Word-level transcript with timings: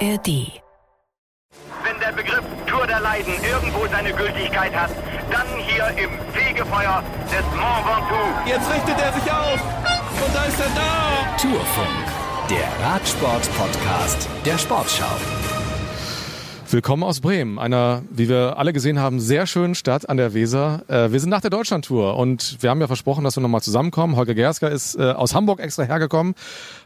ARD. 0.00 0.60
Wenn 1.82 2.00
der 2.00 2.12
Begriff 2.12 2.44
Tour 2.66 2.86
der 2.86 3.00
Leiden 3.00 3.32
irgendwo 3.42 3.86
seine 3.86 4.12
Gültigkeit 4.12 4.74
hat, 4.74 4.90
dann 5.30 5.46
hier 5.58 5.88
im 5.96 6.10
Fegefeuer 6.32 7.02
des 7.30 7.44
Mont 7.54 7.86
Ventoux. 7.86 8.46
Jetzt 8.46 8.70
richtet 8.70 9.00
er 9.00 9.12
sich 9.12 9.32
auf 9.32 9.60
und 10.24 10.34
da 10.34 10.44
ist 10.44 10.60
er 10.60 10.68
da. 10.74 11.36
Tourfunk, 11.40 12.06
der 12.50 12.86
Radsport-Podcast 12.86 14.28
der 14.44 14.58
Sportschau. 14.58 15.45
Willkommen 16.68 17.04
aus 17.04 17.20
Bremen, 17.20 17.60
einer, 17.60 18.02
wie 18.10 18.28
wir 18.28 18.58
alle 18.58 18.72
gesehen 18.72 18.98
haben, 18.98 19.20
sehr 19.20 19.46
schönen 19.46 19.76
Stadt 19.76 20.08
an 20.08 20.16
der 20.16 20.34
Weser. 20.34 20.82
Äh, 20.88 21.12
wir 21.12 21.20
sind 21.20 21.30
nach 21.30 21.40
der 21.40 21.50
Deutschlandtour 21.50 22.16
und 22.16 22.56
wir 22.60 22.70
haben 22.70 22.80
ja 22.80 22.88
versprochen, 22.88 23.22
dass 23.22 23.36
wir 23.36 23.40
nochmal 23.40 23.62
zusammenkommen. 23.62 24.16
Holger 24.16 24.34
Gersker 24.34 24.68
ist 24.68 24.96
äh, 24.96 25.12
aus 25.12 25.32
Hamburg 25.32 25.60
extra 25.60 25.84
hergekommen, 25.84 26.34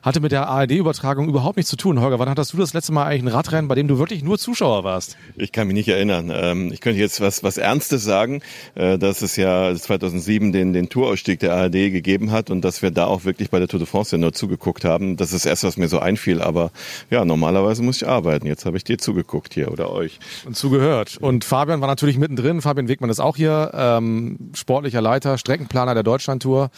hatte 0.02 0.20
mit 0.20 0.32
der 0.32 0.48
ARD-Übertragung 0.48 1.30
überhaupt 1.30 1.56
nichts 1.56 1.70
zu 1.70 1.76
tun. 1.76 1.98
Holger, 1.98 2.18
wann 2.18 2.28
hattest 2.28 2.52
du 2.52 2.58
das 2.58 2.74
letzte 2.74 2.92
Mal 2.92 3.06
eigentlich 3.06 3.22
ein 3.22 3.28
Radrennen, 3.28 3.68
bei 3.68 3.74
dem 3.74 3.88
du 3.88 3.98
wirklich 3.98 4.22
nur 4.22 4.38
Zuschauer 4.38 4.84
warst? 4.84 5.16
Ich 5.36 5.50
kann 5.50 5.66
mich 5.66 5.74
nicht 5.74 5.88
erinnern. 5.88 6.30
Ähm, 6.30 6.70
ich 6.72 6.82
könnte 6.82 7.00
jetzt 7.00 7.22
was, 7.22 7.42
was 7.42 7.56
Ernstes 7.56 8.04
sagen, 8.04 8.42
äh, 8.74 8.98
dass 8.98 9.22
es 9.22 9.36
ja 9.36 9.74
2007 9.74 10.52
den, 10.52 10.74
den 10.74 10.90
Tourausstieg 10.90 11.40
der 11.40 11.54
ARD 11.54 11.72
gegeben 11.72 12.32
hat 12.32 12.50
und 12.50 12.60
dass 12.66 12.82
wir 12.82 12.90
da 12.90 13.06
auch 13.06 13.24
wirklich 13.24 13.48
bei 13.48 13.58
der 13.58 13.66
Tour 13.68 13.80
de 13.80 13.86
France 13.86 14.14
ja 14.14 14.20
nur 14.20 14.34
zugeguckt 14.34 14.84
haben. 14.84 15.16
Das 15.16 15.32
ist 15.32 15.46
erst, 15.46 15.64
was 15.64 15.78
mir 15.78 15.88
so 15.88 16.00
einfiel. 16.00 16.42
Aber 16.42 16.70
ja, 17.08 17.24
normalerweise 17.24 17.82
muss 17.82 18.02
ich 18.02 18.06
arbeiten. 18.06 18.46
Jetzt 18.46 18.66
habe 18.66 18.76
ich 18.76 18.84
dir 18.84 18.98
zugeguckt 18.98 19.54
hier 19.54 19.70
oder 19.80 19.92
euch. 19.92 20.18
Und 20.44 20.56
zugehört. 20.56 21.16
Und 21.20 21.44
Fabian 21.44 21.80
war 21.80 21.88
natürlich 21.88 22.18
mittendrin. 22.18 22.60
Fabian 22.60 22.88
Wegmann 22.88 23.10
ist 23.10 23.20
auch 23.20 23.36
hier, 23.36 23.70
ähm, 23.74 24.50
sportlicher 24.54 25.00
Leiter, 25.00 25.38
Streckenplaner 25.38 25.94
der 25.94 26.02
Deutschlandtour. 26.02 26.70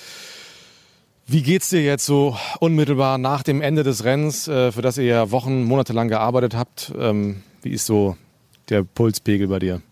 Wie 1.26 1.42
geht's 1.42 1.68
dir 1.68 1.82
jetzt 1.82 2.04
so 2.04 2.36
unmittelbar 2.60 3.18
nach 3.18 3.42
dem 3.42 3.62
Ende 3.62 3.84
des 3.84 4.04
Rennens, 4.04 4.48
äh, 4.48 4.72
für 4.72 4.82
das 4.82 4.98
ihr 4.98 5.04
ja 5.04 5.30
Wochen, 5.30 5.64
Monate 5.64 5.92
lang 5.92 6.08
gearbeitet 6.08 6.56
habt? 6.56 6.92
Ähm, 6.98 7.42
wie 7.62 7.70
ist 7.70 7.86
so 7.86 8.16
der 8.68 8.82
Pulspegel 8.82 9.48
bei 9.48 9.58
dir? 9.58 9.82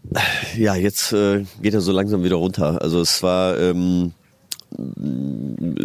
Ja, 0.56 0.74
jetzt 0.74 1.12
äh, 1.12 1.44
geht 1.62 1.74
er 1.74 1.80
so 1.80 1.92
langsam 1.92 2.24
wieder 2.24 2.36
runter. 2.36 2.82
Also 2.82 3.00
es 3.00 3.22
war 3.22 3.58
ähm, 3.58 4.12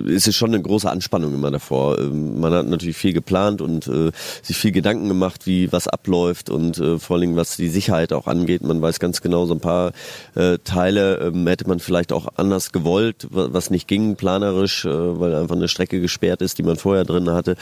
es 0.07 0.27
ist 0.27 0.35
schon 0.35 0.53
eine 0.53 0.61
große 0.61 0.89
Anspannung 0.89 1.33
immer 1.33 1.51
davor. 1.51 1.99
Ähm, 1.99 2.39
man 2.39 2.53
hat 2.53 2.67
natürlich 2.67 2.97
viel 2.97 3.13
geplant 3.13 3.61
und 3.61 3.87
äh, 3.87 4.11
sich 4.41 4.57
viel 4.57 4.71
Gedanken 4.71 5.07
gemacht, 5.07 5.45
wie 5.45 5.71
was 5.71 5.87
abläuft 5.87 6.49
und 6.49 6.77
äh, 6.77 6.99
vor 6.99 7.17
allem 7.17 7.35
was 7.35 7.57
die 7.57 7.69
Sicherheit 7.69 8.13
auch 8.13 8.27
angeht. 8.27 8.61
Man 8.61 8.81
weiß 8.81 8.99
ganz 8.99 9.21
genau, 9.21 9.45
so 9.45 9.53
ein 9.53 9.59
paar 9.59 9.91
äh, 10.35 10.57
Teile 10.63 11.17
ähm, 11.17 11.47
hätte 11.47 11.67
man 11.67 11.79
vielleicht 11.79 12.13
auch 12.13 12.27
anders 12.35 12.71
gewollt, 12.71 13.27
was 13.31 13.69
nicht 13.69 13.87
ging 13.87 14.15
planerisch, 14.15 14.85
äh, 14.85 14.89
weil 14.89 15.33
einfach 15.35 15.55
eine 15.55 15.67
Strecke 15.67 15.99
gesperrt 15.99 16.41
ist, 16.41 16.57
die 16.57 16.63
man 16.63 16.75
vorher 16.77 17.05
drin 17.05 17.29
hatte. 17.31 17.55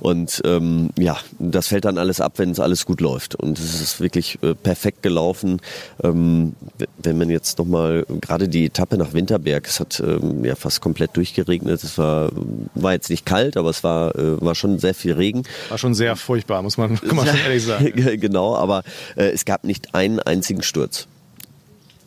Und 0.00 0.40
ähm, 0.44 0.90
ja, 0.98 1.18
das 1.38 1.68
fällt 1.68 1.84
dann 1.84 1.98
alles 1.98 2.20
ab, 2.20 2.34
wenn 2.36 2.50
es 2.50 2.60
alles 2.60 2.86
gut 2.86 3.00
läuft. 3.00 3.34
Und 3.34 3.58
es 3.58 3.80
ist 3.80 4.00
wirklich 4.00 4.38
äh, 4.42 4.54
perfekt 4.54 5.02
gelaufen. 5.02 5.60
Ähm, 6.02 6.54
wenn 7.02 7.18
man 7.18 7.30
jetzt 7.30 7.58
nochmal 7.58 8.06
gerade 8.20 8.48
die 8.48 8.66
Etappe 8.66 8.96
nach 8.96 9.12
Winterberg, 9.12 9.66
es 9.66 9.80
hat 9.80 10.00
ähm, 10.00 10.44
ja 10.44 10.54
fast 10.54 10.69
fast 10.70 10.80
komplett 10.80 11.16
durchgeregnet. 11.16 11.82
Es 11.82 11.98
war, 11.98 12.30
war 12.74 12.92
jetzt 12.92 13.10
nicht 13.10 13.26
kalt, 13.26 13.56
aber 13.56 13.70
es 13.70 13.82
war, 13.82 14.14
äh, 14.14 14.40
war 14.40 14.54
schon 14.54 14.78
sehr 14.78 14.94
viel 14.94 15.14
Regen. 15.14 15.42
War 15.68 15.78
schon 15.78 15.94
sehr 15.94 16.14
furchtbar, 16.14 16.62
muss 16.62 16.78
man, 16.78 17.00
kann 17.00 17.16
man 17.16 17.26
schon 17.26 17.38
ehrlich 17.38 17.64
sagen. 17.64 17.92
genau, 18.20 18.54
aber 18.54 18.84
äh, 19.16 19.30
es 19.30 19.44
gab 19.44 19.64
nicht 19.64 19.94
einen 19.96 20.20
einzigen 20.20 20.62
Sturz. 20.62 21.08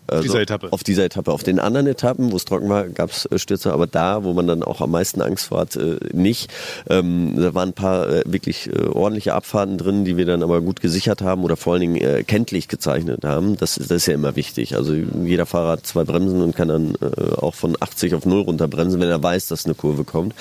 Also 0.07 0.19
auf 0.19 0.23
dieser 0.25 0.41
Etappe. 0.41 0.67
Auf 0.71 0.83
dieser 0.83 1.05
Etappe. 1.05 1.31
Auf 1.31 1.43
den 1.43 1.59
anderen 1.59 1.87
Etappen, 1.87 2.31
wo 2.31 2.35
es 2.35 2.45
trocken 2.45 2.69
war, 2.69 2.87
gab 2.87 3.11
es 3.11 3.25
äh, 3.25 3.39
Stürze, 3.39 3.73
aber 3.73 3.87
da, 3.87 4.23
wo 4.23 4.33
man 4.33 4.47
dann 4.47 4.63
auch 4.63 4.81
am 4.81 4.91
meisten 4.91 5.21
Angst 5.21 5.51
hat, 5.51 5.75
äh, 5.75 5.97
nicht. 6.11 6.51
Ähm, 6.89 7.35
da 7.37 7.53
waren 7.53 7.69
ein 7.69 7.73
paar 7.73 8.09
äh, 8.09 8.23
wirklich 8.25 8.69
äh, 8.69 8.87
ordentliche 8.87 9.33
Abfahrten 9.33 9.77
drin, 9.77 10.05
die 10.05 10.17
wir 10.17 10.25
dann 10.25 10.43
aber 10.43 10.61
gut 10.61 10.81
gesichert 10.81 11.21
haben 11.21 11.43
oder 11.43 11.55
vor 11.55 11.73
allen 11.73 11.81
Dingen 11.81 11.95
äh, 11.95 12.23
kenntlich 12.23 12.67
gezeichnet 12.67 13.23
haben. 13.23 13.57
Das, 13.57 13.75
das 13.75 13.91
ist 13.91 14.05
ja 14.07 14.13
immer 14.13 14.35
wichtig. 14.35 14.75
Also 14.75 14.93
jeder 14.93 15.45
Fahrer 15.45 15.73
hat 15.73 15.87
zwei 15.87 16.03
Bremsen 16.03 16.41
und 16.41 16.55
kann 16.55 16.67
dann 16.67 16.95
äh, 17.01 17.35
auch 17.35 17.55
von 17.55 17.75
80 17.79 18.15
auf 18.15 18.25
0 18.25 18.41
runterbremsen, 18.41 18.99
wenn 18.99 19.09
er 19.09 19.21
weiß, 19.21 19.47
dass 19.47 19.65
eine 19.65 19.75
Kurve 19.75 20.03
kommt. 20.03 20.33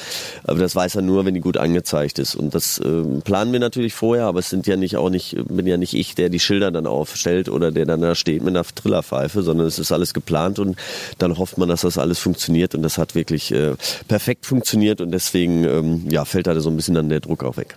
Aber 0.44 0.58
das 0.58 0.74
weiß 0.74 0.96
er 0.96 1.02
nur, 1.02 1.24
wenn 1.24 1.34
die 1.34 1.40
gut 1.40 1.56
angezeigt 1.56 2.18
ist. 2.18 2.34
Und 2.34 2.54
das 2.54 2.80
planen 3.24 3.52
wir 3.52 3.60
natürlich 3.60 3.94
vorher, 3.94 4.26
aber 4.26 4.40
es 4.40 4.50
sind 4.50 4.66
ja 4.66 4.76
nicht 4.76 4.96
auch 4.96 5.10
nicht, 5.10 5.36
bin 5.48 5.66
ja 5.66 5.76
nicht 5.76 5.94
ich, 5.94 6.14
der 6.14 6.28
die 6.28 6.40
Schilder 6.40 6.70
dann 6.70 6.86
aufstellt 6.86 7.48
oder 7.48 7.70
der 7.70 7.86
dann 7.86 8.00
da 8.00 8.14
steht 8.14 8.42
mit 8.42 8.56
einer 8.56 8.64
Trillerpfeife, 8.64 9.42
sondern 9.52 9.66
es 9.66 9.78
ist 9.78 9.92
alles 9.92 10.14
geplant 10.14 10.58
und 10.58 10.76
dann 11.18 11.36
hofft 11.36 11.58
man, 11.58 11.68
dass 11.68 11.82
das 11.82 11.98
alles 11.98 12.18
funktioniert 12.18 12.74
und 12.74 12.82
das 12.82 12.96
hat 12.96 13.14
wirklich 13.14 13.52
äh, 13.52 13.74
perfekt 14.08 14.46
funktioniert 14.46 15.02
und 15.02 15.10
deswegen 15.10 15.64
ähm, 15.64 16.06
ja, 16.08 16.24
fällt 16.24 16.46
da 16.46 16.58
so 16.58 16.70
ein 16.70 16.76
bisschen 16.76 16.94
dann 16.94 17.10
der 17.10 17.20
Druck 17.20 17.44
auch 17.44 17.58
weg. 17.58 17.76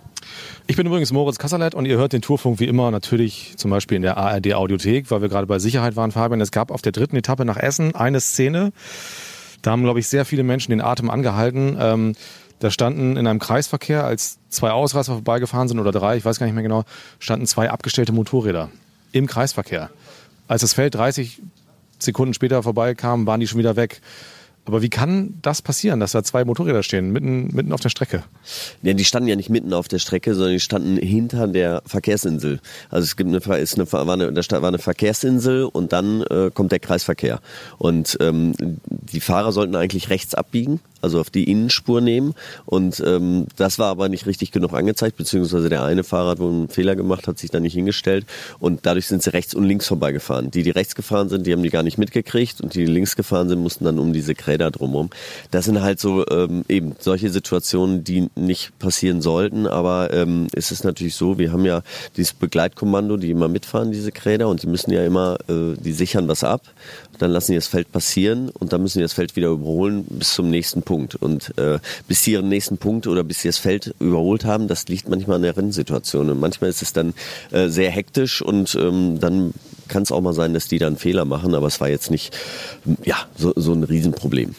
Ich 0.66 0.76
bin 0.76 0.86
übrigens 0.86 1.12
Moritz 1.12 1.38
Kasserlet 1.38 1.74
und 1.74 1.84
ihr 1.84 1.98
hört 1.98 2.12
den 2.12 2.22
Tourfunk 2.22 2.60
wie 2.60 2.66
immer 2.66 2.90
natürlich 2.90 3.52
zum 3.56 3.70
Beispiel 3.70 3.96
in 3.96 4.02
der 4.02 4.16
ARD 4.16 4.54
Audiothek, 4.54 5.10
weil 5.10 5.20
wir 5.20 5.28
gerade 5.28 5.46
bei 5.46 5.58
Sicherheit 5.58 5.96
waren, 5.96 6.12
Fabian. 6.12 6.40
Es 6.40 6.50
gab 6.50 6.70
auf 6.70 6.80
der 6.80 6.92
dritten 6.92 7.16
Etappe 7.16 7.44
nach 7.44 7.58
Essen 7.58 7.94
eine 7.94 8.20
Szene, 8.20 8.72
da 9.62 9.72
haben, 9.72 9.82
glaube 9.82 10.00
ich, 10.00 10.08
sehr 10.08 10.24
viele 10.24 10.44
Menschen 10.44 10.70
den 10.70 10.80
Atem 10.80 11.10
angehalten. 11.10 11.76
Ähm, 11.78 12.14
da 12.58 12.70
standen 12.70 13.16
in 13.16 13.26
einem 13.26 13.38
Kreisverkehr, 13.38 14.04
als 14.04 14.38
zwei 14.48 14.70
Ausreißer 14.70 15.12
vorbeigefahren 15.12 15.68
sind 15.68 15.78
oder 15.78 15.92
drei, 15.92 16.16
ich 16.16 16.24
weiß 16.24 16.38
gar 16.38 16.46
nicht 16.46 16.54
mehr 16.54 16.62
genau, 16.62 16.84
standen 17.18 17.46
zwei 17.46 17.68
abgestellte 17.70 18.12
Motorräder 18.12 18.70
im 19.12 19.26
Kreisverkehr. 19.26 19.90
Als 20.48 20.62
das 20.62 20.72
Feld 20.72 20.94
30 20.94 21.42
Sekunden 21.98 22.34
später 22.34 22.62
vorbeikamen, 22.62 23.26
waren 23.26 23.40
die 23.40 23.46
schon 23.46 23.58
wieder 23.58 23.76
weg. 23.76 24.00
Aber 24.66 24.82
wie 24.82 24.90
kann 24.90 25.38
das 25.42 25.62
passieren, 25.62 26.00
dass 26.00 26.10
da 26.10 26.24
zwei 26.24 26.44
Motorräder 26.44 26.82
stehen, 26.82 27.12
mitten, 27.12 27.54
mitten 27.54 27.72
auf 27.72 27.80
der 27.80 27.88
Strecke? 27.88 28.24
Ja, 28.82 28.94
die 28.94 29.04
standen 29.04 29.28
ja 29.28 29.36
nicht 29.36 29.48
mitten 29.48 29.72
auf 29.72 29.86
der 29.86 30.00
Strecke, 30.00 30.34
sondern 30.34 30.54
die 30.54 30.60
standen 30.60 30.96
hinter 30.96 31.46
der 31.46 31.82
Verkehrsinsel. 31.86 32.60
Also 32.90 33.04
es 33.04 33.16
gibt 33.16 33.28
eine, 33.30 33.58
ist 33.58 33.78
eine, 33.78 33.92
war 33.92 34.08
eine, 34.08 34.32
da 34.32 34.62
war 34.62 34.68
eine 34.68 34.78
Verkehrsinsel 34.78 35.64
und 35.64 35.92
dann 35.92 36.22
äh, 36.22 36.50
kommt 36.52 36.72
der 36.72 36.80
Kreisverkehr. 36.80 37.40
Und 37.78 38.18
ähm, 38.20 38.54
die 38.86 39.20
Fahrer 39.20 39.52
sollten 39.52 39.76
eigentlich 39.76 40.10
rechts 40.10 40.34
abbiegen 40.34 40.80
also 41.00 41.20
auf 41.20 41.30
die 41.30 41.50
Innenspur 41.50 42.00
nehmen. 42.00 42.34
Und 42.64 43.02
ähm, 43.04 43.46
das 43.56 43.78
war 43.78 43.88
aber 43.88 44.08
nicht 44.08 44.26
richtig 44.26 44.52
genug 44.52 44.72
angezeigt, 44.72 45.16
beziehungsweise 45.16 45.68
der 45.68 45.84
eine 45.84 46.04
Fahrer 46.04 46.30
hat 46.30 46.38
wohl 46.38 46.50
einen 46.50 46.68
Fehler 46.68 46.96
gemacht, 46.96 47.28
hat 47.28 47.38
sich 47.38 47.50
da 47.50 47.60
nicht 47.60 47.74
hingestellt 47.74 48.26
und 48.58 48.86
dadurch 48.86 49.06
sind 49.06 49.22
sie 49.22 49.32
rechts 49.32 49.54
und 49.54 49.64
links 49.64 49.86
vorbeigefahren. 49.86 50.50
Die, 50.50 50.62
die 50.62 50.70
rechts 50.70 50.94
gefahren 50.94 51.28
sind, 51.28 51.46
die 51.46 51.52
haben 51.52 51.62
die 51.62 51.70
gar 51.70 51.82
nicht 51.82 51.98
mitgekriegt 51.98 52.60
und 52.60 52.74
die, 52.74 52.84
die 52.84 52.92
links 52.92 53.16
gefahren 53.16 53.48
sind, 53.48 53.62
mussten 53.62 53.84
dann 53.84 53.98
um 53.98 54.12
diese 54.12 54.34
Kräder 54.34 54.70
drumherum. 54.70 55.10
Das 55.50 55.64
sind 55.64 55.80
halt 55.82 56.00
so 56.00 56.26
ähm, 56.28 56.64
eben 56.68 56.96
solche 56.98 57.30
Situationen, 57.30 58.04
die 58.04 58.28
nicht 58.34 58.78
passieren 58.78 59.22
sollten, 59.22 59.66
aber 59.66 60.12
ähm, 60.12 60.48
es 60.52 60.70
ist 60.70 60.84
natürlich 60.84 61.14
so, 61.14 61.38
wir 61.38 61.52
haben 61.52 61.64
ja 61.64 61.82
dieses 62.16 62.32
Begleitkommando, 62.32 63.16
die 63.16 63.30
immer 63.30 63.48
mitfahren, 63.48 63.92
diese 63.92 64.12
Kräder 64.12 64.48
und 64.48 64.62
die 64.62 64.66
müssen 64.66 64.90
ja 64.90 65.04
immer, 65.04 65.38
äh, 65.48 65.74
die 65.78 65.92
sichern 65.92 66.28
was 66.28 66.44
ab, 66.44 66.62
dann 67.18 67.30
lassen 67.30 67.52
die 67.52 67.58
das 67.58 67.68
Feld 67.68 67.90
passieren 67.92 68.50
und 68.50 68.72
dann 68.72 68.82
müssen 68.82 68.98
die 68.98 69.02
das 69.04 69.12
Feld 69.12 69.36
wieder 69.36 69.48
überholen 69.48 70.04
bis 70.08 70.34
zum 70.34 70.50
nächsten 70.50 70.82
Punkt. 70.82 70.95
Und 71.14 71.56
äh, 71.58 71.78
bis 72.08 72.22
sie 72.22 72.32
ihren 72.32 72.48
nächsten 72.48 72.78
Punkt 72.78 73.06
oder 73.06 73.22
bis 73.22 73.42
sie 73.42 73.48
das 73.48 73.58
Feld 73.58 73.94
überholt 74.00 74.44
haben, 74.44 74.68
das 74.68 74.88
liegt 74.88 75.08
manchmal 75.08 75.36
an 75.36 75.42
der 75.42 75.56
Rennsituation. 75.56 76.30
Und 76.30 76.40
manchmal 76.40 76.70
ist 76.70 76.82
es 76.82 76.92
dann 76.92 77.14
äh, 77.52 77.68
sehr 77.68 77.90
hektisch 77.90 78.42
und 78.42 78.74
ähm, 78.74 79.20
dann 79.20 79.52
kann 79.88 80.02
es 80.02 80.12
auch 80.12 80.20
mal 80.20 80.32
sein, 80.32 80.54
dass 80.54 80.68
die 80.68 80.78
dann 80.78 80.96
Fehler 80.96 81.24
machen, 81.24 81.54
aber 81.54 81.66
es 81.66 81.80
war 81.80 81.88
jetzt 81.88 82.10
nicht 82.10 82.36
ja, 83.04 83.16
so, 83.36 83.52
so 83.56 83.72
ein 83.72 83.82
Riesenproblem. 83.84 84.54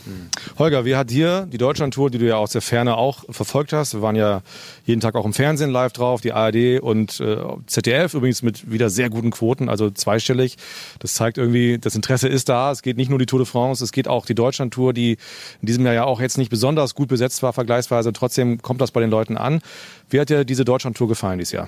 Holger, 0.58 0.86
wie 0.86 0.96
hat 0.96 1.10
dir 1.10 1.48
die 1.52 1.58
Deutschlandtour, 1.58 2.10
die 2.10 2.18
du 2.18 2.26
ja 2.26 2.38
aus 2.38 2.52
der 2.52 2.62
Ferne 2.62 2.98
auch 2.98 3.24
verfolgt 3.30 3.74
hast, 3.74 3.94
wir 3.94 4.02
waren 4.02 4.16
ja 4.16 4.42
jeden 4.86 5.02
Tag 5.02 5.16
auch 5.16 5.26
im 5.26 5.34
Fernsehen 5.34 5.70
live 5.70 5.94
drauf, 5.94 6.22
die 6.22 6.34
ARD 6.34 6.82
und 6.82 7.20
äh, 7.20 7.38
ZDF 7.68 8.14
übrigens 8.14 8.42
mit 8.42 8.72
wieder 8.72 8.90
sehr 8.90 9.10
guten 9.10 9.32
Quoten, 9.32 9.70
also 9.70 9.90
zweistellig. 9.90 10.58
Das 11.00 11.14
zeigt 11.14 11.38
irgendwie, 11.38 11.78
das 11.78 11.96
Interesse 11.96 12.28
ist 12.28 12.50
da. 12.50 12.72
Es 12.72 12.82
geht 12.82 12.98
nicht 12.98 13.10
nur 13.10 13.20
die 13.20 13.26
Tour 13.26 13.40
de 13.40 13.46
France, 13.46 13.84
es 13.84 13.92
geht 13.92 14.08
auch 14.08 14.26
die 14.26 14.36
Deutschlandtour, 14.36 14.94
die 14.94 15.18
in 15.62 15.66
diesem 15.66 15.86
Jahr 15.86 15.94
ja 15.94 16.04
auch 16.06 16.22
jetzt 16.22 16.38
nicht 16.38 16.50
besonders 16.50 16.96
gut 16.96 17.10
besetzt 17.10 17.44
war, 17.44 17.54
vergleichsweise. 17.54 18.14
Trotzdem 18.14 18.62
kommt 18.62 18.82
das 18.82 18.92
bei 18.92 19.02
den 19.02 19.10
Leuten 19.10 19.38
an. 19.38 19.62
Wie 20.10 20.20
hat 20.20 20.30
dir 20.30 20.46
diese 20.46 20.66
Deutschlandtour 20.66 21.08
gefallen 21.08 21.40
dieses 21.40 21.52
Jahr? 21.52 21.68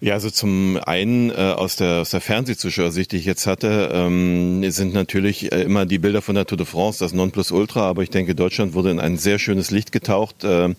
Ja, 0.00 0.14
also 0.14 0.30
zum 0.30 0.78
einen 0.86 1.30
äh, 1.30 1.34
aus 1.34 1.74
der, 1.74 2.02
aus 2.02 2.10
der 2.10 2.20
Fernsehzuschauersicht, 2.20 3.10
die 3.10 3.16
ich 3.16 3.24
jetzt 3.24 3.48
hatte, 3.48 3.90
ähm, 3.92 4.62
sind 4.70 4.94
natürlich 4.94 5.50
äh, 5.50 5.62
immer 5.62 5.86
die 5.86 5.98
Bilder 5.98 6.22
von 6.22 6.36
der 6.36 6.46
Tour 6.46 6.56
de 6.56 6.66
France, 6.66 7.00
das 7.00 7.12
Nonplusultra, 7.12 7.80
aber 7.80 8.04
ich 8.04 8.10
denke, 8.10 8.36
Deutschland 8.36 8.74
wurde 8.74 8.92
in 8.92 9.00
ein 9.00 9.16
sehr 9.16 9.40
schönes 9.40 9.72
Licht 9.72 9.90
getaucht. 9.90 10.44
Äh, 10.44 10.66
äh, 10.66 10.74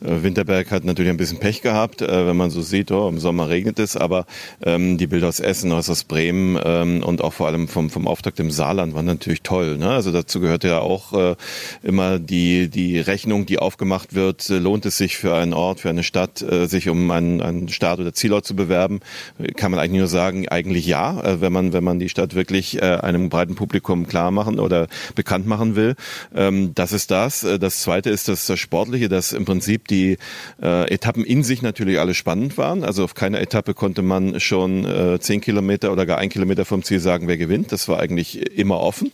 Winterberg 0.00 0.70
hat 0.70 0.84
natürlich 0.84 1.10
ein 1.10 1.16
bisschen 1.16 1.38
Pech 1.38 1.62
gehabt, 1.62 2.02
äh, 2.02 2.26
wenn 2.26 2.36
man 2.36 2.50
so 2.50 2.60
sieht, 2.60 2.92
oh, 2.92 3.08
im 3.08 3.18
Sommer 3.18 3.48
regnet 3.48 3.78
es, 3.78 3.96
aber 3.96 4.26
ähm, 4.62 4.98
die 4.98 5.06
Bilder 5.06 5.28
aus 5.28 5.40
Essen, 5.40 5.72
aus, 5.72 5.88
aus 5.88 6.04
Bremen 6.04 6.60
ähm, 6.62 7.02
und 7.02 7.22
auch 7.22 7.32
vor 7.32 7.46
allem 7.46 7.68
vom, 7.68 7.88
vom 7.88 8.06
Auftakt 8.06 8.38
im 8.38 8.50
Saarland 8.50 8.92
waren 8.92 9.06
natürlich 9.06 9.40
toll. 9.40 9.78
Ne? 9.78 9.88
Also 9.88 10.12
dazu 10.12 10.40
gehört 10.40 10.64
ja 10.64 10.80
auch 10.80 11.14
äh, 11.14 11.36
immer 11.82 12.18
die, 12.18 12.68
die 12.68 13.00
Rechnung, 13.00 13.46
die 13.46 13.58
aufgemacht 13.58 14.14
wird, 14.14 14.46
lohnt 14.50 14.84
es 14.84 14.98
sich 14.98 15.16
für 15.16 15.34
einen 15.34 15.54
Ort, 15.54 15.80
für 15.80 15.88
eine 15.88 16.02
Stadt, 16.02 16.42
äh, 16.42 16.66
sich 16.66 16.90
um 16.90 17.10
einen, 17.10 17.40
einen 17.40 17.68
Start- 17.68 17.98
oder 17.98 18.12
Zielort 18.12 18.44
zu 18.44 18.57
bewerben, 18.58 19.00
kann 19.56 19.70
man 19.70 19.80
eigentlich 19.80 20.00
nur 20.00 20.08
sagen, 20.08 20.48
eigentlich 20.48 20.86
ja, 20.86 21.20
äh, 21.22 21.40
wenn 21.40 21.52
man, 21.52 21.72
wenn 21.72 21.84
man 21.84 21.98
die 21.98 22.08
Stadt 22.08 22.34
wirklich 22.34 22.82
äh, 22.82 22.96
einem 22.96 23.28
breiten 23.28 23.54
Publikum 23.54 24.06
klar 24.06 24.30
machen 24.30 24.58
oder 24.58 24.88
bekannt 25.14 25.46
machen 25.46 25.76
will. 25.76 25.94
Ähm, 26.34 26.74
das 26.74 26.92
ist 26.92 27.10
das. 27.10 27.44
Äh, 27.44 27.58
das 27.58 27.80
zweite 27.80 28.10
ist 28.10 28.28
das, 28.28 28.52
Sportliche, 28.58 29.08
das 29.08 29.32
im 29.32 29.44
Prinzip 29.44 29.86
die 29.88 30.16
Etappen 30.60 31.24
in 31.24 31.44
sich 31.44 31.62
natürlich 31.62 32.00
alle 32.00 32.14
spannend 32.14 32.58
waren. 32.58 32.82
Also 32.82 33.04
auf 33.04 33.14
keiner 33.14 33.40
Etappe 33.40 33.74
konnte 33.74 34.02
man 34.02 34.40
schon 34.40 34.86
zehn 35.20 35.40
Kilometer 35.40 35.92
oder 35.92 36.06
gar 36.06 36.18
ein 36.18 36.30
Kilometer 36.30 36.64
vom 36.64 36.82
Ziel 36.82 36.98
sagen, 36.98 37.28
wer 37.28 37.36
gewinnt. 37.36 37.70
Das 37.70 37.88
war 37.88 38.00
eigentlich 38.00 38.58
immer 38.58 38.80
offen. 38.80 39.12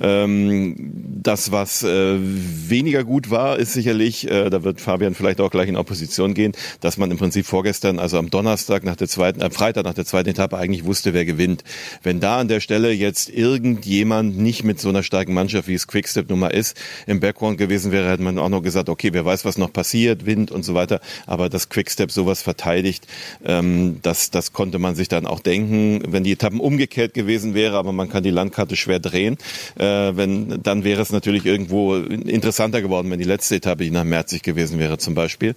Ähm, 0.00 0.92
das, 1.22 1.52
was 1.52 1.84
weniger 1.84 3.04
gut 3.04 3.30
war, 3.30 3.58
ist 3.58 3.74
sicherlich, 3.74 4.26
da 4.26 4.64
wird 4.64 4.80
Fabian 4.80 5.14
vielleicht 5.14 5.40
auch 5.40 5.50
gleich 5.50 5.68
in 5.68 5.76
Opposition 5.76 6.34
gehen, 6.34 6.52
dass 6.80 6.96
man 6.96 7.10
im 7.10 7.18
Prinzip 7.18 7.46
vorgestern, 7.46 7.98
also 7.98 8.18
am 8.18 8.30
Donnerstag 8.30 8.79
nach 8.84 8.96
der 8.96 9.08
zweiten, 9.08 9.42
am 9.42 9.50
Freitag 9.50 9.84
nach 9.84 9.94
der 9.94 10.04
zweiten 10.04 10.30
Etappe 10.30 10.56
eigentlich 10.56 10.84
wusste, 10.84 11.14
wer 11.14 11.24
gewinnt. 11.24 11.64
Wenn 12.02 12.20
da 12.20 12.38
an 12.38 12.48
der 12.48 12.60
Stelle 12.60 12.90
jetzt 12.92 13.28
irgendjemand 13.28 14.38
nicht 14.38 14.64
mit 14.64 14.80
so 14.80 14.88
einer 14.88 15.02
starken 15.02 15.34
Mannschaft, 15.34 15.68
wie 15.68 15.74
es 15.74 15.86
Quickstep 15.86 16.28
nun 16.28 16.40
mal 16.40 16.48
ist, 16.48 16.76
im 17.06 17.20
Background 17.20 17.58
gewesen 17.58 17.92
wäre, 17.92 18.10
hätte 18.10 18.22
man 18.22 18.38
auch 18.38 18.48
noch 18.48 18.62
gesagt, 18.62 18.88
okay, 18.88 19.12
wer 19.12 19.24
weiß, 19.24 19.44
was 19.44 19.58
noch 19.58 19.72
passiert, 19.72 20.26
Wind 20.26 20.50
und 20.50 20.64
so 20.64 20.74
weiter. 20.74 21.00
Aber 21.26 21.48
dass 21.48 21.68
Quickstep 21.68 22.10
sowas 22.10 22.42
verteidigt, 22.42 23.06
ähm, 23.44 23.98
das, 24.02 24.30
das 24.30 24.52
konnte 24.52 24.78
man 24.78 24.94
sich 24.94 25.08
dann 25.08 25.26
auch 25.26 25.40
denken. 25.40 26.02
Wenn 26.08 26.24
die 26.24 26.32
Etappen 26.32 26.60
umgekehrt 26.60 27.14
gewesen 27.14 27.54
wäre, 27.54 27.76
aber 27.76 27.92
man 27.92 28.08
kann 28.08 28.22
die 28.22 28.30
Landkarte 28.30 28.76
schwer 28.76 28.98
drehen, 28.98 29.36
äh, 29.76 29.84
wenn, 29.84 30.62
dann 30.62 30.84
wäre 30.84 31.02
es 31.02 31.12
natürlich 31.12 31.46
irgendwo 31.46 31.96
interessanter 31.96 32.82
geworden, 32.82 33.10
wenn 33.10 33.18
die 33.18 33.24
letzte 33.24 33.56
Etappe 33.56 33.90
nach 33.90 34.04
Merzig 34.04 34.42
gewesen 34.42 34.78
wäre 34.78 34.98
zum 34.98 35.14
Beispiel. 35.14 35.54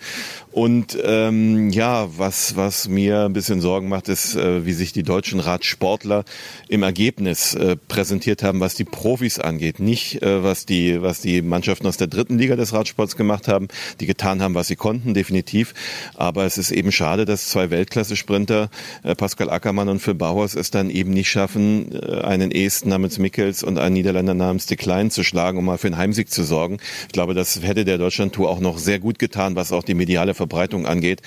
Und 0.52 0.98
ähm, 1.04 1.70
ja, 1.70 2.08
was, 2.18 2.56
was 2.56 2.88
mir 2.88 3.13
ein 3.22 3.34
bisschen 3.34 3.62
Sorgen 3.62 3.90
macht, 3.90 4.10
ist, 4.10 4.36
äh, 4.36 4.66
wie 4.66 4.74
sich 4.74 4.94
die 4.94 5.04
deutschen 5.04 5.40
Radsportler 5.40 6.26
im 6.68 6.84
Ergebnis 6.84 7.54
äh, 7.54 7.76
präsentiert 7.76 8.44
haben, 8.44 8.60
was 8.60 8.76
die 8.76 8.84
Profis 8.84 9.40
angeht. 9.40 9.80
Nicht, 9.80 10.22
äh, 10.22 10.44
was, 10.44 10.66
die, 10.66 11.02
was 11.02 11.22
die 11.22 11.42
Mannschaften 11.42 11.88
aus 11.88 11.98
der 11.98 12.08
dritten 12.08 12.38
Liga 12.38 12.56
des 12.56 12.74
Radsports 12.74 13.16
gemacht 13.16 13.48
haben, 13.48 13.68
die 14.00 14.06
getan 14.06 14.42
haben, 14.42 14.56
was 14.56 14.68
sie 14.68 14.76
konnten, 14.76 15.14
definitiv. 15.14 15.74
Aber 16.16 16.46
es 16.46 16.58
ist 16.58 16.72
eben 16.72 16.92
schade, 16.92 17.26
dass 17.26 17.48
zwei 17.48 17.70
Weltklasse-Sprinter, 17.70 18.70
Pascal 19.18 19.50
Ackermann 19.50 19.90
und 19.90 20.00
Phil 20.00 20.14
Bauers, 20.14 20.56
es 20.56 20.72
dann 20.72 20.90
eben 20.90 21.12
nicht 21.12 21.30
schaffen, 21.30 21.98
einen 22.00 22.52
Esten 22.52 22.90
namens 22.90 23.20
Mikkels 23.20 23.64
und 23.64 23.78
einen 23.78 23.94
Niederländer 23.94 24.34
namens 24.34 24.66
De 24.66 24.78
Klein 24.78 25.12
zu 25.12 25.24
schlagen, 25.24 25.58
um 25.58 25.66
mal 25.66 25.78
für 25.78 25.88
einen 25.88 25.98
Heimsieg 25.98 26.30
zu 26.30 26.44
sorgen. 26.44 26.78
Ich 27.08 27.14
glaube, 27.14 27.34
das 27.34 27.62
hätte 27.62 27.86
der 27.86 27.98
Deutschland-Tour 27.98 28.50
auch 28.50 28.60
noch 28.60 28.78
sehr 28.78 29.00
gut 29.00 29.20
getan, 29.20 29.56
was 29.56 29.72
auch 29.72 29.84
die 29.84 29.94
mediale 29.94 30.34
Verbreitung 30.34 30.86
angeht. 30.86 31.22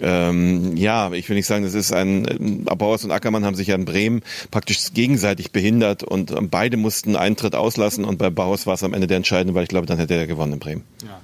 Ähm, 0.00 0.76
ja, 0.76 1.12
ich 1.12 1.28
will 1.28 1.36
nicht 1.36 1.46
sagen, 1.46 1.64
das 1.64 1.74
ist 1.74 1.92
ein, 1.92 2.64
Bauers 2.64 3.04
und 3.04 3.10
Ackermann 3.10 3.44
haben 3.44 3.56
sich 3.56 3.68
ja 3.68 3.74
in 3.74 3.84
Bremen 3.84 4.22
praktisch 4.50 4.92
gegenseitig 4.94 5.52
behindert 5.52 6.02
und 6.02 6.32
beide 6.50 6.76
mussten 6.76 7.16
Eintritt 7.16 7.54
auslassen 7.54 8.04
und 8.04 8.18
bei 8.18 8.30
Bauers 8.30 8.66
war 8.66 8.74
es 8.74 8.82
am 8.82 8.94
Ende 8.94 9.06
der 9.06 9.16
entscheidende, 9.16 9.54
weil 9.54 9.64
ich 9.64 9.68
glaube, 9.68 9.86
dann 9.86 9.98
hätte 9.98 10.14
er 10.14 10.26
gewonnen 10.26 10.54
in 10.54 10.58
Bremen. 10.58 10.84
Ja. 11.04 11.20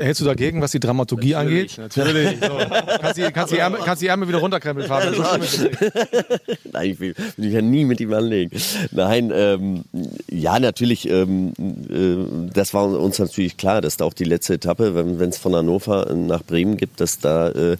Hältst 0.00 0.22
du 0.22 0.24
dagegen, 0.24 0.62
was 0.62 0.70
die 0.70 0.80
Dramaturgie 0.80 1.32
natürlich, 1.32 1.78
angeht? 1.78 1.96
Natürlich. 1.96 2.38
So. 2.40 3.28
Kannst 3.34 3.52
die 3.52 3.58
Ärmel, 3.58 3.80
kannst 3.84 4.02
die 4.02 4.06
Ärmel 4.06 4.28
wieder 4.28 4.38
runterkrempeln, 4.38 4.88
Fabian. 4.88 5.14
Nein, 6.72 6.90
ich 6.90 7.00
will, 7.00 7.14
will 7.36 7.46
ich 7.46 7.52
ja 7.52 7.60
nie 7.60 7.84
mit 7.84 8.00
ihm 8.00 8.12
anlegen. 8.12 8.58
Nein, 8.92 9.30
ähm, 9.34 9.84
ja, 10.30 10.58
natürlich, 10.58 11.08
ähm, 11.08 11.52
äh, 11.58 12.50
das 12.52 12.72
war 12.72 12.88
uns 12.88 13.18
natürlich 13.18 13.56
klar, 13.56 13.80
dass 13.80 13.96
da 13.98 14.06
auch 14.06 14.14
die 14.14 14.24
letzte 14.24 14.54
Etappe, 14.54 14.94
wenn 14.94 15.28
es 15.28 15.38
von 15.38 15.54
Hannover 15.54 16.14
nach 16.14 16.42
Bremen 16.42 16.76
gibt, 16.76 17.00
dass 17.00 17.18
da, 17.18 17.50
äh, 17.50 17.76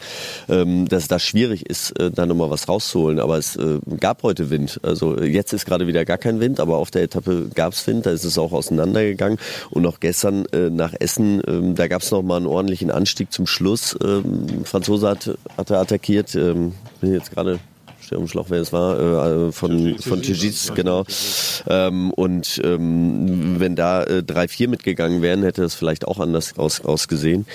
ähm, 0.49 0.89
dass 0.89 1.09
da 1.09 1.19
schwierig 1.19 1.69
ist, 1.69 1.99
äh, 1.99 2.11
da 2.11 2.27
nochmal 2.27 2.51
was 2.51 2.69
rauszuholen. 2.69 3.19
Aber 3.19 3.39
es 3.39 3.57
äh, 3.57 3.79
gab 3.99 4.23
heute 4.23 4.51
Wind. 4.51 4.81
Also 4.83 5.17
äh, 5.17 5.27
jetzt 5.27 5.53
ist 5.53 5.65
gerade 5.65 5.87
wieder 5.87 6.05
gar 6.05 6.19
kein 6.19 6.41
Wind, 6.41 6.61
aber 6.61 6.77
auf 6.77 6.91
der 6.91 7.03
Etappe 7.03 7.49
gab 7.55 7.73
es 7.73 7.87
Wind, 7.87 8.07
da 8.07 8.11
ist 8.11 8.25
es 8.25 8.37
auch 8.37 8.53
auseinandergegangen. 8.53 9.39
Und 9.71 9.87
auch 9.87 10.01
gestern 10.01 10.47
nach 10.53 10.95
Essen, 10.99 11.41
äh, 11.45 11.75
da 11.75 11.89
gab 11.89 12.03
es 12.03 12.10
noch 12.11 12.23
mal 12.23 12.37
einen 12.37 12.47
ordentlichen 12.47 12.91
Anstieg 12.91 13.33
zum 13.33 13.47
Schluss. 13.47 13.97
Ähm, 14.03 14.65
Franzose 14.65 15.09
hat, 15.09 15.39
hat 15.57 15.71
er 15.71 15.81
attackiert. 15.81 16.35
Ähm, 16.35 16.75
bin 17.01 17.13
jetzt 17.13 17.33
gerade 17.33 17.61
am 18.13 18.27
Schlauch, 18.27 18.47
wer 18.49 18.61
es 18.61 18.73
war, 18.73 18.99
äh, 18.99 19.53
von, 19.53 19.97
von 19.99 20.23
Tijic, 20.23 20.75
genau. 20.75 21.05
Ähm, 21.69 22.11
und 22.11 22.61
ähm, 22.65 23.61
wenn 23.61 23.77
da 23.77 24.03
äh, 24.03 24.23
3-4 24.27 24.69
mitgegangen 24.69 25.23
wären, 25.23 25.43
hätte 25.43 25.63
es 25.63 25.75
vielleicht 25.75 26.07
auch 26.09 26.19
anders 26.19 26.59
aus, 26.59 26.81
ausgesehen. 26.81 27.47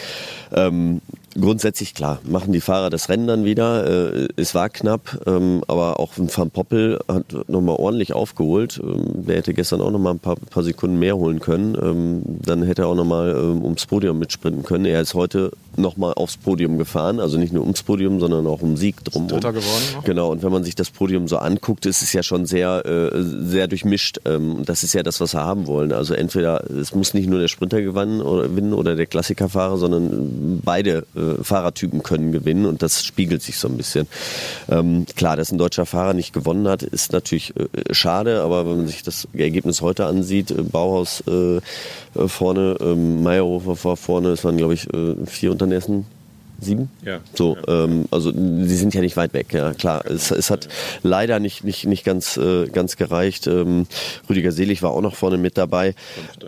Ähm, 0.53 1.01
grundsätzlich 1.39 1.93
klar, 1.93 2.19
machen 2.23 2.53
die 2.53 2.61
Fahrer 2.61 2.89
das 2.89 3.09
Rennen 3.09 3.27
dann 3.27 3.45
wieder. 3.45 3.85
Äh, 4.13 4.27
es 4.35 4.55
war 4.55 4.69
knapp, 4.69 5.19
ähm, 5.25 5.63
aber 5.67 5.99
auch 5.99 6.17
ein 6.17 6.29
Van 6.35 6.49
Poppel 6.49 6.99
hat 7.07 7.49
nochmal 7.49 7.75
ordentlich 7.75 8.13
aufgeholt. 8.13 8.79
Ähm, 8.81 9.25
der 9.25 9.37
hätte 9.37 9.53
gestern 9.53 9.81
auch 9.81 9.91
nochmal 9.91 10.13
ein 10.13 10.19
paar, 10.19 10.35
paar 10.35 10.63
Sekunden 10.63 10.97
mehr 10.97 11.17
holen 11.17 11.39
können. 11.39 11.75
Ähm, 11.81 12.21
dann 12.25 12.63
hätte 12.63 12.83
er 12.83 12.87
auch 12.87 12.95
nochmal 12.95 13.35
ums 13.35 13.85
Podium 13.85 14.19
mitsprinten 14.19 14.63
können. 14.63 14.85
Er 14.85 15.01
ist 15.01 15.13
heute 15.13 15.51
nochmal 15.77 16.13
aufs 16.15 16.37
Podium 16.37 16.77
gefahren, 16.77 17.19
also 17.19 17.37
nicht 17.37 17.53
nur 17.53 17.63
ums 17.63 17.83
Podium, 17.83 18.19
sondern 18.19 18.47
auch 18.47 18.61
um 18.61 18.77
Sieg 18.77 19.03
drumherum. 19.03 19.27
Dritter 19.27 19.53
geworden 19.53 19.83
noch. 19.95 20.03
Genau, 20.03 20.31
und 20.31 20.43
wenn 20.43 20.51
man 20.51 20.63
sich 20.63 20.75
das 20.75 20.89
Podium 20.89 21.27
so 21.27 21.37
anguckt, 21.37 21.85
ist 21.85 22.01
es 22.01 22.13
ja 22.13 22.23
schon 22.23 22.45
sehr, 22.45 22.85
äh, 22.85 23.21
sehr 23.21 23.67
durchmischt. 23.67 24.19
Ähm, 24.25 24.63
das 24.65 24.83
ist 24.83 24.93
ja 24.93 25.03
das, 25.03 25.19
was 25.19 25.33
wir 25.33 25.43
haben 25.43 25.67
wollen. 25.67 25.91
Also 25.91 26.13
entweder, 26.13 26.69
es 26.69 26.93
muss 26.93 27.13
nicht 27.13 27.29
nur 27.29 27.39
der 27.39 27.47
Sprinter 27.47 27.81
gewinnen 27.81 28.21
oder, 28.21 28.47
gewinnen 28.47 28.73
oder 28.73 28.95
der 28.95 29.05
Klassikerfahrer, 29.05 29.77
sondern 29.77 30.61
beide 30.63 31.05
äh, 31.15 31.43
Fahrertypen 31.43 32.03
können 32.03 32.31
gewinnen 32.31 32.65
und 32.65 32.81
das 32.81 33.03
spiegelt 33.03 33.41
sich 33.41 33.57
so 33.57 33.67
ein 33.67 33.77
bisschen. 33.77 34.07
Ähm, 34.69 35.05
klar, 35.15 35.35
dass 35.37 35.51
ein 35.51 35.57
deutscher 35.57 35.85
Fahrer 35.85 36.13
nicht 36.13 36.33
gewonnen 36.33 36.67
hat, 36.67 36.83
ist 36.83 37.13
natürlich 37.13 37.53
äh, 37.55 37.93
schade, 37.93 38.41
aber 38.41 38.65
wenn 38.65 38.77
man 38.77 38.87
sich 38.87 39.03
das 39.03 39.27
Ergebnis 39.33 39.81
heute 39.81 40.05
ansieht, 40.05 40.51
äh, 40.51 40.61
Bauhaus 40.61 41.23
äh, 41.27 41.57
äh, 41.57 41.61
vorne, 42.27 42.77
ähm, 42.79 43.23
Meyerhofer 43.23 43.83
war 43.83 43.97
vorne, 43.97 44.29
es 44.29 44.43
waren 44.43 44.57
glaube 44.57 44.73
ich 44.73 44.87
vier 45.25 45.51
unter 45.51 45.64
den 45.65 45.73
ersten 45.73 46.05
sieben? 46.59 46.89
Ja. 47.03 47.19
So, 47.33 47.57
ähm, 47.67 48.05
also 48.11 48.31
sie 48.31 48.75
sind 48.75 48.93
ja 48.93 49.01
nicht 49.01 49.17
weit 49.17 49.33
weg, 49.33 49.53
ja 49.53 49.73
klar. 49.73 50.05
Es, 50.05 50.31
es 50.31 50.49
hat 50.49 50.67
leider 51.03 51.39
nicht, 51.39 51.63
nicht, 51.63 51.85
nicht 51.85 52.05
ganz, 52.05 52.37
äh, 52.37 52.67
ganz 52.67 52.97
gereicht. 52.97 53.47
Ähm, 53.47 53.87
Rüdiger 54.29 54.51
Selig 54.51 54.81
war 54.81 54.91
auch 54.91 55.01
noch 55.01 55.15
vorne 55.15 55.37
mit 55.37 55.57
dabei. 55.57 55.95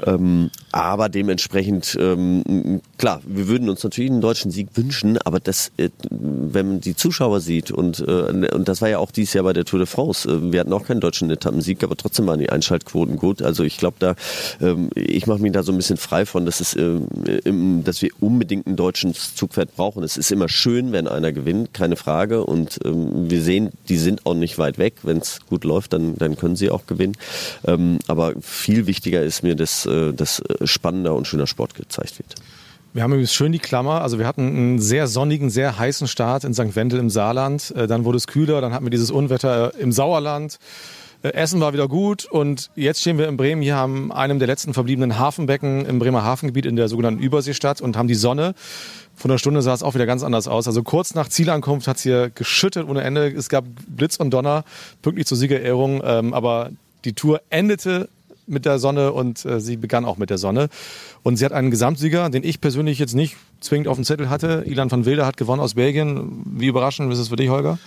Ähm, 0.05 0.49
aber 0.81 1.09
dementsprechend, 1.09 1.97
ähm, 1.99 2.81
klar, 2.97 3.21
wir 3.25 3.47
würden 3.47 3.69
uns 3.69 3.83
natürlich 3.83 4.11
einen 4.11 4.21
deutschen 4.21 4.51
Sieg 4.51 4.69
wünschen, 4.75 5.17
aber 5.17 5.39
das, 5.39 5.71
äh, 5.77 5.89
wenn 6.09 6.67
man 6.67 6.81
die 6.81 6.95
Zuschauer 6.95 7.39
sieht 7.39 7.71
und, 7.71 7.99
äh, 7.99 8.49
und 8.53 8.67
das 8.67 8.81
war 8.81 8.89
ja 8.89 8.99
auch 8.99 9.11
dieses 9.11 9.33
Jahr 9.33 9.43
bei 9.43 9.53
der 9.53 9.65
Tour 9.65 9.79
de 9.79 9.87
France, 9.87 10.29
äh, 10.29 10.51
wir 10.51 10.59
hatten 10.59 10.73
auch 10.73 10.85
keinen 10.85 10.99
deutschen 10.99 11.29
Etappensieg, 11.29 11.83
aber 11.83 11.95
trotzdem 11.95 12.27
waren 12.27 12.39
die 12.39 12.49
Einschaltquoten 12.49 13.17
gut. 13.17 13.41
Also 13.41 13.63
ich 13.63 13.77
glaube 13.77 13.97
da, 13.99 14.15
ähm, 14.61 14.89
ich 14.95 15.27
mache 15.27 15.39
mich 15.39 15.51
da 15.51 15.63
so 15.63 15.71
ein 15.71 15.77
bisschen 15.77 15.97
frei 15.97 16.25
von, 16.25 16.45
dass 16.45 16.59
es, 16.59 16.73
äh, 16.75 16.99
im, 17.43 17.83
dass 17.83 18.01
wir 18.01 18.09
unbedingt 18.19 18.67
einen 18.67 18.75
deutschen 18.75 19.13
Zugpferd 19.13 19.75
brauchen. 19.75 20.03
Es 20.03 20.17
ist 20.17 20.31
immer 20.31 20.49
schön, 20.49 20.91
wenn 20.91 21.07
einer 21.07 21.31
gewinnt, 21.31 21.73
keine 21.73 21.95
Frage. 21.95 22.45
Und 22.45 22.79
ähm, 22.85 23.29
wir 23.29 23.41
sehen, 23.41 23.71
die 23.89 23.97
sind 23.97 24.25
auch 24.25 24.35
nicht 24.35 24.57
weit 24.57 24.77
weg. 24.77 24.95
Wenn 25.03 25.17
es 25.17 25.39
gut 25.49 25.63
läuft, 25.63 25.93
dann, 25.93 26.15
dann 26.15 26.37
können 26.37 26.55
sie 26.55 26.69
auch 26.69 26.85
gewinnen. 26.85 27.15
Ähm, 27.65 27.99
aber 28.07 28.33
viel 28.41 28.87
wichtiger 28.87 29.23
ist 29.23 29.43
mir, 29.43 29.55
dass, 29.55 29.85
äh, 29.85 30.11
äh, 30.11 30.66
spannender 30.67 31.15
und 31.15 31.27
schöner 31.27 31.47
Sport 31.47 31.75
gezeigt 31.75 32.19
wird. 32.19 32.35
Wir 32.93 33.03
haben 33.03 33.11
übrigens 33.11 33.33
schön 33.33 33.51
die 33.51 33.59
Klammer. 33.59 34.01
Also 34.01 34.17
wir 34.17 34.25
hatten 34.25 34.47
einen 34.47 34.79
sehr 34.79 35.07
sonnigen, 35.07 35.49
sehr 35.49 35.77
heißen 35.77 36.07
Start 36.07 36.43
in 36.43 36.53
St. 36.53 36.75
Wendel 36.75 36.99
im 36.99 37.09
Saarland. 37.09 37.71
Äh, 37.75 37.87
Dann 37.87 38.05
wurde 38.05 38.17
es 38.17 38.27
kühler, 38.27 38.61
dann 38.61 38.73
hatten 38.73 38.85
wir 38.85 38.89
dieses 38.89 39.11
Unwetter 39.11 39.75
äh, 39.75 39.81
im 39.81 39.91
Sauerland. 39.91 40.57
Äh, 41.23 41.29
Essen 41.33 41.59
war 41.59 41.73
wieder 41.73 41.87
gut 41.87 42.25
und 42.25 42.71
jetzt 42.75 43.01
stehen 43.01 43.17
wir 43.17 43.27
in 43.27 43.37
Bremen 43.37 43.61
hier 43.61 43.77
am 43.77 44.11
einem 44.11 44.39
der 44.39 44.47
letzten 44.47 44.73
verbliebenen 44.73 45.19
Hafenbecken 45.19 45.85
im 45.85 45.99
Bremer 45.99 46.23
Hafengebiet 46.23 46.65
in 46.65 46.75
der 46.75 46.87
sogenannten 46.87 47.21
Überseestadt 47.21 47.81
und 47.81 47.97
haben 47.97 48.07
die 48.07 48.15
Sonne. 48.15 48.55
Von 49.15 49.29
der 49.29 49.37
Stunde 49.37 49.61
sah 49.61 49.73
es 49.73 49.83
auch 49.83 49.95
wieder 49.95 50.05
ganz 50.05 50.23
anders 50.23 50.47
aus. 50.47 50.67
Also 50.67 50.83
kurz 50.83 51.15
nach 51.15 51.27
Zielankunft 51.27 51.87
hat 51.87 51.97
es 51.97 52.03
hier 52.03 52.29
geschüttet 52.29 52.87
ohne 52.87 53.01
Ende. 53.01 53.27
Es 53.27 53.49
gab 53.49 53.65
Blitz 53.87 54.17
und 54.17 54.31
Donner, 54.31 54.63
pünktlich 55.01 55.25
zur 55.27 55.37
Siegerehrung. 55.37 56.01
Ähm, 56.03 56.33
aber 56.33 56.69
die 57.03 57.13
Tour 57.13 57.41
endete 57.49 58.09
mit 58.47 58.65
der 58.65 58.79
Sonne 58.79 59.13
und 59.13 59.45
äh, 59.45 59.59
sie 59.59 59.77
begann 59.77 60.05
auch 60.05 60.17
mit 60.17 60.29
der 60.29 60.37
Sonne. 60.37 60.69
Und 61.23 61.37
sie 61.37 61.45
hat 61.45 61.51
einen 61.51 61.71
Gesamtsieger, 61.71 62.29
den 62.29 62.43
ich 62.43 62.61
persönlich 62.61 62.99
jetzt 62.99 63.13
nicht 63.13 63.35
zwingend 63.59 63.87
auf 63.87 63.97
dem 63.97 64.03
Zettel 64.03 64.29
hatte. 64.29 64.63
Ilan 64.65 64.91
van 64.91 65.05
Wilder 65.05 65.25
hat 65.25 65.37
gewonnen 65.37 65.61
aus 65.61 65.75
Belgien. 65.75 66.43
Wie 66.45 66.67
überraschend 66.67 67.11
ist 67.11 67.19
es 67.19 67.29
für 67.29 67.35
dich, 67.35 67.49
Holger? 67.49 67.77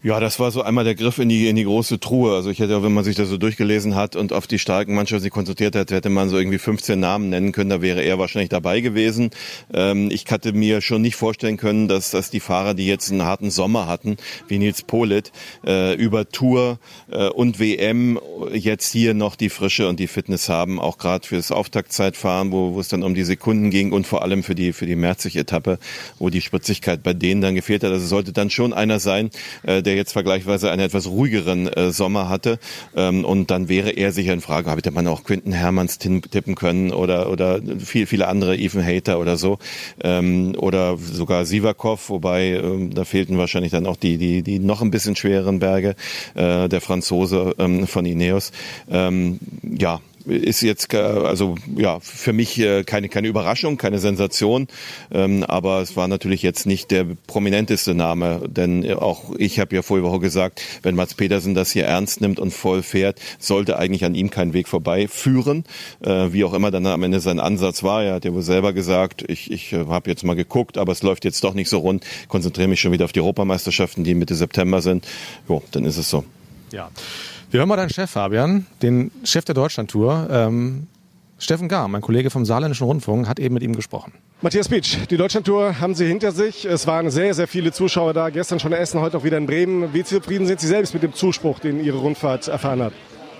Ja, 0.00 0.20
das 0.20 0.38
war 0.38 0.52
so 0.52 0.62
einmal 0.62 0.84
der 0.84 0.94
Griff 0.94 1.18
in 1.18 1.28
die, 1.28 1.48
in 1.48 1.56
die 1.56 1.64
große 1.64 1.98
Truhe. 1.98 2.32
Also 2.32 2.50
ich 2.50 2.60
hätte 2.60 2.76
auch, 2.76 2.84
wenn 2.84 2.94
man 2.94 3.02
sich 3.02 3.16
das 3.16 3.28
so 3.28 3.36
durchgelesen 3.36 3.96
hat 3.96 4.14
und 4.14 4.32
auf 4.32 4.46
die 4.46 4.60
starken 4.60 4.94
Mannschaften 4.94 5.24
sich 5.24 5.32
konzentriert 5.32 5.74
hat, 5.74 5.90
hätte 5.90 6.08
man 6.08 6.28
so 6.28 6.38
irgendwie 6.38 6.58
15 6.58 7.00
Namen 7.00 7.30
nennen 7.30 7.50
können, 7.50 7.68
da 7.68 7.82
wäre 7.82 8.00
er 8.02 8.16
wahrscheinlich 8.16 8.48
dabei 8.48 8.80
gewesen. 8.80 9.30
Ähm, 9.74 10.08
ich 10.12 10.24
hatte 10.30 10.52
mir 10.52 10.82
schon 10.82 11.02
nicht 11.02 11.16
vorstellen 11.16 11.56
können, 11.56 11.88
dass, 11.88 12.12
dass 12.12 12.30
die 12.30 12.38
Fahrer, 12.38 12.74
die 12.74 12.86
jetzt 12.86 13.10
einen 13.10 13.24
harten 13.24 13.50
Sommer 13.50 13.88
hatten, 13.88 14.18
wie 14.46 14.58
Nils 14.58 14.82
Polit, 14.82 15.32
äh, 15.66 15.96
über 15.96 16.28
Tour 16.28 16.78
äh, 17.10 17.26
und 17.30 17.58
WM 17.58 18.20
jetzt 18.52 18.92
hier 18.92 19.14
noch 19.14 19.34
die 19.34 19.50
Frische 19.50 19.88
und 19.88 19.98
die 19.98 20.06
Fitness 20.06 20.48
haben, 20.48 20.78
auch 20.78 20.98
gerade 20.98 21.26
fürs 21.26 21.50
Auftaktzeitfahren, 21.50 22.52
wo, 22.52 22.74
wo 22.74 22.78
es 22.78 22.86
dann 22.86 23.02
um 23.02 23.16
die 23.16 23.24
Sekunden 23.24 23.70
ging 23.70 23.90
und 23.90 24.06
vor 24.06 24.22
allem 24.22 24.44
für 24.44 24.54
die, 24.54 24.72
für 24.72 24.86
die 24.86 24.94
Merzig-Etappe, 24.94 25.80
wo 26.20 26.30
die 26.30 26.40
Spritzigkeit 26.40 27.02
bei 27.02 27.14
denen 27.14 27.40
dann 27.40 27.56
gefehlt 27.56 27.82
hat. 27.82 27.90
Also 27.90 28.06
sollte 28.06 28.32
dann 28.32 28.48
schon 28.48 28.72
einer 28.72 29.00
sein, 29.00 29.30
äh, 29.64 29.82
der 29.88 29.96
jetzt 29.96 30.12
vergleichsweise 30.12 30.70
einen 30.70 30.82
etwas 30.82 31.06
ruhigeren 31.06 31.66
äh, 31.66 31.90
Sommer 31.92 32.28
hatte. 32.28 32.58
Ähm, 32.94 33.24
und 33.24 33.50
dann 33.50 33.70
wäre 33.70 33.90
er 33.90 34.12
sicher 34.12 34.34
in 34.34 34.42
Frage. 34.42 34.70
Hätte 34.70 34.90
man 34.90 35.06
auch 35.06 35.24
Quinton 35.24 35.52
Hermanns 35.52 35.98
tippen 35.98 36.54
können 36.54 36.92
oder, 36.92 37.30
oder 37.30 37.60
viel, 37.78 38.06
viele 38.06 38.28
andere, 38.28 38.54
Ethan 38.54 38.84
Hater 38.84 39.18
oder 39.18 39.38
so. 39.38 39.58
Ähm, 40.04 40.54
oder 40.58 40.98
sogar 40.98 41.46
Sivakov, 41.46 42.10
wobei 42.10 42.48
ähm, 42.50 42.92
da 42.94 43.06
fehlten 43.06 43.38
wahrscheinlich 43.38 43.72
dann 43.72 43.86
auch 43.86 43.96
die, 43.96 44.18
die, 44.18 44.42
die 44.42 44.58
noch 44.58 44.82
ein 44.82 44.90
bisschen 44.90 45.16
schwereren 45.16 45.58
Berge, 45.58 45.96
äh, 46.34 46.68
der 46.68 46.82
Franzose 46.82 47.54
ähm, 47.58 47.86
von 47.86 48.04
Ineos. 48.04 48.52
Ähm, 48.90 49.38
ja, 49.62 50.00
ist 50.28 50.60
jetzt 50.62 50.94
also 50.94 51.56
ja 51.76 52.00
für 52.00 52.32
mich 52.32 52.58
äh, 52.58 52.84
keine 52.84 53.08
keine 53.08 53.28
Überraschung, 53.28 53.76
keine 53.76 53.98
Sensation, 53.98 54.68
ähm, 55.10 55.44
aber 55.44 55.80
es 55.80 55.96
war 55.96 56.08
natürlich 56.08 56.42
jetzt 56.42 56.66
nicht 56.66 56.90
der 56.90 57.06
prominenteste 57.26 57.94
Name, 57.94 58.42
denn 58.48 58.90
auch 58.94 59.34
ich 59.36 59.58
habe 59.60 59.74
ja 59.74 59.82
Woche 59.88 60.18
gesagt, 60.20 60.62
wenn 60.82 60.94
Mats 60.94 61.14
Petersen 61.14 61.54
das 61.54 61.72
hier 61.72 61.84
ernst 61.84 62.20
nimmt 62.20 62.38
und 62.38 62.52
voll 62.52 62.82
fährt, 62.82 63.20
sollte 63.38 63.78
eigentlich 63.78 64.04
an 64.04 64.14
ihm 64.14 64.30
kein 64.30 64.52
Weg 64.52 64.68
vorbei 64.68 65.08
führen, 65.08 65.64
äh, 66.00 66.32
wie 66.32 66.44
auch 66.44 66.54
immer 66.54 66.70
dann 66.70 66.86
am 66.86 67.02
Ende 67.02 67.20
sein 67.20 67.40
Ansatz 67.40 67.82
war. 67.82 68.04
Er 68.04 68.14
hat 68.14 68.24
ja 68.24 68.32
wohl 68.32 68.42
selber 68.42 68.72
gesagt, 68.72 69.24
ich 69.28 69.50
ich 69.50 69.72
äh, 69.72 69.86
habe 69.86 70.10
jetzt 70.10 70.24
mal 70.24 70.34
geguckt, 70.34 70.78
aber 70.78 70.92
es 70.92 71.02
läuft 71.02 71.24
jetzt 71.24 71.42
doch 71.44 71.54
nicht 71.54 71.68
so 71.68 71.78
rund, 71.78 72.04
konzentriere 72.28 72.68
mich 72.68 72.80
schon 72.80 72.92
wieder 72.92 73.04
auf 73.04 73.12
die 73.12 73.20
Europameisterschaften, 73.20 74.04
die 74.04 74.14
Mitte 74.14 74.34
September 74.34 74.82
sind. 74.82 75.06
Jo, 75.48 75.62
dann 75.72 75.84
ist 75.84 75.96
es 75.96 76.10
so. 76.10 76.24
Ja. 76.72 76.90
Wir 77.50 77.60
hören 77.60 77.68
mal 77.70 77.76
deinen 77.76 77.88
Chef, 77.88 78.10
Fabian, 78.10 78.66
den 78.82 79.10
Chef 79.24 79.42
der 79.42 79.54
Deutschlandtour. 79.54 80.28
Ähm, 80.30 80.86
Steffen 81.38 81.68
Gar, 81.68 81.88
mein 81.88 82.02
Kollege 82.02 82.28
vom 82.28 82.44
Saarländischen 82.44 82.86
Rundfunk, 82.86 83.26
hat 83.26 83.38
eben 83.38 83.54
mit 83.54 83.62
ihm 83.62 83.74
gesprochen. 83.74 84.12
Matthias 84.42 84.68
Pitsch, 84.68 84.98
die 85.08 85.16
Deutschlandtour 85.16 85.80
haben 85.80 85.94
Sie 85.94 86.06
hinter 86.06 86.32
sich. 86.32 86.66
Es 86.66 86.86
waren 86.86 87.10
sehr, 87.10 87.32
sehr 87.32 87.48
viele 87.48 87.72
Zuschauer 87.72 88.12
da. 88.12 88.28
Gestern 88.28 88.60
schon 88.60 88.72
in 88.72 88.78
Essen, 88.78 89.00
heute 89.00 89.16
auch 89.16 89.24
wieder 89.24 89.38
in 89.38 89.46
Bremen. 89.46 89.94
Wie 89.94 90.04
zufrieden 90.04 90.46
sind 90.46 90.60
Sie 90.60 90.66
selbst 90.66 90.92
mit 90.92 91.02
dem 91.02 91.14
Zuspruch, 91.14 91.58
den 91.58 91.82
Ihre 91.82 91.96
Rundfahrt 91.96 92.48
erfahren 92.48 92.82
hat? 92.82 92.92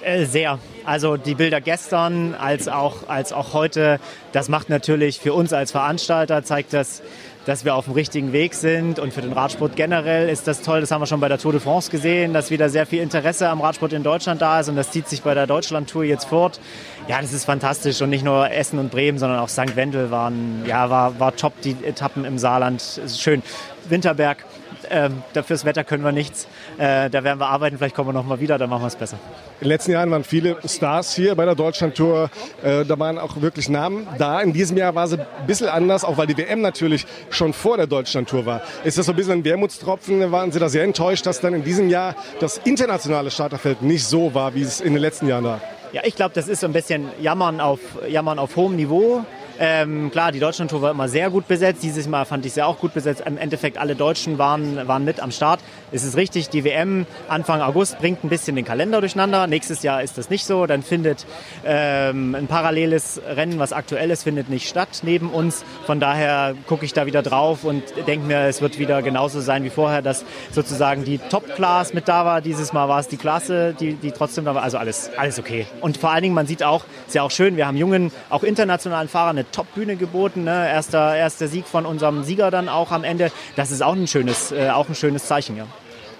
Äh, 0.03 0.25
sehr. 0.25 0.59
Also 0.87 1.19
die 1.19 1.35
Bilder 1.35 1.61
gestern 1.61 2.35
als 2.35 2.67
auch, 2.67 3.09
als 3.11 3.35
auch 3.35 3.53
heute, 3.53 4.01
das 4.33 4.49
macht 4.49 4.71
natürlich 4.71 5.21
für 5.21 5.35
uns 5.35 5.53
als 5.53 5.73
Veranstalter, 5.73 6.43
zeigt 6.45 6.73
das 6.73 7.03
dass 7.49 7.65
wir 7.65 7.75
auf 7.75 7.87
dem 7.87 7.95
richtigen 7.95 8.35
Weg 8.35 8.53
sind. 8.53 8.99
Und 8.99 9.15
für 9.15 9.23
den 9.23 9.33
Radsport 9.33 9.75
generell 9.75 10.29
ist 10.29 10.47
das 10.47 10.61
toll. 10.61 10.83
Das 10.83 10.91
haben 10.91 11.01
wir 11.01 11.07
schon 11.07 11.21
bei 11.21 11.29
der 11.29 11.39
Tour 11.39 11.53
de 11.53 11.63
France 11.63 11.91
gesehen, 11.91 12.35
dass 12.35 12.51
wieder 12.51 12.69
sehr 12.69 12.85
viel 12.85 13.01
Interesse 13.01 13.49
am 13.49 13.63
Radsport 13.63 13.95
in 13.95 14.03
Deutschland 14.03 14.43
da 14.43 14.61
ist. 14.61 14.69
Und 14.69 14.77
das 14.77 14.91
zieht 14.91 15.09
sich 15.09 15.23
bei 15.23 15.33
der 15.33 15.47
Deutschland-Tour 15.47 16.05
jetzt 16.05 16.27
fort. 16.27 16.61
Ja, 17.09 17.23
das 17.23 17.33
ist 17.33 17.47
fantastisch. 17.47 18.03
Und 18.03 18.11
nicht 18.11 18.23
nur 18.23 18.51
Essen 18.51 18.79
und 18.79 18.91
Bremen, 18.91 19.19
sondern 19.19 19.39
auch 19.39 19.49
St. 19.49 19.77
Wendel 19.77 20.11
waren, 20.11 20.63
ja, 20.67 20.91
war, 20.91 21.19
war 21.19 21.35
top, 21.37 21.59
die 21.63 21.75
Etappen 21.85 22.27
im 22.27 22.37
Saarland. 22.37 23.01
Schön. 23.17 23.43
Winterberg 23.89 24.45
ähm, 24.91 25.23
dafür 25.33 25.59
Wetter 25.65 25.85
können 25.85 26.05
wir 26.05 26.13
nichts. 26.13 26.47
Äh, 26.79 27.11
da 27.11 27.25
werden 27.25 27.39
wir 27.39 27.47
arbeiten, 27.47 27.79
vielleicht 27.79 27.95
kommen 27.95 28.09
wir 28.09 28.13
noch 28.13 28.25
mal 28.25 28.41
wieder, 28.41 28.59
dann 28.59 28.71
machen 28.71 28.83
wir 28.83 28.89
es 28.89 28.97
besser. 28.97 29.19
In 29.61 29.65
den 29.65 29.69
letzten 29.69 29.93
Jahren 29.93 30.11
waren 30.11 30.25
viele 30.25 30.57
Stars 30.65 31.15
hier 31.15 31.35
bei 31.35 31.45
der 31.45 31.55
Deutschlandtour. 31.55 32.31
Äh, 32.63 32.85
da 32.85 32.99
waren 32.99 33.19
auch 33.19 33.41
wirklich 33.41 33.69
Namen 33.69 34.07
da. 34.19 34.41
In 34.41 34.53
diesem 34.53 34.77
Jahr 34.77 34.95
war 34.95 35.09
sie 35.09 35.19
ein 35.19 35.47
bisschen 35.47 35.69
anders, 35.69 36.05
auch 36.05 36.17
weil 36.17 36.27
die 36.27 36.37
WM 36.37 36.61
natürlich 36.61 37.07
schon 37.31 37.53
vor 37.53 37.77
der 37.77 37.87
Deutschlandtour 37.87 38.47
war. 38.47 38.63
Ist 38.85 38.99
das 38.99 39.07
so 39.07 39.13
ein 39.13 39.17
bisschen 39.17 39.41
ein 39.41 39.45
Wermutstropfen? 39.45 40.31
Waren 40.31 40.53
Sie 40.53 40.59
da 40.59 40.69
sehr 40.69 40.85
enttäuscht, 40.85 41.27
dass 41.27 41.41
dann 41.41 41.55
in 41.55 41.65
diesem 41.65 41.89
Jahr 41.89 42.15
das 42.41 42.59
internationale 42.59 43.31
Starterfeld 43.31 43.83
nicht 43.83 44.05
so 44.05 44.35
war, 44.35 44.55
wie 44.55 44.63
es 44.63 44.81
in 44.81 44.93
den 44.93 45.03
letzten 45.03 45.29
Jahren 45.29 45.45
war? 45.45 45.61
Ja, 45.93 46.03
ich 46.05 46.17
glaube, 46.17 46.35
das 46.35 46.49
ist 46.49 46.61
so 46.61 46.67
ein 46.67 46.73
bisschen 46.73 47.09
Jammern 47.21 47.61
auf, 47.61 47.81
Jammern 48.09 48.39
auf 48.39 48.57
hohem 48.57 48.77
Niveau. 48.77 49.25
Ähm, 49.61 50.11
klar, 50.13 50.31
die 50.31 50.39
Deutschlandtour 50.39 50.83
war 50.83 50.91
immer 50.93 51.09
sehr 51.09 51.31
gut 51.31 51.49
besetzt. 51.49 51.83
Dieses 51.83 52.07
Mal 52.07 52.25
fand 52.25 52.47
ich 52.47 52.53
sie 52.53 52.63
auch 52.63 52.79
gut 52.79 52.95
besetzt. 52.95 53.23
Im 53.27 53.37
Endeffekt 53.39 53.77
alle 53.77 53.97
Deutschen 53.97 54.39
waren, 54.39 54.87
waren 54.87 55.05
mit 55.05 55.21
am 55.21 55.33
Start. 55.33 55.61
Es 55.91 56.05
ist 56.05 56.17
richtig, 56.17 56.49
die 56.49 56.65
WM 56.65 57.07
Anfang 57.29 57.61
August 57.61 57.99
bringt 57.99 58.23
ein 58.23 58.29
bisschen 58.29 58.55
den 58.55 58.65
Kalender 58.65 59.01
durcheinander. 59.01 59.47
Nächstes 59.49 59.83
Jahr 59.83 60.03
ist 60.03 60.17
das 60.17 60.31
nicht 60.31 60.45
so. 60.45 60.67
Dann 60.67 60.83
findet 60.83 61.27
ähm, 61.67 62.37
ein 62.37 62.47
paralleles 62.47 63.21
Rennen, 63.27 63.59
was 63.59 63.73
aktuell 63.73 64.11
ist, 64.11 64.23
findet 64.23 64.49
nicht 64.49 64.69
statt 64.69 65.01
neben 65.03 65.31
uns. 65.31 65.65
Von 65.87 65.99
daher 65.99 66.55
gucke 66.67 66.85
ich 66.85 66.93
da 66.93 67.07
wieder 67.07 67.23
drauf 67.23 67.65
und 67.65 67.83
denke 68.07 68.27
mir, 68.27 68.43
es 68.43 68.63
wird 68.63 68.79
wieder 68.79 69.03
genauso 69.03 69.41
sein 69.41 69.65
wie 69.65 69.71
vorher, 69.71 70.03
dass 70.03 70.25
sozusagen 70.53 71.05
die 71.05 71.19
Top-Class 71.19 71.95
mit 71.95 72.07
da 72.07 72.25
war. 72.25 72.41
Dieses 72.43 72.73
Mal 72.73 72.89
war 72.89 73.01
es 73.01 73.09
die 73.09 73.17
Klasse, 73.17 73.75
die, 73.79 73.95
die 73.95 74.13
trotzdem 74.13 74.45
da 74.45 74.55
war. 74.55 74.63
Also 74.63 74.79
alles, 74.79 75.11
alles 75.17 75.41
okay. 75.41 75.67
Und 75.81 75.97
vor 75.97 76.11
allen 76.11 76.23
Dingen, 76.23 76.35
man 76.35 76.47
sieht 76.47 76.63
auch, 76.63 76.85
ist 77.09 77.15
ja 77.15 77.23
auch 77.23 77.31
schön, 77.33 77.57
wir 77.57 77.67
haben 77.67 77.77
jungen, 77.77 78.13
auch 78.31 78.45
internationalen 78.45 79.09
Fahrern 79.09 79.48
Top-Bühne 79.53 79.97
geboten. 79.97 80.45
Ne? 80.45 80.69
Erster, 80.69 81.17
erster 81.17 81.49
Sieg 81.49 81.67
von 81.67 81.87
unserem 81.87 82.23
Sieger 82.25 82.51
dann 82.51 82.69
auch 82.69 82.93
am 82.93 83.05
Ende. 83.05 83.31
Das 83.57 83.71
ist 83.71 83.83
auch 83.83 83.95
ein 83.95 84.07
schönes, 84.07 84.53
äh, 84.53 84.71
auch 84.71 84.89
ein 84.89 84.95
schönes 84.95 85.27
Zeichen. 85.27 85.57
Ja. 85.57 85.67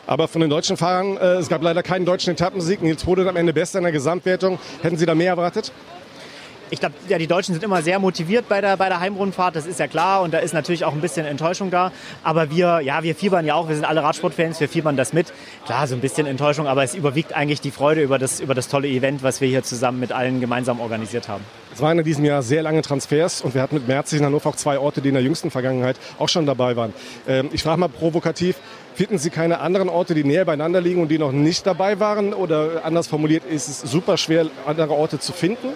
Aber 0.07 0.27
von 0.27 0.41
den 0.41 0.49
deutschen 0.49 0.77
Fahrern, 0.77 1.19
äh, 1.19 1.35
es 1.35 1.49
gab 1.49 1.63
leider 1.63 1.83
keinen 1.83 2.07
deutschen 2.07 2.33
Etappensieg. 2.33 2.83
Nils 2.83 3.05
Bode 3.05 3.29
am 3.29 3.37
Ende 3.37 3.53
Bester 3.53 3.79
in 3.79 3.85
der 3.85 3.93
Gesamtwertung. 3.93 4.59
Hätten 4.83 4.97
Sie 4.97 5.05
da 5.05 5.15
mehr 5.15 5.33
erwartet? 5.33 5.71
Ich 6.71 6.81
glaube, 6.81 6.95
ja, 7.09 7.19
die 7.19 7.27
Deutschen 7.27 7.55
sind 7.55 7.65
immer 7.65 7.83
sehr 7.83 7.99
motiviert 7.99 8.49
bei 8.49 8.61
der, 8.61 8.77
bei 8.77 8.89
der 8.89 9.01
Heimrundfahrt, 9.01 9.57
das 9.57 9.67
ist 9.67 9.81
ja 9.81 9.87
klar 9.87 10.23
und 10.23 10.35
da 10.35 10.39
ist 10.39 10.55
natürlich 10.55 10.85
auch 10.85 10.93
ein 10.93 11.01
bisschen 11.01 11.27
Enttäuschung 11.27 11.71
da. 11.71 11.93
Aber 12.23 12.51
wir, 12.51 12.81
ja, 12.81 13.03
wir 13.03 13.15
fiebern 13.15 13.45
ja 13.47 13.55
auch, 13.55 13.69
wir 13.69 13.75
sind 13.75 13.85
alle 13.85 14.03
Radsportfans, 14.03 14.61
wir 14.61 14.69
fiebern 14.69 14.97
das 14.97 15.13
mit. 15.13 15.33
Klar, 15.67 15.87
so 15.87 15.95
ein 15.95 16.01
bisschen 16.01 16.27
Enttäuschung, 16.27 16.67
aber 16.67 16.83
es 16.83 16.95
überwiegt 16.95 17.33
eigentlich 17.33 17.61
die 17.61 17.71
Freude 17.71 18.03
über 18.03 18.19
das, 18.19 18.41
über 18.41 18.55
das 18.55 18.69
tolle 18.69 18.89
Event, 18.89 19.23
was 19.23 19.41
wir 19.41 19.49
hier 19.49 19.63
zusammen 19.63 20.01
mit 20.01 20.13
allen 20.13 20.41
gemeinsam 20.41 20.81
organisiert 20.81 21.29
haben. 21.29 21.45
Es 21.75 21.81
waren 21.81 21.99
in 21.99 22.05
diesem 22.05 22.25
Jahr 22.25 22.43
sehr 22.43 22.63
lange 22.63 22.83
Transfers 22.83 23.41
und 23.41 23.55
wir 23.55 23.63
hatten 23.63 23.77
mit 23.77 23.87
Merzig 23.87 24.19
in 24.19 24.27
Hannover 24.27 24.49
auch 24.49 24.57
zwei 24.57 24.79
Orte, 24.79 25.01
die 25.01 25.09
in 25.09 25.15
der 25.15 25.23
jüngsten 25.23 25.51
Vergangenheit 25.51 25.97
auch 26.19 26.29
schon 26.29 26.47
dabei 26.47 26.77
waren. 26.77 26.93
Ähm, 27.27 27.51
ich 27.53 27.63
frage 27.63 27.79
mal 27.79 27.89
provokativ, 27.89 28.57
Finden 28.99 29.19
Sie 29.19 29.31
keine 29.31 29.61
anderen 29.61 29.89
Orte, 29.89 30.13
die 30.13 30.25
näher 30.25 30.45
beieinander 30.45 30.81
liegen 30.81 31.01
und 31.01 31.07
die 31.07 31.19
noch 31.19 31.31
nicht 31.31 31.65
dabei 31.65 32.01
waren? 32.01 32.35
Oder 32.35 32.85
anders 32.85 33.07
formuliert, 33.07 33.45
ist 33.45 33.69
es 33.69 33.81
super 33.81 34.17
schwer, 34.17 34.47
andere 34.67 34.93
Orte 34.93 35.21
zu 35.21 35.33
finden? 35.33 35.69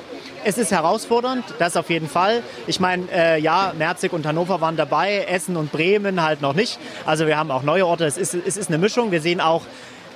es 0.44 0.58
ist 0.58 0.72
herausfordernd, 0.72 1.44
das 1.60 1.76
auf 1.76 1.88
jeden 1.88 2.08
Fall. 2.08 2.42
Ich 2.66 2.80
meine, 2.80 3.04
äh, 3.12 3.40
ja, 3.40 3.74
Merzig 3.78 4.12
und 4.12 4.26
Hannover 4.26 4.60
waren 4.60 4.76
dabei, 4.76 5.24
Essen 5.28 5.56
und 5.56 5.70
Bremen 5.70 6.20
halt 6.20 6.40
noch 6.40 6.54
nicht. 6.54 6.80
Also 7.06 7.28
wir 7.28 7.36
haben 7.36 7.52
auch 7.52 7.62
neue 7.62 7.86
Orte. 7.86 8.06
Es 8.06 8.18
ist, 8.18 8.34
es 8.34 8.56
ist 8.56 8.68
eine 8.68 8.78
Mischung. 8.78 9.12
Wir 9.12 9.20
sehen 9.20 9.40
auch 9.40 9.62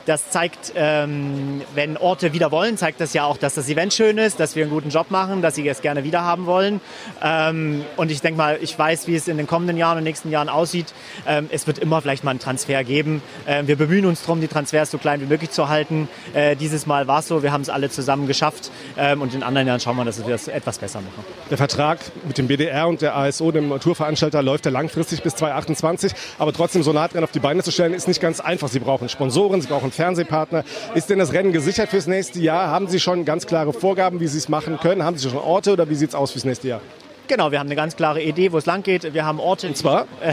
das 0.06 0.30
zeigt, 0.30 0.72
ähm, 0.76 1.62
wenn 1.74 1.96
Orte 1.96 2.32
wieder 2.32 2.50
wollen, 2.52 2.78
zeigt 2.78 3.00
das 3.00 3.12
ja 3.12 3.24
auch, 3.24 3.36
dass 3.36 3.54
das 3.54 3.68
Event 3.68 3.92
schön 3.92 4.18
ist, 4.18 4.40
dass 4.40 4.56
wir 4.56 4.62
einen 4.64 4.72
guten 4.72 4.90
Job 4.90 5.10
machen, 5.10 5.42
dass 5.42 5.56
sie 5.56 5.68
es 5.68 5.82
gerne 5.82 6.04
wieder 6.04 6.22
haben 6.22 6.46
wollen. 6.46 6.80
Ähm, 7.22 7.84
und 7.96 8.10
ich 8.10 8.20
denke 8.20 8.38
mal, 8.38 8.58
ich 8.60 8.78
weiß, 8.78 9.08
wie 9.08 9.16
es 9.16 9.28
in 9.28 9.36
den 9.36 9.46
kommenden 9.46 9.76
Jahren 9.76 9.98
und 9.98 10.04
nächsten 10.04 10.30
Jahren 10.30 10.48
aussieht. 10.48 10.94
Ähm, 11.26 11.48
es 11.50 11.66
wird 11.66 11.78
immer 11.78 12.00
vielleicht 12.00 12.24
mal 12.24 12.30
einen 12.30 12.40
Transfer 12.40 12.84
geben. 12.84 13.20
Ähm, 13.46 13.66
wir 13.66 13.76
bemühen 13.76 14.06
uns 14.06 14.22
darum, 14.22 14.40
die 14.40 14.48
Transfers 14.48 14.90
so 14.90 14.98
klein 14.98 15.20
wie 15.20 15.26
möglich 15.26 15.50
zu 15.50 15.68
halten. 15.68 16.08
Äh, 16.34 16.54
dieses 16.54 16.86
Mal 16.86 17.08
war 17.08 17.18
es 17.18 17.28
so, 17.28 17.42
wir 17.42 17.52
haben 17.52 17.62
es 17.62 17.68
alle 17.68 17.90
zusammen 17.90 18.28
geschafft. 18.28 18.70
Ähm, 18.96 19.22
und 19.22 19.34
in 19.34 19.42
anderen 19.42 19.66
Jahren 19.66 19.80
schauen 19.80 19.96
wir, 19.96 20.04
dass 20.04 20.24
wir 20.24 20.32
das 20.32 20.46
etwas 20.48 20.78
besser 20.78 21.00
machen. 21.00 21.24
Der 21.50 21.58
Vertrag 21.58 21.98
mit 22.26 22.38
dem 22.38 22.46
BDR 22.46 22.86
und 22.86 23.02
der 23.02 23.16
ASO, 23.16 23.50
dem 23.50 23.78
Tourveranstalter, 23.80 24.42
läuft 24.42 24.66
ja 24.66 24.70
langfristig 24.70 25.22
bis 25.22 25.34
2028. 25.34 26.12
Aber 26.38 26.52
trotzdem 26.52 26.84
so 26.84 26.92
nah 26.92 27.08
dran 27.08 27.24
auf 27.24 27.32
die 27.32 27.40
Beine 27.40 27.62
zu 27.62 27.72
stellen, 27.72 27.92
ist 27.92 28.06
nicht 28.06 28.20
ganz 28.20 28.40
einfach. 28.40 28.68
Sie 28.68 28.78
brauchen 28.78 29.08
Sponsoren, 29.08 29.60
sie 29.60 29.68
brauchen 29.68 29.90
Fernsehpartner. 29.96 30.64
Ist 30.94 31.10
denn 31.10 31.18
das 31.18 31.32
Rennen 31.32 31.52
gesichert 31.52 31.88
fürs 31.88 32.06
nächste 32.06 32.38
Jahr? 32.38 32.70
Haben 32.70 32.86
Sie 32.88 33.00
schon 33.00 33.24
ganz 33.24 33.46
klare 33.46 33.72
Vorgaben, 33.72 34.20
wie 34.20 34.28
Sie 34.28 34.38
es 34.38 34.48
machen 34.48 34.78
können? 34.78 35.02
Haben 35.02 35.16
Sie 35.16 35.28
schon 35.28 35.38
Orte 35.38 35.72
oder 35.72 35.90
wie 35.90 35.94
sieht 35.94 36.10
es 36.10 36.14
aus 36.14 36.32
fürs 36.32 36.44
nächste 36.44 36.68
Jahr? 36.68 36.80
Genau, 37.28 37.50
wir 37.50 37.58
haben 37.58 37.66
eine 37.66 37.74
ganz 37.74 37.96
klare 37.96 38.22
Idee, 38.22 38.52
wo 38.52 38.58
es 38.58 38.66
lang 38.66 38.84
geht. 38.84 39.12
Wir 39.12 39.24
haben 39.24 39.40
Orte. 39.40 39.66
Und 39.66 39.76
zwar? 39.76 40.06
Äh, 40.20 40.30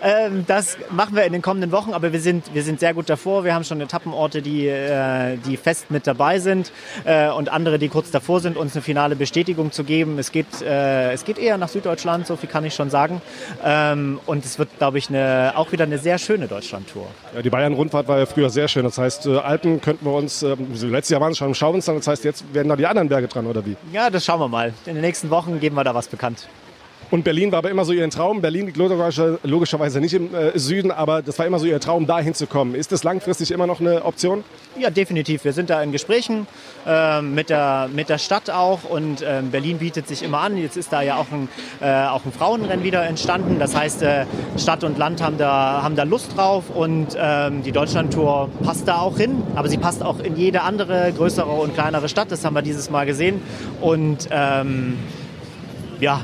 äh, 0.26 0.30
das 0.46 0.78
machen 0.90 1.14
wir 1.14 1.24
in 1.24 1.32
den 1.32 1.42
kommenden 1.42 1.72
Wochen, 1.72 1.92
aber 1.92 2.12
wir 2.12 2.20
sind, 2.20 2.54
wir 2.54 2.62
sind 2.62 2.80
sehr 2.80 2.94
gut 2.94 3.10
davor. 3.10 3.44
Wir 3.44 3.54
haben 3.54 3.64
schon 3.64 3.80
Etappenorte, 3.82 4.40
die, 4.40 4.66
äh, 4.66 5.36
die 5.44 5.58
fest 5.58 5.90
mit 5.90 6.06
dabei 6.06 6.38
sind 6.38 6.72
äh, 7.04 7.28
und 7.28 7.50
andere, 7.50 7.78
die 7.78 7.88
kurz 7.88 8.10
davor 8.10 8.40
sind, 8.40 8.56
uns 8.56 8.74
eine 8.74 8.82
finale 8.82 9.14
Bestätigung 9.14 9.72
zu 9.72 9.84
geben. 9.84 10.18
Es 10.18 10.32
geht, 10.32 10.62
äh, 10.62 11.12
es 11.12 11.24
geht 11.24 11.38
eher 11.38 11.58
nach 11.58 11.68
Süddeutschland, 11.68 12.26
so 12.26 12.36
viel 12.36 12.48
kann 12.48 12.64
ich 12.64 12.74
schon 12.74 12.88
sagen. 12.88 13.20
Ähm, 13.62 14.18
und 14.24 14.44
es 14.44 14.58
wird, 14.58 14.70
glaube 14.78 14.96
ich, 14.96 15.10
eine, 15.10 15.52
auch 15.56 15.70
wieder 15.72 15.84
eine 15.84 15.98
sehr 15.98 16.16
schöne 16.16 16.48
Deutschlandtour. 16.48 17.06
Ja, 17.34 17.42
die 17.42 17.50
Bayern-Rundfahrt 17.50 18.08
war 18.08 18.18
ja 18.18 18.26
früher 18.26 18.48
sehr 18.48 18.68
schön. 18.68 18.84
Das 18.84 18.96
heißt, 18.96 19.26
äh, 19.26 19.36
Alpen 19.36 19.82
könnten 19.82 20.06
wir 20.06 20.14
uns, 20.14 20.40
letztes 20.42 21.10
Jahr 21.10 21.20
waren 21.20 21.32
es 21.32 21.38
schon 21.38 21.48
im 21.48 21.54
Schauinsland, 21.54 21.98
das 21.98 22.06
heißt, 22.06 22.24
jetzt 22.24 22.54
werden 22.54 22.68
da 22.68 22.76
die 22.76 22.86
anderen 22.86 23.08
Berge 23.10 23.28
dran, 23.28 23.46
oder 23.46 23.66
wie? 23.66 23.76
Ja, 23.92 24.08
das 24.08 24.24
schauen 24.24 24.40
wir 24.40 24.48
mal. 24.48 24.72
In 24.86 24.94
den 24.94 25.02
nächsten 25.02 25.28
Wochen 25.28 25.60
geben 25.60 25.76
wir 25.76 25.84
da 25.84 25.94
was 25.94 26.08
bekannt 26.08 26.21
bekannt. 26.22 26.48
Und 27.10 27.24
Berlin 27.24 27.52
war 27.52 27.58
aber 27.58 27.68
immer 27.68 27.84
so 27.84 27.92
ihr 27.92 28.08
Traum. 28.08 28.40
Berlin 28.40 28.64
liegt 28.64 28.78
logischerweise 28.78 30.00
nicht 30.00 30.14
im 30.14 30.34
äh, 30.34 30.58
Süden, 30.58 30.90
aber 30.90 31.20
das 31.20 31.38
war 31.38 31.44
immer 31.44 31.58
so 31.58 31.66
ihr 31.66 31.78
Traum, 31.78 32.06
da 32.06 32.20
hinzukommen. 32.20 32.74
Ist 32.74 32.90
das 32.90 33.04
langfristig 33.04 33.50
immer 33.50 33.66
noch 33.66 33.80
eine 33.80 34.06
Option? 34.06 34.44
Ja, 34.78 34.88
definitiv. 34.88 35.44
Wir 35.44 35.52
sind 35.52 35.68
da 35.68 35.82
in 35.82 35.92
Gesprächen 35.92 36.46
äh, 36.86 37.20
mit, 37.20 37.50
der, 37.50 37.90
mit 37.92 38.08
der 38.08 38.16
Stadt 38.16 38.48
auch 38.48 38.84
und 38.84 39.20
äh, 39.20 39.42
Berlin 39.42 39.76
bietet 39.76 40.08
sich 40.08 40.22
immer 40.22 40.38
an. 40.38 40.56
Jetzt 40.56 40.78
ist 40.78 40.90
da 40.90 41.02
ja 41.02 41.16
auch 41.16 41.30
ein, 41.30 41.48
äh, 41.82 42.06
auch 42.06 42.24
ein 42.24 42.32
Frauenrennen 42.32 42.82
wieder 42.82 43.04
entstanden. 43.04 43.58
Das 43.58 43.76
heißt, 43.76 44.00
äh, 44.00 44.24
Stadt 44.56 44.82
und 44.82 44.96
Land 44.96 45.20
haben 45.22 45.36
da, 45.36 45.82
haben 45.82 45.96
da 45.96 46.04
Lust 46.04 46.34
drauf 46.34 46.70
und 46.74 47.08
ähm, 47.18 47.62
die 47.62 47.72
Deutschlandtour 47.72 48.48
passt 48.64 48.88
da 48.88 49.00
auch 49.00 49.18
hin. 49.18 49.42
Aber 49.54 49.68
sie 49.68 49.76
passt 49.76 50.02
auch 50.02 50.18
in 50.18 50.36
jede 50.36 50.62
andere 50.62 51.12
größere 51.14 51.50
und 51.50 51.74
kleinere 51.74 52.08
Stadt. 52.08 52.32
Das 52.32 52.42
haben 52.46 52.54
wir 52.54 52.62
dieses 52.62 52.88
Mal 52.88 53.04
gesehen. 53.04 53.42
Und 53.82 54.28
ähm, 54.30 54.96
ja, 56.02 56.20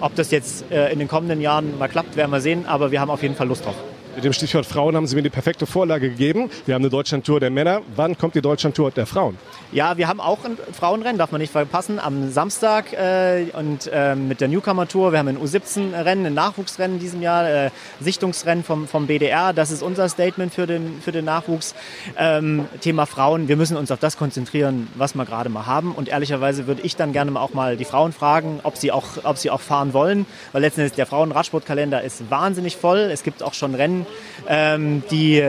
ob 0.00 0.14
das 0.14 0.30
jetzt 0.30 0.70
äh, 0.70 0.92
in 0.92 1.00
den 1.00 1.08
kommenden 1.08 1.40
Jahren 1.40 1.76
mal 1.78 1.88
klappt, 1.88 2.16
werden 2.16 2.30
wir 2.30 2.40
sehen, 2.40 2.64
aber 2.64 2.92
wir 2.92 3.00
haben 3.00 3.10
auf 3.10 3.22
jeden 3.22 3.34
Fall 3.34 3.48
Lust 3.48 3.66
drauf. 3.66 3.74
Mit 4.16 4.24
dem 4.24 4.32
Stichwort 4.32 4.64
Frauen 4.64 4.96
haben 4.96 5.06
Sie 5.06 5.14
mir 5.14 5.20
die 5.20 5.28
perfekte 5.28 5.66
Vorlage 5.66 6.08
gegeben. 6.08 6.48
Wir 6.64 6.74
haben 6.74 6.80
eine 6.80 6.88
Deutschlandtour 6.88 7.38
der 7.38 7.50
Männer. 7.50 7.82
Wann 7.96 8.16
kommt 8.16 8.34
die 8.34 8.40
Deutschlandtour 8.40 8.90
der 8.90 9.04
Frauen? 9.04 9.36
Ja, 9.72 9.98
wir 9.98 10.08
haben 10.08 10.20
auch 10.20 10.42
ein 10.42 10.56
Frauenrennen, 10.72 11.18
darf 11.18 11.32
man 11.32 11.40
nicht 11.42 11.52
verpassen, 11.52 11.98
am 11.98 12.30
Samstag 12.30 12.94
äh, 12.94 13.48
und 13.52 13.90
äh, 13.92 14.14
mit 14.14 14.40
der 14.40 14.48
Newcomer 14.48 14.88
Tour. 14.88 15.12
Wir 15.12 15.18
haben 15.18 15.28
ein 15.28 15.36
U17-Rennen, 15.36 16.24
ein 16.24 16.32
Nachwuchsrennen 16.32 16.96
in 16.96 17.02
diesem 17.02 17.20
Jahr, 17.20 17.46
äh, 17.46 17.70
Sichtungsrennen 18.00 18.64
vom, 18.64 18.88
vom 18.88 19.06
BDR. 19.06 19.52
Das 19.52 19.70
ist 19.70 19.82
unser 19.82 20.08
Statement 20.08 20.54
für 20.54 20.66
den, 20.66 21.02
für 21.02 21.12
den 21.12 21.26
Nachwuchs. 21.26 21.74
Ähm, 22.16 22.64
Thema 22.80 23.04
Frauen, 23.04 23.48
wir 23.48 23.56
müssen 23.56 23.76
uns 23.76 23.90
auf 23.90 23.98
das 23.98 24.16
konzentrieren, 24.16 24.88
was 24.94 25.14
wir 25.14 25.26
gerade 25.26 25.50
mal 25.50 25.66
haben. 25.66 25.92
Und 25.92 26.08
ehrlicherweise 26.08 26.66
würde 26.66 26.80
ich 26.80 26.96
dann 26.96 27.12
gerne 27.12 27.38
auch 27.38 27.52
mal 27.52 27.76
die 27.76 27.84
Frauen 27.84 28.14
fragen, 28.14 28.60
ob 28.62 28.78
sie 28.78 28.92
auch, 28.92 29.24
ob 29.24 29.36
sie 29.36 29.50
auch 29.50 29.60
fahren 29.60 29.92
wollen. 29.92 30.24
Weil 30.52 30.62
letztendlich 30.62 30.94
der 30.94 31.04
Frauenradsportkalender 31.04 32.02
ist 32.02 32.30
wahnsinnig 32.30 32.78
voll. 32.78 33.10
Es 33.12 33.22
gibt 33.22 33.42
auch 33.42 33.52
schon 33.52 33.74
Rennen, 33.74 34.05
ähm, 34.48 35.02
die, 35.10 35.42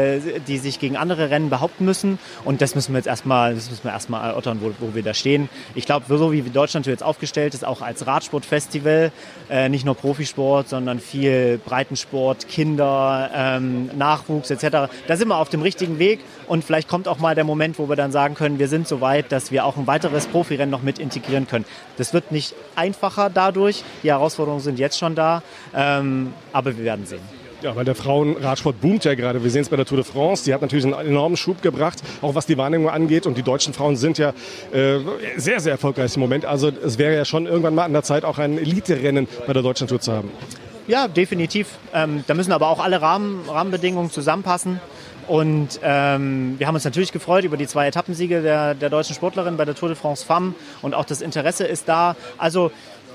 die 0.47 0.57
sich 0.57 0.79
gegen 0.79 0.97
andere 0.97 1.29
Rennen 1.29 1.49
behaupten 1.49 1.85
müssen. 1.85 2.19
Und 2.45 2.61
das 2.61 2.75
müssen 2.75 2.93
wir 2.93 2.99
jetzt 2.99 3.07
erstmal, 3.07 3.55
das 3.55 3.69
müssen 3.69 3.83
wir 3.83 3.91
erstmal 3.91 4.29
erörtern, 4.29 4.59
wo, 4.61 4.71
wo 4.79 4.95
wir 4.95 5.03
da 5.03 5.13
stehen. 5.13 5.49
Ich 5.75 5.85
glaube, 5.85 6.05
so 6.17 6.31
wie 6.31 6.41
Deutschland 6.41 6.85
jetzt 6.85 7.03
aufgestellt 7.03 7.53
ist, 7.53 7.65
auch 7.65 7.81
als 7.81 8.07
Radsportfestival, 8.07 9.11
äh, 9.49 9.69
nicht 9.69 9.85
nur 9.85 9.95
Profisport, 9.95 10.69
sondern 10.69 10.99
viel 10.99 11.59
Breitensport, 11.63 12.47
Kinder, 12.47 13.29
ähm, 13.33 13.89
Nachwuchs 13.97 14.49
etc. 14.49 14.89
Da 15.07 15.17
sind 15.17 15.27
wir 15.27 15.37
auf 15.37 15.49
dem 15.49 15.61
richtigen 15.61 15.99
Weg 15.99 16.19
und 16.47 16.63
vielleicht 16.63 16.87
kommt 16.87 17.07
auch 17.07 17.19
mal 17.19 17.35
der 17.35 17.43
Moment, 17.43 17.79
wo 17.79 17.89
wir 17.89 17.95
dann 17.95 18.11
sagen 18.11 18.35
können, 18.35 18.59
wir 18.59 18.67
sind 18.67 18.87
so 18.87 19.01
weit, 19.01 19.31
dass 19.31 19.51
wir 19.51 19.65
auch 19.65 19.77
ein 19.77 19.87
weiteres 19.87 20.27
Profirennen 20.27 20.69
noch 20.69 20.81
mit 20.81 20.99
integrieren 20.99 21.47
können. 21.47 21.65
Das 21.97 22.13
wird 22.13 22.31
nicht 22.31 22.55
einfacher 22.75 23.29
dadurch. 23.29 23.83
Die 24.03 24.09
Herausforderungen 24.09 24.61
sind 24.61 24.79
jetzt 24.79 24.97
schon 24.97 25.15
da, 25.15 25.43
ähm, 25.75 26.33
aber 26.53 26.77
wir 26.77 26.83
werden 26.83 27.05
sehen. 27.05 27.36
Ja, 27.61 27.75
weil 27.75 27.85
der 27.85 27.95
Frauenradsport 27.95 28.79
boomt 28.81 29.03
ja 29.03 29.15
gerade. 29.15 29.43
Wir 29.43 29.49
sehen 29.49 29.61
es 29.61 29.69
bei 29.69 29.75
der 29.75 29.85
Tour 29.85 29.97
de 29.97 30.05
France. 30.05 30.45
Die 30.45 30.53
hat 30.53 30.61
natürlich 30.61 30.85
einen 30.85 30.93
enormen 30.93 31.37
Schub 31.37 31.61
gebracht, 31.63 32.03
auch 32.21 32.35
was 32.35 32.45
die 32.45 32.57
Wahrnehmung 32.57 32.89
angeht. 32.89 33.25
Und 33.25 33.37
die 33.37 33.41
deutschen 33.41 33.73
Frauen 33.73 33.95
sind 33.95 34.19
ja 34.19 34.29
äh, 34.71 34.99
sehr, 35.37 35.59
sehr 35.59 35.71
erfolgreich 35.71 36.15
im 36.15 36.21
Moment. 36.21 36.45
Also 36.45 36.69
es 36.69 36.99
wäre 36.99 37.15
ja 37.15 37.25
schon 37.25 37.47
irgendwann 37.47 37.73
mal 37.73 37.85
an 37.85 37.93
der 37.93 38.03
Zeit, 38.03 38.25
auch 38.25 38.37
ein 38.37 38.59
Elite-Rennen 38.59 39.27
bei 39.47 39.53
der 39.53 39.63
Deutschen 39.63 39.87
Tour 39.87 39.99
zu 39.99 40.11
haben. 40.11 40.31
Ja, 40.87 41.07
definitiv. 41.07 41.67
Ähm, 41.93 42.23
da 42.27 42.33
müssen 42.35 42.51
aber 42.51 42.67
auch 42.69 42.79
alle 42.79 43.01
Rahmen, 43.01 43.41
Rahmenbedingungen 43.49 44.11
zusammenpassen. 44.11 44.79
Und 45.27 45.81
ähm, 45.83 46.55
wir 46.57 46.67
haben 46.67 46.75
uns 46.75 46.85
natürlich 46.85 47.11
gefreut 47.11 47.43
über 47.43 47.57
die 47.57 47.67
zwei 47.67 47.87
Etappensiege 47.87 48.41
der, 48.41 48.75
der 48.75 48.89
deutschen 48.89 49.13
Sportlerin 49.13 49.57
bei 49.57 49.65
der 49.65 49.75
Tour 49.75 49.89
de 49.89 49.97
France 49.97 50.25
Femme 50.25 50.55
und 50.81 50.93
auch 50.93 51.03
das 51.03 51.21
Interesse 51.21 51.65
ist 51.65 51.89
da. 51.89 52.15
Also 52.37 52.71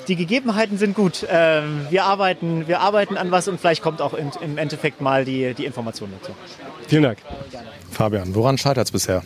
die 0.09 0.17
Gegebenheiten 0.17 0.79
sind 0.79 0.95
gut. 0.95 1.27
Ähm, 1.29 1.87
wir, 1.91 2.05
arbeiten, 2.05 2.69
wir 2.69 2.81
arbeiten 2.81 3.17
an 3.17 3.31
was 3.31 3.49
und 3.49 3.61
vielleicht 3.61 3.83
kommt 3.83 4.01
auch 4.01 4.15
im, 4.15 4.31
im 4.41 4.59
Endeffekt 4.59 5.01
mal 5.01 5.25
die, 5.25 5.55
die 5.55 5.65
Information 5.65 6.11
dazu. 6.21 6.33
Vielen 6.89 7.05
Dank. 7.05 7.19
Fabian, 7.91 8.35
woran 8.35 8.59
scheitert 8.59 8.87
es 8.87 8.93
bisher? 8.93 9.23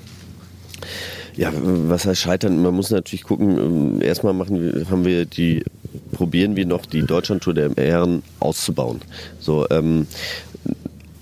Ja, 1.37 1.53
was 1.55 2.07
heißt 2.07 2.21
scheitern? 2.21 2.63
Man 2.63 2.75
muss 2.75 2.91
natürlich 2.91 3.25
gucken, 3.25 3.59
ähm, 3.59 4.03
erstmal 4.03 4.33
machen 4.33 4.87
haben 4.91 5.05
wir 5.05 5.27
die, 5.27 5.65
probieren 6.13 6.57
wir 6.57 6.67
noch 6.67 6.87
die 6.87 7.03
Deutschlandtour 7.03 7.53
der 7.55 7.71
Herren 7.77 8.23
auszubauen. 8.41 9.03
So, 9.39 9.67
ähm, 9.71 10.07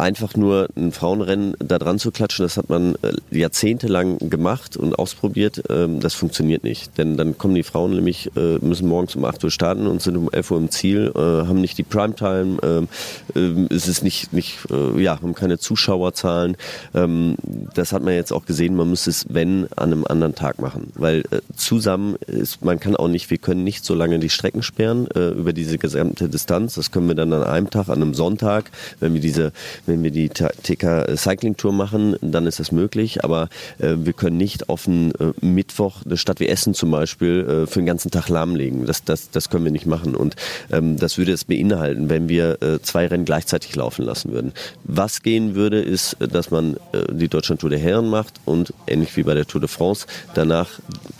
einfach 0.05 0.37
nur 0.37 0.69
ein 0.77 0.93
Frauenrennen 0.93 1.55
da 1.61 1.79
dran 1.79 1.99
zu 1.99 2.11
klatschen, 2.11 2.45
das 2.45 2.59
hat 2.59 2.69
man 2.69 2.95
äh, 2.97 3.15
jahrzehntelang 3.31 4.19
gemacht 4.19 4.77
und 4.77 4.99
ausprobiert. 4.99 5.63
Ähm, 5.71 6.01
das 6.01 6.13
funktioniert 6.13 6.63
nicht. 6.63 6.99
Denn 6.99 7.17
dann 7.17 7.39
kommen 7.39 7.55
die 7.55 7.63
Frauen 7.63 7.93
nämlich, 7.95 8.31
äh, 8.37 8.59
müssen 8.59 8.87
morgens 8.87 9.17
um 9.17 9.25
8 9.25 9.43
Uhr 9.45 9.51
starten 9.51 9.87
und 9.87 10.03
sind 10.03 10.19
um 10.19 10.31
11 10.31 10.51
Uhr 10.51 10.59
im 10.59 10.71
Ziel, 10.71 11.11
äh, 11.15 11.19
haben 11.19 11.63
nicht 11.63 11.79
die 11.79 11.85
Primetime, 11.85 12.59
ähm, 13.35 13.69
es 13.71 13.89
ist 13.89 14.05
nicht, 14.05 14.33
nicht 14.33 14.59
ja, 14.97 15.21
haben 15.21 15.35
keine 15.35 15.59
Zuschauerzahlen. 15.59 16.57
Ähm, 16.95 17.37
das 17.75 17.93
hat 17.93 18.03
man 18.03 18.15
jetzt 18.15 18.33
auch 18.33 18.45
gesehen, 18.45 18.77
man 18.77 18.91
müsste 18.91 19.11
es, 19.11 19.27
wenn, 19.31 19.69
an 19.77 19.93
einem 19.93 20.05
anderen 20.05 20.35
Tag 20.35 20.61
machen. 20.61 20.93
Weil 20.95 21.25
zusammen 21.57 22.17
ist, 22.27 22.65
man 22.65 22.79
kann 22.79 22.97
auch 22.97 23.09
nicht, 23.09 23.31
wir 23.31 23.39
können 23.39 23.65
nicht 23.65 23.85
so 23.85 23.95
lange 23.95 24.19
die 24.19 24.29
Strecken 24.29 24.63
sperren 24.63 25.07
über 25.07 25.53
diese 25.53 25.79
gesamte 25.79 26.29
Distanz. 26.29 26.75
Das 26.75 26.91
können 26.91 27.09
wir 27.09 27.15
dann 27.15 27.33
an 27.33 27.45
einem 27.45 27.71
Tag, 27.71 27.89
an 27.89 28.03
einem 28.03 28.15
Sonntag, 28.15 28.71
wenn 29.01 29.15
wir 29.15 29.21
diese 29.21 29.53
wenn 29.87 29.94
wir 30.03 30.11
die 30.11 30.29
TK 30.29 31.17
Cycling 31.17 31.57
Tour 31.57 31.73
machen, 31.73 32.17
dann 32.21 32.47
ist 32.47 32.61
das 32.61 32.73
möglich. 32.73 33.25
Aber 33.25 33.49
äh, 33.79 33.95
wir 33.97 34.13
können 34.13 34.37
nicht 34.37 34.69
auf 34.69 34.87
einen 34.87 35.13
äh, 35.13 35.33
Mittwoch 35.41 36.05
eine 36.05 36.17
Stadt 36.17 36.41
wie 36.41 36.49
Essen 36.49 36.75
zum 36.75 36.91
Beispiel 36.91 37.65
äh, 37.65 37.67
für 37.67 37.81
den 37.81 37.87
ganzen 37.87 38.11
Tag 38.11 38.29
lahmlegen. 38.29 38.87
Das, 38.87 39.05
das, 39.05 39.31
das 39.31 39.51
können 39.51 39.65
wir 39.65 39.73
nicht 39.73 39.87
machen. 39.87 40.15
Und 40.15 40.37
ähm, 40.73 40.97
das 40.97 41.19
würde 41.19 41.33
es 41.33 41.45
beinhalten, 41.45 42.09
wenn 42.09 42.29
wir 42.29 42.63
äh, 42.63 42.81
zwei 42.83 43.07
Rennen 43.07 43.25
gleichzeitig 43.25 43.75
laufen 43.77 44.05
lassen 44.05 44.33
würden. 44.33 44.53
Was 44.85 45.23
gehen 45.23 45.55
würde, 45.55 45.81
ist, 45.81 46.17
dass 46.19 46.51
man 46.51 46.75
äh, 46.93 47.13
die 47.13 47.29
Deutschland 47.29 47.61
Tour 47.61 47.71
der 47.71 47.79
Herren 47.79 48.09
macht 48.09 48.35
und 48.45 48.73
ähnlich 48.87 49.17
wie 49.17 49.23
bei 49.23 49.35
der 49.35 49.47
Tour 49.47 49.61
de 49.61 49.69
France 49.69 50.07
danach 50.35 50.69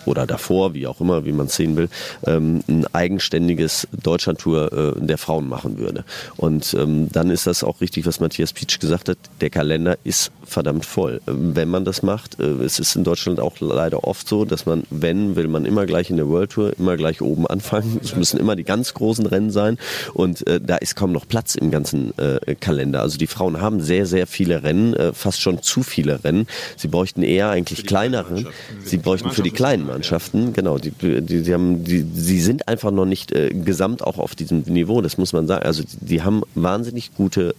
oder 0.05 0.25
davor, 0.25 0.73
wie 0.73 0.87
auch 0.87 1.01
immer, 1.01 1.25
wie 1.25 1.31
man 1.31 1.47
es 1.47 1.55
sehen 1.55 1.75
will, 1.75 1.89
ähm, 2.25 2.63
ein 2.67 2.85
eigenständiges 2.93 3.87
Deutschland 4.03 4.39
Tour 4.39 4.71
äh, 4.71 5.05
der 5.05 5.17
Frauen 5.17 5.47
machen 5.47 5.77
würde. 5.77 6.05
Und 6.37 6.75
ähm, 6.79 7.09
dann 7.11 7.29
ist 7.29 7.47
das 7.47 7.63
auch 7.63 7.81
richtig, 7.81 8.05
was 8.05 8.19
Matthias 8.19 8.53
Peach 8.55 8.79
gesagt 8.79 9.09
hat, 9.09 9.17
der 9.41 9.49
Kalender 9.49 9.97
ist 10.03 10.31
verdammt 10.45 10.85
voll. 10.85 11.21
Wenn 11.25 11.69
man 11.69 11.85
das 11.85 12.01
macht, 12.01 12.39
äh, 12.39 12.43
es 12.63 12.79
ist 12.79 12.95
in 12.95 13.03
Deutschland 13.03 13.39
auch 13.39 13.59
leider 13.59 14.05
oft 14.05 14.27
so, 14.27 14.45
dass 14.45 14.65
man, 14.65 14.83
wenn, 14.89 15.35
will 15.35 15.47
man 15.47 15.65
immer 15.65 15.85
gleich 15.85 16.09
in 16.09 16.17
der 16.17 16.27
World 16.29 16.51
Tour, 16.51 16.73
immer 16.77 16.97
gleich 16.97 17.21
oben 17.21 17.45
anfangen. 17.47 17.99
Es 18.05 18.15
müssen 18.15 18.39
immer 18.39 18.55
die 18.55 18.63
ganz 18.63 18.93
großen 18.93 19.25
Rennen 19.25 19.49
sein 19.49 19.77
und 20.13 20.47
äh, 20.47 20.61
da 20.61 20.77
ist 20.77 20.95
kaum 20.95 21.11
noch 21.11 21.27
Platz 21.27 21.55
im 21.55 21.71
ganzen 21.71 22.17
äh, 22.17 22.55
Kalender. 22.55 23.01
Also 23.01 23.17
die 23.17 23.27
Frauen 23.27 23.59
haben 23.59 23.81
sehr, 23.81 24.05
sehr 24.05 24.27
viele 24.27 24.63
Rennen, 24.63 24.93
äh, 24.93 25.11
fast 25.11 25.41
schon 25.41 25.61
zu 25.61 25.83
viele 25.83 26.23
Rennen. 26.23 26.47
Sie 26.77 26.87
bräuchten 26.87 27.23
eher 27.23 27.49
eigentlich 27.49 27.85
kleinere. 27.85 28.45
Sie 28.83 28.97
bräuchten 28.97 29.31
für 29.31 29.41
die 29.41 29.51
kleinen 29.51 29.87
Mannschaften, 29.87 30.53
genau, 30.53 30.77
die, 30.77 30.91
die, 30.91 31.41
die, 31.41 31.53
haben, 31.53 31.83
die, 31.83 32.05
sie 32.13 32.39
sind 32.39 32.67
einfach 32.67 32.91
noch 32.91 33.05
nicht 33.05 33.31
äh, 33.31 33.49
gesamt 33.49 34.03
auch 34.03 34.19
auf 34.19 34.35
diesem 34.35 34.59
Niveau, 34.61 35.01
das 35.01 35.17
muss 35.17 35.33
man 35.33 35.47
sagen. 35.47 35.65
Also 35.65 35.83
die 35.99 36.21
haben 36.21 36.43
wahnsinnig 36.53 37.15
gute 37.15 37.55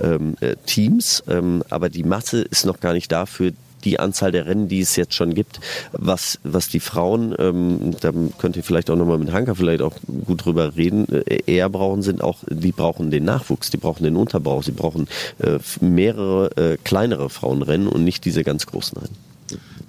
ähm, 0.00 0.36
äh, 0.40 0.56
Teams, 0.66 1.22
ähm, 1.28 1.62
aber 1.70 1.88
die 1.88 2.04
Masse 2.04 2.42
ist 2.42 2.64
noch 2.66 2.80
gar 2.80 2.92
nicht 2.92 3.10
da 3.12 3.26
für 3.26 3.52
die 3.84 3.98
Anzahl 3.98 4.32
der 4.32 4.46
Rennen, 4.46 4.68
die 4.68 4.80
es 4.80 4.96
jetzt 4.96 5.14
schon 5.14 5.34
gibt. 5.34 5.60
Was, 5.92 6.38
was 6.42 6.68
die 6.68 6.80
Frauen, 6.80 7.34
ähm, 7.38 7.96
da 8.00 8.12
könnt 8.38 8.56
ihr 8.56 8.62
vielleicht 8.62 8.90
auch 8.90 8.96
nochmal 8.96 9.18
mit 9.18 9.32
Hanka 9.32 9.54
vielleicht 9.54 9.82
auch 9.82 9.96
gut 10.26 10.44
drüber 10.44 10.76
reden, 10.76 11.06
äh, 11.10 11.40
eher 11.46 11.68
brauchen, 11.68 12.02
sind 12.02 12.22
auch, 12.22 12.38
die 12.48 12.72
brauchen 12.72 13.10
den 13.10 13.24
Nachwuchs, 13.24 13.70
die 13.70 13.78
brauchen 13.78 14.04
den 14.04 14.16
Unterbau, 14.16 14.62
sie 14.62 14.72
brauchen 14.72 15.08
äh, 15.38 15.58
mehrere 15.80 16.50
äh, 16.56 16.76
kleinere 16.82 17.30
Frauenrennen 17.30 17.88
und 17.88 18.04
nicht 18.04 18.24
diese 18.24 18.44
ganz 18.44 18.66
großen 18.66 18.98
Rennen. 18.98 19.29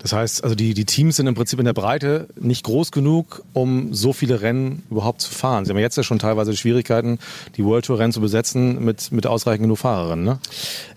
Das 0.01 0.13
heißt, 0.13 0.43
also 0.43 0.55
die, 0.55 0.73
die 0.73 0.85
Teams 0.85 1.15
sind 1.15 1.27
im 1.27 1.35
Prinzip 1.35 1.59
in 1.59 1.65
der 1.65 1.73
Breite 1.73 2.27
nicht 2.39 2.63
groß 2.63 2.91
genug, 2.91 3.43
um 3.53 3.93
so 3.93 4.13
viele 4.13 4.41
Rennen 4.41 4.83
überhaupt 4.89 5.21
zu 5.21 5.31
fahren. 5.31 5.65
Sie 5.65 5.71
haben 5.71 5.77
jetzt 5.77 5.97
ja 5.97 6.03
schon 6.03 6.19
teilweise 6.19 6.55
Schwierigkeiten, 6.55 7.19
die 7.55 7.63
World 7.63 7.85
Tour 7.85 7.99
Rennen 7.99 8.11
zu 8.11 8.21
besetzen 8.21 8.83
mit, 8.83 9.11
mit 9.11 9.27
ausreichend 9.27 9.63
genug 9.63 9.77
Fahrerinnen. 9.77 10.25
Ne? 10.25 10.39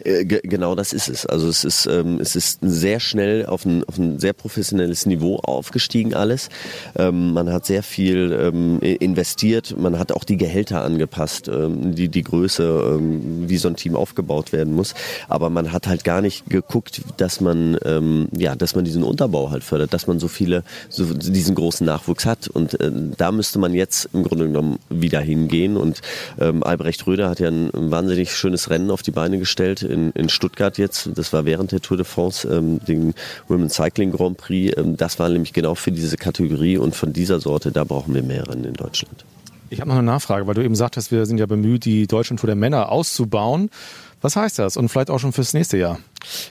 Äh, 0.05 0.25
genau 0.25 0.75
das 0.75 0.93
ist 0.93 1.09
es. 1.09 1.27
Also 1.27 1.49
es 1.49 1.65
ist, 1.65 1.87
ähm, 1.87 2.19
es 2.21 2.35
ist 2.35 2.61
sehr 2.63 3.01
schnell 3.01 3.47
auf 3.47 3.65
ein, 3.65 3.85
auf 3.85 3.99
ein 3.99 4.19
sehr 4.19 4.33
professionelles 4.33 5.07
Niveau 5.07 5.37
aufgestiegen 5.37 6.15
alles. 6.15 6.49
Ähm, 6.97 7.33
man 7.33 7.53
hat 7.53 7.67
sehr 7.67 7.83
viel 7.83 8.33
ähm, 8.33 8.81
investiert, 8.81 9.77
man 9.79 9.99
hat 9.99 10.13
auch 10.13 10.25
die 10.25 10.37
Gehälter 10.37 10.83
angepasst, 10.83 11.49
ähm, 11.49 11.95
die, 11.95 12.09
die 12.09 12.23
Größe, 12.23 12.97
ähm, 12.99 13.49
wie 13.49 13.59
so 13.59 13.69
ein 13.69 13.77
Team 13.77 13.97
aufgebaut 13.97 14.53
werden 14.53 14.75
muss. 14.75 14.95
Aber 15.29 15.51
man 15.51 15.73
hat 15.73 15.87
halt 15.87 16.05
gar 16.05 16.23
nicht 16.23 16.49
geguckt, 16.49 17.03
dass 17.19 17.41
man, 17.41 17.77
ähm, 17.85 18.29
ja, 18.37 18.55
dass 18.55 18.75
man 18.75 18.85
die 18.85 18.94
diesen 18.95 19.03
Unterbau 19.03 19.51
halt 19.51 19.65
fördert, 19.65 19.93
dass 19.93 20.07
man 20.07 20.21
so 20.21 20.29
viele, 20.29 20.63
so 20.89 21.05
diesen 21.13 21.55
großen 21.55 21.85
Nachwuchs 21.85 22.25
hat. 22.25 22.49
Und 22.49 22.81
äh, 22.81 22.91
da 23.17 23.33
müsste 23.33 23.59
man 23.59 23.75
jetzt 23.75 24.09
im 24.13 24.23
Grunde 24.23 24.47
genommen 24.47 24.79
wieder 24.89 25.21
hingehen. 25.21 25.77
Und 25.77 26.01
ähm, 26.41 26.63
Albrecht 26.63 27.07
Röder 27.07 27.29
hat 27.29 27.41
ja 27.41 27.49
ein, 27.49 27.71
wahnsinnig 27.75 28.33
schönes 28.33 28.71
Rennen 28.71 28.91
auf 28.91 29.03
die 29.03 29.11
Beine 29.11 29.39
gestellt 29.39 29.83
in, 29.83 30.11
in 30.13 30.29
Stuttgart 30.29 30.79
jetzt. 30.79 31.11
Das 31.15 31.33
war 31.33 31.45
während 31.45 31.73
der 31.73 31.81
Tour 31.81 31.97
de 31.97 32.07
France, 32.07 32.49
ähm, 32.49 32.81
den 32.87 33.15
Women's 33.49 33.75
Cycling 33.75 34.13
Grand 34.13 34.37
Prix. 34.37 34.77
Ähm, 34.77 34.97
das 34.97 35.19
war 35.19 35.29
nämlich 35.29 35.53
genau 35.53 35.75
für 35.75 35.93
diese 35.93 36.17
Kategorie 36.17 36.79
und 36.79 36.95
von 36.95 37.13
dieser 37.13 37.41
Sorte, 37.41 37.73
da 37.73 37.85
brauchen 37.85 38.15
wir 38.15 38.23
mehr 38.23 38.49
Rennen 38.49 38.65
in 38.65 38.75
Deutschland. 38.75 39.25
Ich 39.71 39.81
habe 39.81 39.89
noch 39.89 39.97
eine 39.97 40.07
Nachfrage, 40.07 40.47
weil 40.47 40.55
du 40.55 40.63
eben 40.63 40.77
sagtest, 40.77 41.11
wir 41.11 41.27
sind 41.27 41.39
ja 41.39 41.47
bemüht, 41.47 41.85
die 41.85 42.07
Deutschen 42.07 42.37
Tour 42.37 42.47
der 42.47 42.55
Männer 42.55 42.93
auszubauen. 42.93 43.71
Was 44.25 44.37
heißt 44.37 44.59
das? 44.59 44.79
Und 44.79 44.89
vielleicht 44.89 45.11
auch 45.11 45.19
schon 45.19 45.35
fürs 45.35 45.53
nächste 45.53 45.77
Jahr? 45.77 45.99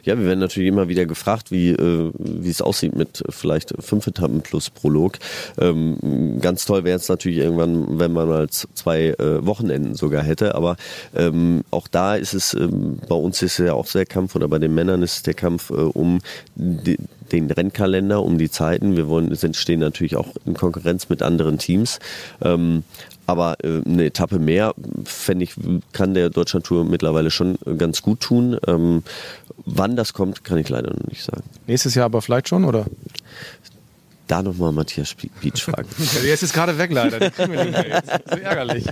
Ja, 0.03 0.15
wir 0.15 0.27
werden 0.27 0.37
natürlich 0.37 0.69
immer 0.69 0.89
wieder 0.89 1.07
gefragt, 1.07 1.49
wie, 1.49 1.71
äh, 1.71 2.11
wie 2.19 2.49
es 2.51 2.61
aussieht 2.61 2.95
mit 2.95 3.23
vielleicht 3.29 3.73
fünf 3.79 4.05
Etappen 4.05 4.41
plus 4.41 4.69
Prolog. 4.69 5.17
Ähm, 5.57 6.37
ganz 6.39 6.65
toll 6.65 6.83
wäre 6.83 6.97
es 6.97 7.09
natürlich 7.09 7.39
irgendwann, 7.39 7.97
wenn 7.97 8.13
man 8.13 8.29
mal 8.29 8.47
zwei 8.47 9.15
äh, 9.17 9.43
Wochenenden 9.43 9.95
sogar 9.95 10.21
hätte. 10.21 10.53
Aber 10.53 10.75
ähm, 11.15 11.63
auch 11.71 11.87
da 11.87 12.13
ist 12.13 12.35
es, 12.35 12.53
ähm, 12.53 12.99
bei 13.09 13.15
uns 13.15 13.41
ist 13.41 13.57
ja 13.57 13.73
auch 13.73 13.87
der 13.87 14.05
Kampf 14.05 14.35
oder 14.35 14.47
bei 14.47 14.59
den 14.59 14.75
Männern 14.75 15.01
ist 15.01 15.25
der 15.25 15.33
Kampf 15.33 15.71
äh, 15.71 15.73
um 15.73 16.19
die, 16.53 16.99
den 17.31 17.49
Rennkalender, 17.49 18.21
um 18.21 18.37
die 18.37 18.51
Zeiten. 18.51 18.95
Wir 18.95 19.07
wollen, 19.07 19.33
sind, 19.33 19.55
stehen 19.55 19.79
natürlich 19.79 20.15
auch 20.15 20.27
in 20.45 20.53
Konkurrenz 20.53 21.09
mit 21.09 21.23
anderen 21.23 21.57
Teams. 21.57 21.97
Aber 23.25 23.57
äh, 23.63 23.81
eine 23.85 24.05
Etappe 24.05 24.39
mehr, 24.39 24.73
fände 25.05 25.43
ich, 25.43 25.53
kann 25.93 26.13
der 26.13 26.29
Deutschlandtour 26.29 26.83
mittlerweile 26.83 27.31
schon 27.31 27.57
ganz 27.77 28.01
gut 28.01 28.19
tun. 28.19 28.57
Ähm, 28.67 29.03
wann 29.65 29.95
das 29.95 30.13
kommt, 30.13 30.43
kann 30.43 30.57
ich 30.57 30.69
leider 30.69 30.91
noch 30.93 31.07
nicht 31.07 31.23
sagen. 31.23 31.43
Nächstes 31.67 31.95
Jahr 31.95 32.05
aber 32.05 32.21
vielleicht 32.21 32.49
schon, 32.49 32.65
oder? 32.65 32.85
Da 34.27 34.41
nochmal 34.41 34.71
Matthias 34.71 35.15
Beach 35.15 35.61
fragen. 35.61 35.89
Der 36.23 36.33
ist 36.33 36.41
jetzt 36.41 36.53
gerade 36.53 36.77
weg 36.77 36.91
leider. 36.91 37.19
Den 37.19 37.33
kriegen 37.33 37.51
wir 37.51 37.65
nicht 37.65 37.71
mehr 37.73 37.87
jetzt. 37.87 38.11
So 38.29 38.37
ärgerlich. 38.37 38.85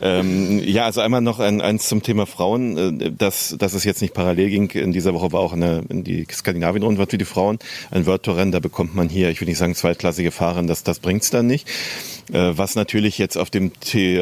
Ähm, 0.00 0.62
ja, 0.62 0.84
also 0.84 1.00
einmal 1.00 1.22
noch 1.22 1.40
ein, 1.40 1.60
eins 1.60 1.88
zum 1.88 2.02
Thema 2.02 2.26
Frauen, 2.26 3.00
äh, 3.00 3.10
dass, 3.10 3.56
dass 3.58 3.72
es 3.72 3.84
jetzt 3.84 4.02
nicht 4.02 4.12
parallel 4.12 4.50
ging. 4.50 4.70
In 4.70 4.92
dieser 4.92 5.14
Woche 5.14 5.32
war 5.32 5.40
auch 5.40 5.54
eine, 5.54 5.82
in 5.88 6.04
die 6.04 6.26
Skandinavien-Rundfahrt 6.30 7.10
für 7.10 7.18
die 7.18 7.24
Frauen 7.24 7.58
ein 7.90 8.04
World 8.04 8.24
Tour 8.24 8.36
Rennen. 8.36 8.52
Da 8.52 8.60
bekommt 8.60 8.94
man 8.94 9.08
hier, 9.08 9.30
ich 9.30 9.40
will 9.40 9.48
nicht 9.48 9.58
sagen 9.58 9.74
zweitklassige 9.74 10.30
Fahrer, 10.30 10.62
das, 10.62 10.82
das 10.82 10.98
bringt's 10.98 11.30
dann 11.30 11.46
nicht. 11.46 11.66
Äh, 12.32 12.56
was 12.56 12.74
natürlich 12.74 13.18
jetzt 13.18 13.36
auf 13.36 13.50
dem, 13.50 13.72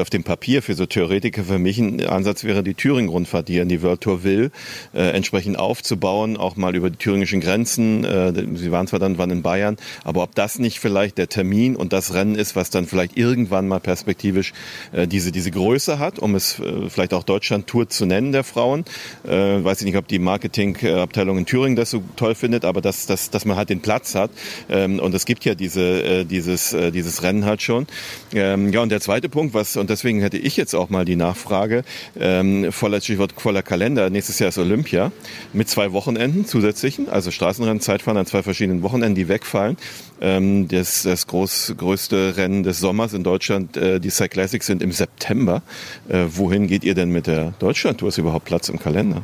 auf 0.01 0.11
dem 0.11 0.25
Papier 0.25 0.63
für 0.63 0.75
so 0.75 0.87
Theoretiker 0.87 1.45
für 1.45 1.59
mich 1.59 1.79
ein 1.79 2.05
Ansatz 2.07 2.45
wäre, 2.45 2.63
die 2.63 2.75
Thüringen-Rundfahrt, 2.75 3.49
die 3.49 3.59
in 3.59 3.69
die 3.69 3.83
World 3.83 4.01
Tour 4.01 4.25
will, 4.25 4.51
äh, 4.95 5.11
entsprechend 5.11 5.59
aufzubauen, 5.59 6.37
auch 6.37 6.57
mal 6.57 6.77
über 6.77 6.91
die 6.91 6.97
thüringischen 6.97 7.41
Grenzen. 7.41 8.05
Äh, 8.05 8.33
sie 8.55 8.71
waren 8.71 8.87
zwar 8.87 8.99
dann 8.99 9.19
wann 9.19 9.31
in 9.31 9.43
Bayern, 9.43 9.77
aber 10.05 10.23
ob 10.23 10.35
das 10.35 10.59
nicht 10.59 10.79
vielleicht 10.81 11.19
der 11.19 11.29
Termin 11.29 11.77
und 11.77 11.93
das 11.93 12.15
Rennen 12.15 12.35
ist, 12.35 12.57
was 12.57 12.71
dann 12.71 12.87
vielleicht 12.87 13.17
irgendwann 13.17 13.69
mal 13.69 13.81
perspektivisch 13.81 14.53
äh, 14.93 15.07
diese, 15.07 15.33
diese 15.33 15.51
Größe 15.51 15.99
hat, 15.99 16.19
um 16.19 16.35
es 16.35 16.61
äh, 16.61 16.89
vielleicht 16.89 17.15
auch 17.15 17.25
Deutschland-Tour 17.25 17.89
zu 17.89 18.07
nennen 18.07 18.33
der 18.33 18.45
Frauen. 18.45 18.85
Äh, 19.25 19.31
weiß 19.65 19.81
ich 19.81 19.87
nicht, 19.87 19.97
ob 19.97 20.09
die 20.09 20.19
Marketingabteilung 20.19 21.39
in 21.39 21.47
Thüringen 21.47 21.77
das 21.77 21.91
so 21.91 22.03
toll 22.17 22.35
findet, 22.35 22.65
aber 22.65 22.81
dass, 22.81 23.07
dass, 23.07 23.31
dass 23.31 23.45
man 23.45 23.57
halt 23.57 23.71
den 23.71 23.81
Platz 23.81 24.15
hat. 24.15 24.31
Ähm, 24.69 24.99
und 25.01 25.15
es 25.15 25.27
gibt 25.27 25.45
ja 25.45 25.55
diese, 25.55 26.03
äh, 26.03 26.25
dieses, 26.25 26.73
äh, 26.73 26.91
dieses 26.93 27.23
Rennen 27.23 27.45
halt 27.45 27.63
schon. 27.63 27.87
Ähm, 28.33 28.73
ja, 28.73 28.81
und 28.81 28.91
der 28.91 29.01
zweite 29.01 29.29
Punkt, 29.29 29.55
was, 29.55 29.77
und 29.77 29.91
deswegen 29.91 30.21
hätte 30.21 30.39
ich 30.39 30.57
jetzt 30.57 30.75
auch 30.75 30.91
mal 30.91 31.05
die 31.05 31.17
Nachfrage, 31.17 31.85
ähm, 32.19 32.73
voller 32.73 33.01
Stichwort 33.01 33.33
voller 33.37 33.63
Kalender, 33.63 34.11
nächstes 34.11 34.39
Jahr 34.39 34.49
ist 34.49 34.59
Olympia, 34.59 35.13
mit 35.53 35.69
zwei 35.69 35.93
Wochenenden 35.93 36.47
zusätzlichen, 36.47 37.09
also 37.09 37.31
Straßenrennen, 37.31 37.81
Zeitfahren 37.81 38.17
an 38.19 38.27
zwei 38.27 38.43
verschiedenen 38.43 38.83
Wochenenden, 38.83 39.15
die 39.15 39.29
wegfallen. 39.29 39.77
Ähm, 40.21 40.69
das 40.69 41.03
das 41.03 41.27
groß, 41.27 41.75
größte 41.77 42.37
Rennen 42.37 42.63
des 42.63 42.79
Sommers 42.81 43.13
in 43.13 43.23
Deutschland, 43.23 43.77
äh, 43.77 44.01
die 44.01 44.11
Cyclassics 44.11 44.67
sind 44.67 44.83
im 44.83 44.93
September. 44.93 45.63
Äh, 46.09 46.25
wohin 46.31 46.67
geht 46.67 46.85
ihr 46.85 46.95
denn 46.95 47.11
mit 47.11 47.27
der 47.27 47.53
Deutschlandtour? 47.59 48.09
Ist 48.09 48.19
überhaupt 48.19 48.45
Platz 48.47 48.69
im 48.69 48.79
Kalender? 48.79 49.23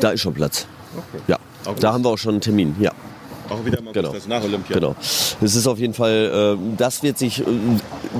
Da 0.00 0.10
ist 0.10 0.20
schon 0.20 0.34
Platz. 0.34 0.66
Ja, 1.26 1.38
da 1.80 1.92
haben 1.92 2.04
wir 2.04 2.10
auch 2.10 2.18
schon 2.18 2.32
einen 2.32 2.40
Termin, 2.40 2.76
ja. 2.78 2.92
Auch 3.48 3.64
wieder 3.64 3.82
mal 3.82 3.92
Genau. 3.92 4.12
das 4.12 4.26
nach 4.26 4.42
Olympia. 4.42 4.74
Genau. 4.74 4.94
Es 5.00 5.54
ist 5.56 5.66
auf 5.66 5.78
jeden 5.78 5.94
Fall, 5.94 6.56
äh, 6.58 6.76
das 6.76 7.02
wird 7.02 7.18
sich, 7.18 7.40
äh, 7.40 7.44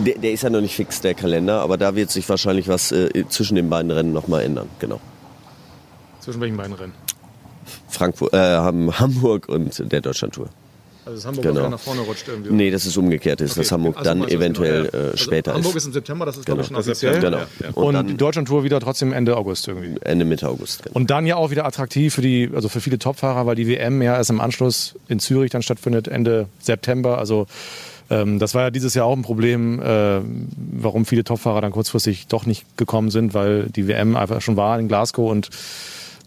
der, 0.04 0.18
der 0.18 0.32
ist 0.32 0.42
ja 0.42 0.50
noch 0.50 0.60
nicht 0.60 0.74
fix, 0.74 1.00
der 1.00 1.14
Kalender, 1.14 1.60
aber 1.60 1.76
da 1.78 1.94
wird 1.94 2.10
sich 2.10 2.28
wahrscheinlich 2.28 2.68
was 2.68 2.92
äh, 2.92 3.24
zwischen 3.28 3.54
den 3.54 3.70
beiden 3.70 3.90
Rennen 3.90 4.12
nochmal 4.12 4.42
ändern. 4.42 4.68
Genau. 4.78 5.00
Zwischen 6.20 6.40
welchen 6.40 6.56
beiden 6.56 6.74
Rennen? 6.74 6.92
Frankfurt, 7.88 8.32
äh, 8.34 8.36
Ham- 8.36 8.98
Hamburg 8.98 9.48
und 9.48 9.90
der 9.92 10.00
Deutschlandtour. 10.00 10.48
Also 11.04 11.16
das 11.16 11.26
Hamburg 11.26 11.44
Genau. 11.44 11.68
nach 11.68 11.80
vorne 11.80 12.02
rutscht 12.02 12.28
irgendwie. 12.28 12.52
Nee, 12.52 12.70
das 12.70 12.86
ist 12.86 12.96
umgekehrt, 12.96 13.40
ist 13.40 13.56
das 13.58 13.72
Hamburg 13.72 13.96
Also 13.96 14.08
dann 14.08 14.28
eventuell 14.28 14.84
genau, 14.84 14.92
ja. 14.96 14.98
äh, 15.00 15.10
Also 15.10 15.16
später 15.16 15.54
Hamburg 15.54 15.70
ist. 15.72 15.76
ist 15.82 15.86
im 15.86 15.92
September, 15.94 16.26
das 16.26 16.36
ist 16.36 16.46
Genau. 16.46 16.54
glaube 16.56 16.62
ich 16.62 16.68
schon 16.68 16.76
offiziell. 16.76 17.20
Genau. 17.20 17.38
ja. 17.38 17.70
Und, 17.74 17.94
dann- 17.94 18.06
die 18.06 18.16
Deutschlandtour 18.16 18.62
wieder 18.62 18.78
trotzdem 18.78 19.12
Ende 19.12 19.36
August 19.36 19.66
irgendwie. 19.66 19.96
Ende 20.02 20.24
Mitte 20.24 20.48
August. 20.48 20.84
Genau. 20.84 20.94
Und 20.96 21.10
dann 21.10 21.26
ja 21.26 21.36
auch 21.36 21.50
wieder 21.50 21.66
attraktiv 21.66 22.14
für 22.14 22.22
die, 22.22 22.50
also 22.54 22.68
für 22.68 22.80
viele 22.80 22.98
Topfahrer, 22.98 23.46
weil 23.46 23.56
die 23.56 23.66
WM 23.66 24.00
ja 24.00 24.14
erst 24.16 24.30
im 24.30 24.40
Anschluss 24.40 24.94
in 25.08 25.18
Zürich 25.18 25.50
dann 25.50 25.62
stattfindet, 25.62 26.06
Ende 26.06 26.46
September. 26.60 27.18
Also 27.18 27.46
ähm, 28.10 28.38
das 28.38 28.54
war 28.54 28.62
ja 28.62 28.70
dieses 28.70 28.94
Jahr 28.94 29.06
auch 29.06 29.16
ein 29.16 29.22
Problem, 29.22 29.80
äh, 29.82 30.20
warum 30.56 31.04
viele 31.06 31.24
Topfahrer 31.24 31.60
dann 31.62 31.72
kurzfristig 31.72 32.26
doch 32.28 32.46
nicht 32.46 32.64
gekommen 32.76 33.10
sind, 33.10 33.34
weil 33.34 33.64
die 33.74 33.88
WM 33.88 34.14
einfach 34.16 34.40
schon 34.40 34.56
war 34.56 34.78
in 34.78 34.86
Glasgow 34.86 35.30
und 35.30 35.48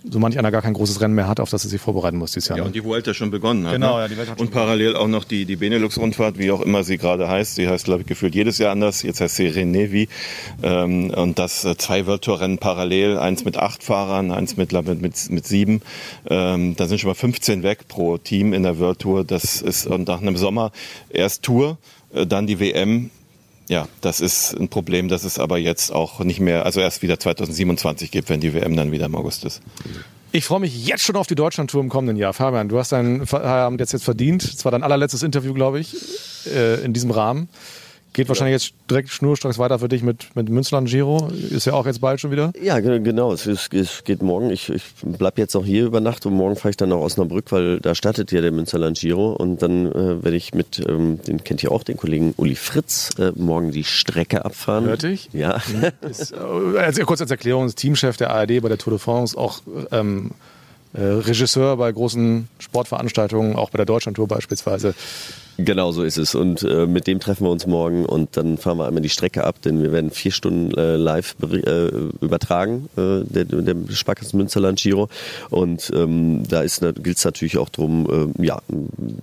so 0.09 0.19
manch 0.19 0.37
einer 0.37 0.51
gar 0.51 0.61
kein 0.61 0.73
großes 0.73 1.01
Rennen 1.01 1.15
mehr 1.15 1.27
hat, 1.27 1.39
auf 1.39 1.49
das 1.49 1.63
er 1.63 1.69
sich 1.69 1.81
vorbereiten 1.81 2.17
muss 2.17 2.31
dieses 2.31 2.49
Jahr. 2.49 2.57
Ja, 2.57 2.63
ne? 2.63 2.67
und 2.67 2.75
die 2.75 2.83
Vuelta 2.83 3.13
schon 3.13 3.31
begonnen 3.31 3.65
hat. 3.65 3.73
Genau, 3.73 3.95
ne? 3.95 4.01
ja, 4.01 4.07
die 4.07 4.17
Welt 4.17 4.29
hat 4.29 4.37
schon 4.37 4.47
Und 4.47 4.53
parallel 4.53 4.95
auch 4.95 5.07
noch 5.07 5.23
die, 5.23 5.45
die 5.45 5.55
Benelux-Rundfahrt, 5.55 6.37
wie 6.37 6.51
auch 6.51 6.61
immer 6.61 6.83
sie 6.83 6.97
gerade 6.97 7.27
heißt. 7.27 7.55
Sie 7.55 7.67
heißt, 7.67 7.85
glaube 7.85 8.01
ich, 8.01 8.07
gefühlt 8.07 8.35
jedes 8.35 8.57
Jahr 8.57 8.71
anders. 8.71 9.01
Jetzt 9.01 9.21
heißt 9.21 9.35
sie 9.35 9.47
Renevi. 9.47 10.07
Ähm, 10.63 11.11
und 11.11 11.39
das 11.39 11.65
äh, 11.65 11.77
zwei 11.77 12.05
World 12.05 12.23
Tour 12.23 12.41
Rennen 12.41 12.57
parallel. 12.57 13.17
Eins 13.17 13.45
mit 13.45 13.57
acht 13.57 13.83
Fahrern, 13.83 14.31
eins 14.31 14.57
mit, 14.57 14.73
ich, 14.73 15.01
mit, 15.01 15.29
mit 15.29 15.47
sieben. 15.47 15.81
Ähm, 16.27 16.75
da 16.75 16.87
sind 16.87 16.99
schon 16.99 17.09
mal 17.09 17.15
15 17.15 17.63
weg 17.63 17.87
pro 17.87 18.17
Team 18.17 18.53
in 18.53 18.63
der 18.63 18.79
World 18.79 18.99
Tour. 18.99 19.23
Das 19.23 19.61
ist, 19.61 19.87
und 19.87 20.07
nach 20.07 20.21
einem 20.21 20.37
Sommer 20.37 20.71
erst 21.09 21.43
Tour, 21.43 21.77
äh, 22.13 22.25
dann 22.25 22.47
die 22.47 22.59
WM. 22.59 23.09
Ja, 23.67 23.87
das 24.01 24.19
ist 24.19 24.53
ein 24.53 24.69
Problem, 24.69 25.07
das 25.07 25.23
es 25.23 25.39
aber 25.39 25.57
jetzt 25.57 25.91
auch 25.91 26.19
nicht 26.19 26.39
mehr, 26.39 26.65
also 26.65 26.79
erst 26.81 27.01
wieder 27.01 27.19
2027 27.19 28.11
gibt, 28.11 28.29
wenn 28.29 28.39
die 28.39 28.53
WM 28.53 28.75
dann 28.75 28.91
wieder 28.91 29.05
im 29.05 29.15
August 29.15 29.43
ist. 29.43 29.61
Ich 30.31 30.45
freue 30.45 30.59
mich 30.59 30.85
jetzt 30.85 31.03
schon 31.03 31.15
auf 31.15 31.27
die 31.27 31.35
Deutschlandtour 31.35 31.81
im 31.81 31.89
kommenden 31.89 32.17
Jahr. 32.17 32.33
Fabian, 32.33 32.67
du 32.67 32.77
hast 32.77 32.91
deinen 32.91 33.25
Feierabend 33.25 33.79
jetzt, 33.79 33.93
jetzt 33.93 34.03
verdient. 34.03 34.43
Es 34.43 34.65
war 34.65 34.71
dein 34.71 34.83
allerletztes 34.83 35.23
Interview, 35.23 35.53
glaube 35.53 35.79
ich, 35.79 35.95
äh, 36.53 36.83
in 36.83 36.93
diesem 36.93 37.09
Rahmen. 37.09 37.47
Geht 38.15 38.29
wahrscheinlich 38.29 38.53
jetzt 38.53 38.73
direkt 38.89 39.09
schnurstracks 39.09 39.59
weiter 39.59 39.77
für 39.77 39.89
dich 39.89 40.01
mit, 40.01 40.33
mit 40.37 40.47
Münsterland 40.47 40.87
Giro. 40.87 41.27
Ist 41.49 41.65
ja 41.65 41.73
auch 41.73 41.85
jetzt 41.85 41.99
bald 41.99 42.21
schon 42.21 42.31
wieder. 42.31 42.53
Ja, 42.61 42.79
ge- 42.79 43.01
genau. 43.01 43.33
Es, 43.33 43.45
ist, 43.45 43.73
es 43.73 44.05
geht 44.05 44.21
morgen. 44.23 44.51
Ich, 44.51 44.69
ich 44.69 44.83
bleib 45.03 45.37
jetzt 45.37 45.53
auch 45.57 45.65
hier 45.65 45.85
über 45.85 45.99
Nacht 45.99 46.25
und 46.25 46.33
morgen 46.33 46.55
fahre 46.55 46.69
ich 46.69 46.77
dann 46.77 46.87
nach 46.89 46.95
Osnabrück, 46.97 47.51
weil 47.51 47.81
da 47.81 47.93
startet 47.93 48.31
ja 48.31 48.39
der 48.39 48.53
Münsterland 48.53 48.97
Giro. 48.97 49.33
Und 49.33 49.61
dann 49.61 49.87
äh, 49.91 50.23
werde 50.23 50.37
ich 50.37 50.53
mit, 50.53 50.81
ähm, 50.87 51.19
den 51.27 51.43
kennt 51.43 51.61
ihr 51.61 51.73
auch, 51.73 51.83
den 51.83 51.97
Kollegen 51.97 52.33
Uli 52.37 52.55
Fritz, 52.55 53.09
äh, 53.19 53.33
morgen 53.35 53.71
die 53.71 53.83
Strecke 53.83 54.45
abfahren. 54.45 54.85
Hört 54.85 55.03
ich? 55.03 55.29
Ja. 55.33 55.61
Ist, 55.99 56.31
äh, 56.31 56.79
also 56.79 57.03
kurz 57.03 57.19
als 57.19 57.31
Erklärung, 57.31 57.65
ist 57.65 57.75
Teamchef 57.75 58.15
der 58.15 58.29
ARD 58.29 58.61
bei 58.61 58.69
der 58.69 58.77
Tour 58.77 58.91
de 58.91 58.99
France, 58.99 59.37
auch 59.37 59.59
ähm, 59.91 60.31
äh, 60.93 61.01
Regisseur 61.01 61.75
bei 61.75 61.91
großen 61.91 62.47
Sportveranstaltungen, 62.59 63.57
auch 63.57 63.71
bei 63.71 63.77
der 63.77 63.85
Deutschlandtour 63.85 64.29
beispielsweise. 64.29 64.95
Genau 65.57 65.91
so 65.91 66.03
ist 66.03 66.17
es. 66.17 66.35
Und 66.35 66.63
äh, 66.63 66.85
mit 66.85 67.07
dem 67.07 67.19
treffen 67.19 67.45
wir 67.45 67.51
uns 67.51 67.65
morgen 67.65 68.05
und 68.05 68.35
dann 68.35 68.57
fahren 68.57 68.77
wir 68.77 68.87
einmal 68.87 69.01
die 69.01 69.09
Strecke 69.09 69.45
ab, 69.45 69.61
denn 69.63 69.81
wir 69.81 69.91
werden 69.91 70.11
vier 70.11 70.31
Stunden 70.31 70.73
äh, 70.77 70.97
live 70.97 71.35
äh, 71.41 71.87
übertragen, 72.21 72.89
äh, 72.97 73.23
der, 73.23 73.45
der 73.45 73.75
Sparkassen 73.93 74.37
Münsterland 74.37 74.79
Giro. 74.79 75.09
Und 75.49 75.91
ähm, 75.95 76.43
da 76.49 76.61
gilt 76.61 77.17
es 77.17 77.25
natürlich 77.25 77.57
auch 77.57 77.69
darum, 77.69 78.33
äh, 78.37 78.45
ja, 78.45 78.59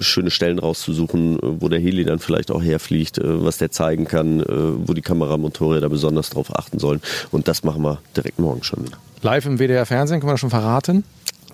schöne 0.00 0.30
Stellen 0.30 0.58
rauszusuchen, 0.58 1.38
wo 1.42 1.68
der 1.68 1.80
Heli 1.80 2.04
dann 2.04 2.18
vielleicht 2.18 2.50
auch 2.50 2.62
herfliegt, 2.62 3.18
äh, 3.18 3.44
was 3.44 3.58
der 3.58 3.70
zeigen 3.70 4.06
kann, 4.06 4.40
äh, 4.40 4.46
wo 4.48 4.94
die 4.94 5.02
Kameramotorräder 5.02 5.90
besonders 5.90 6.30
drauf 6.30 6.56
achten 6.56 6.78
sollen. 6.78 7.02
Und 7.30 7.48
das 7.48 7.62
machen 7.62 7.82
wir 7.82 8.00
direkt 8.16 8.38
morgen 8.38 8.62
schon 8.62 8.86
wieder. 8.86 8.96
Live 9.20 9.46
im 9.46 9.58
WDR 9.58 9.86
Fernsehen, 9.86 10.20
kann 10.20 10.26
man 10.26 10.34
das 10.34 10.40
schon 10.40 10.50
verraten. 10.50 11.04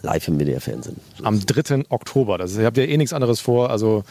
Live 0.02 0.28
im 0.28 0.38
WDR-Fernsehen. 0.38 0.96
Am 1.22 1.44
3. 1.44 1.84
Oktober. 1.88 2.38
Das 2.38 2.52
ist, 2.52 2.58
ihr 2.58 2.66
habt 2.66 2.76
ja 2.76 2.84
eh 2.84 2.96
nichts 2.96 3.12
anderes 3.12 3.40
vor. 3.40 3.70
Also 3.70 4.04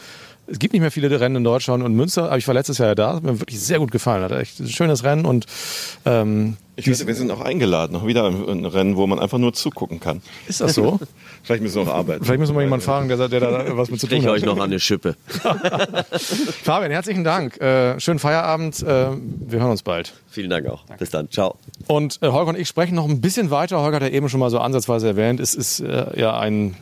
es 0.50 0.58
gibt 0.58 0.72
nicht 0.72 0.80
mehr 0.82 0.90
viele 0.90 1.20
Rennen 1.20 1.36
in 1.36 1.44
Deutschland 1.44 1.82
und 1.84 1.94
Münster, 1.94 2.24
aber 2.26 2.38
ich 2.38 2.46
war 2.48 2.54
letztes 2.54 2.78
Jahr 2.78 2.88
ja 2.88 2.94
da, 2.94 3.14
hat 3.16 3.22
mir 3.22 3.38
wirklich 3.40 3.60
sehr 3.60 3.78
gut 3.78 3.90
gefallen. 3.90 4.22
Hat 4.22 4.32
echt 4.32 4.58
ein 4.60 4.68
schönes 4.68 5.04
Rennen 5.04 5.26
und 5.26 5.46
ähm, 6.06 6.56
Ich 6.76 6.88
weiß, 6.90 7.06
wir 7.06 7.14
sind 7.14 7.30
auch 7.30 7.40
eingeladen, 7.40 7.92
noch 7.92 8.06
wieder 8.06 8.24
ein 8.26 8.64
Rennen, 8.64 8.96
wo 8.96 9.06
man 9.06 9.18
einfach 9.18 9.38
nur 9.38 9.52
zugucken 9.52 10.00
kann. 10.00 10.22
ist 10.48 10.60
das 10.60 10.74
so? 10.74 10.98
Vielleicht 11.42 11.62
müssen 11.62 11.76
wir 11.76 11.84
noch 11.84 11.94
arbeiten. 11.94 12.24
Vielleicht 12.24 12.40
müssen 12.40 12.52
wir 12.52 12.56
mal 12.56 12.62
jemanden 12.62 12.84
fragen, 12.84 13.08
der, 13.08 13.28
der 13.28 13.40
da 13.40 13.76
was 13.76 13.90
mit 13.90 14.00
zu 14.00 14.06
tun 14.06 14.18
Ich 14.18 14.24
hat. 14.26 14.32
euch 14.32 14.44
noch 14.44 14.56
an 14.56 14.62
eine 14.64 14.80
Schippe. 14.80 15.16
Fabian, 16.62 16.90
herzlichen 16.90 17.24
Dank. 17.24 17.60
Äh, 17.60 17.98
schönen 18.00 18.18
Feierabend. 18.18 18.82
Äh, 18.82 18.84
wir 18.86 19.60
hören 19.60 19.70
uns 19.70 19.82
bald. 19.82 20.14
Vielen 20.30 20.50
Dank 20.50 20.66
auch. 20.68 20.84
Bis 20.98 21.10
dann. 21.10 21.30
Ciao. 21.30 21.56
Und 21.86 22.18
äh, 22.22 22.28
Holger 22.28 22.50
und 22.50 22.58
ich 22.58 22.68
sprechen 22.68 22.94
noch 22.94 23.08
ein 23.08 23.20
bisschen 23.20 23.50
weiter. 23.50 23.80
Holger 23.80 23.96
hat 23.96 24.02
ja 24.02 24.08
eben 24.08 24.28
schon 24.28 24.40
mal 24.40 24.50
so 24.50 24.58
ansatzweise 24.58 25.08
erwähnt, 25.08 25.40
es 25.40 25.54
ist 25.54 25.80
äh, 25.80 26.18
ja 26.20 26.38
ein 26.38 26.74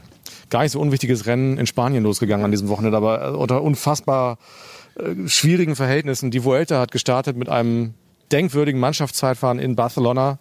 gar 0.50 0.62
nicht 0.62 0.72
so 0.72 0.80
unwichtiges 0.80 1.26
Rennen 1.26 1.58
in 1.58 1.66
Spanien 1.66 2.02
losgegangen 2.02 2.44
an 2.44 2.50
diesem 2.50 2.68
Wochenende, 2.68 2.96
aber 2.96 3.24
äh, 3.24 3.30
unter 3.30 3.62
unfassbar 3.62 4.38
äh, 4.96 5.28
schwierigen 5.28 5.76
Verhältnissen. 5.76 6.30
Die 6.30 6.44
Vuelta 6.44 6.80
hat 6.80 6.92
gestartet 6.92 7.36
mit 7.36 7.48
einem 7.48 7.94
denkwürdigen 8.32 8.80
Mannschaftszeitfahren 8.80 9.58
in 9.58 9.76
Barcelona. 9.76 10.38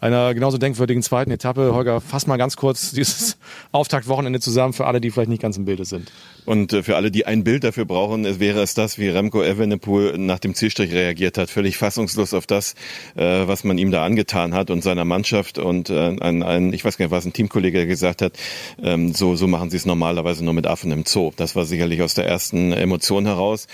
Einer 0.00 0.32
genauso 0.32 0.58
denkwürdigen 0.58 1.02
zweiten 1.02 1.32
Etappe. 1.32 1.74
Holger, 1.74 2.00
fass 2.00 2.28
mal 2.28 2.36
ganz 2.36 2.56
kurz 2.56 2.92
dieses 2.92 3.36
Auftaktwochenende 3.72 4.38
zusammen 4.38 4.72
für 4.72 4.86
alle, 4.86 5.00
die 5.00 5.10
vielleicht 5.10 5.28
nicht 5.28 5.42
ganz 5.42 5.56
im 5.56 5.64
Bilde 5.64 5.84
sind. 5.84 6.12
Und 6.44 6.72
äh, 6.72 6.84
für 6.84 6.94
alle, 6.94 7.10
die 7.10 7.26
ein 7.26 7.42
Bild 7.42 7.64
dafür 7.64 7.84
brauchen, 7.84 8.38
wäre 8.38 8.62
es 8.62 8.74
das, 8.74 8.98
wie 8.98 9.08
Remco 9.08 9.42
Evenepoel 9.42 10.16
nach 10.18 10.38
dem 10.38 10.54
Zielstrich 10.54 10.92
reagiert 10.92 11.36
hat. 11.36 11.50
Völlig 11.50 11.76
fassungslos 11.76 12.32
auf 12.32 12.46
das, 12.46 12.74
äh, 13.16 13.48
was 13.48 13.64
man 13.64 13.76
ihm 13.76 13.90
da 13.90 14.04
angetan 14.04 14.54
hat 14.54 14.70
und 14.70 14.82
seiner 14.82 15.04
Mannschaft. 15.04 15.58
Und 15.58 15.90
äh, 15.90 16.16
ein, 16.20 16.44
ein, 16.44 16.72
ich 16.72 16.84
weiß 16.84 16.96
gar 16.96 17.06
nicht, 17.06 17.12
was 17.12 17.26
ein 17.26 17.32
Teamkollege 17.32 17.88
gesagt 17.88 18.22
hat, 18.22 18.34
ähm, 18.80 19.14
so, 19.14 19.34
so 19.34 19.48
machen 19.48 19.68
sie 19.70 19.78
es 19.78 19.84
normalerweise 19.84 20.44
nur 20.44 20.54
mit 20.54 20.68
Affen 20.68 20.92
im 20.92 21.04
Zoo. 21.06 21.32
Das 21.34 21.56
war 21.56 21.64
sicherlich 21.64 22.02
aus 22.02 22.14
der 22.14 22.26
ersten 22.26 22.72
Emotion 22.72 23.26
heraus. 23.26 23.66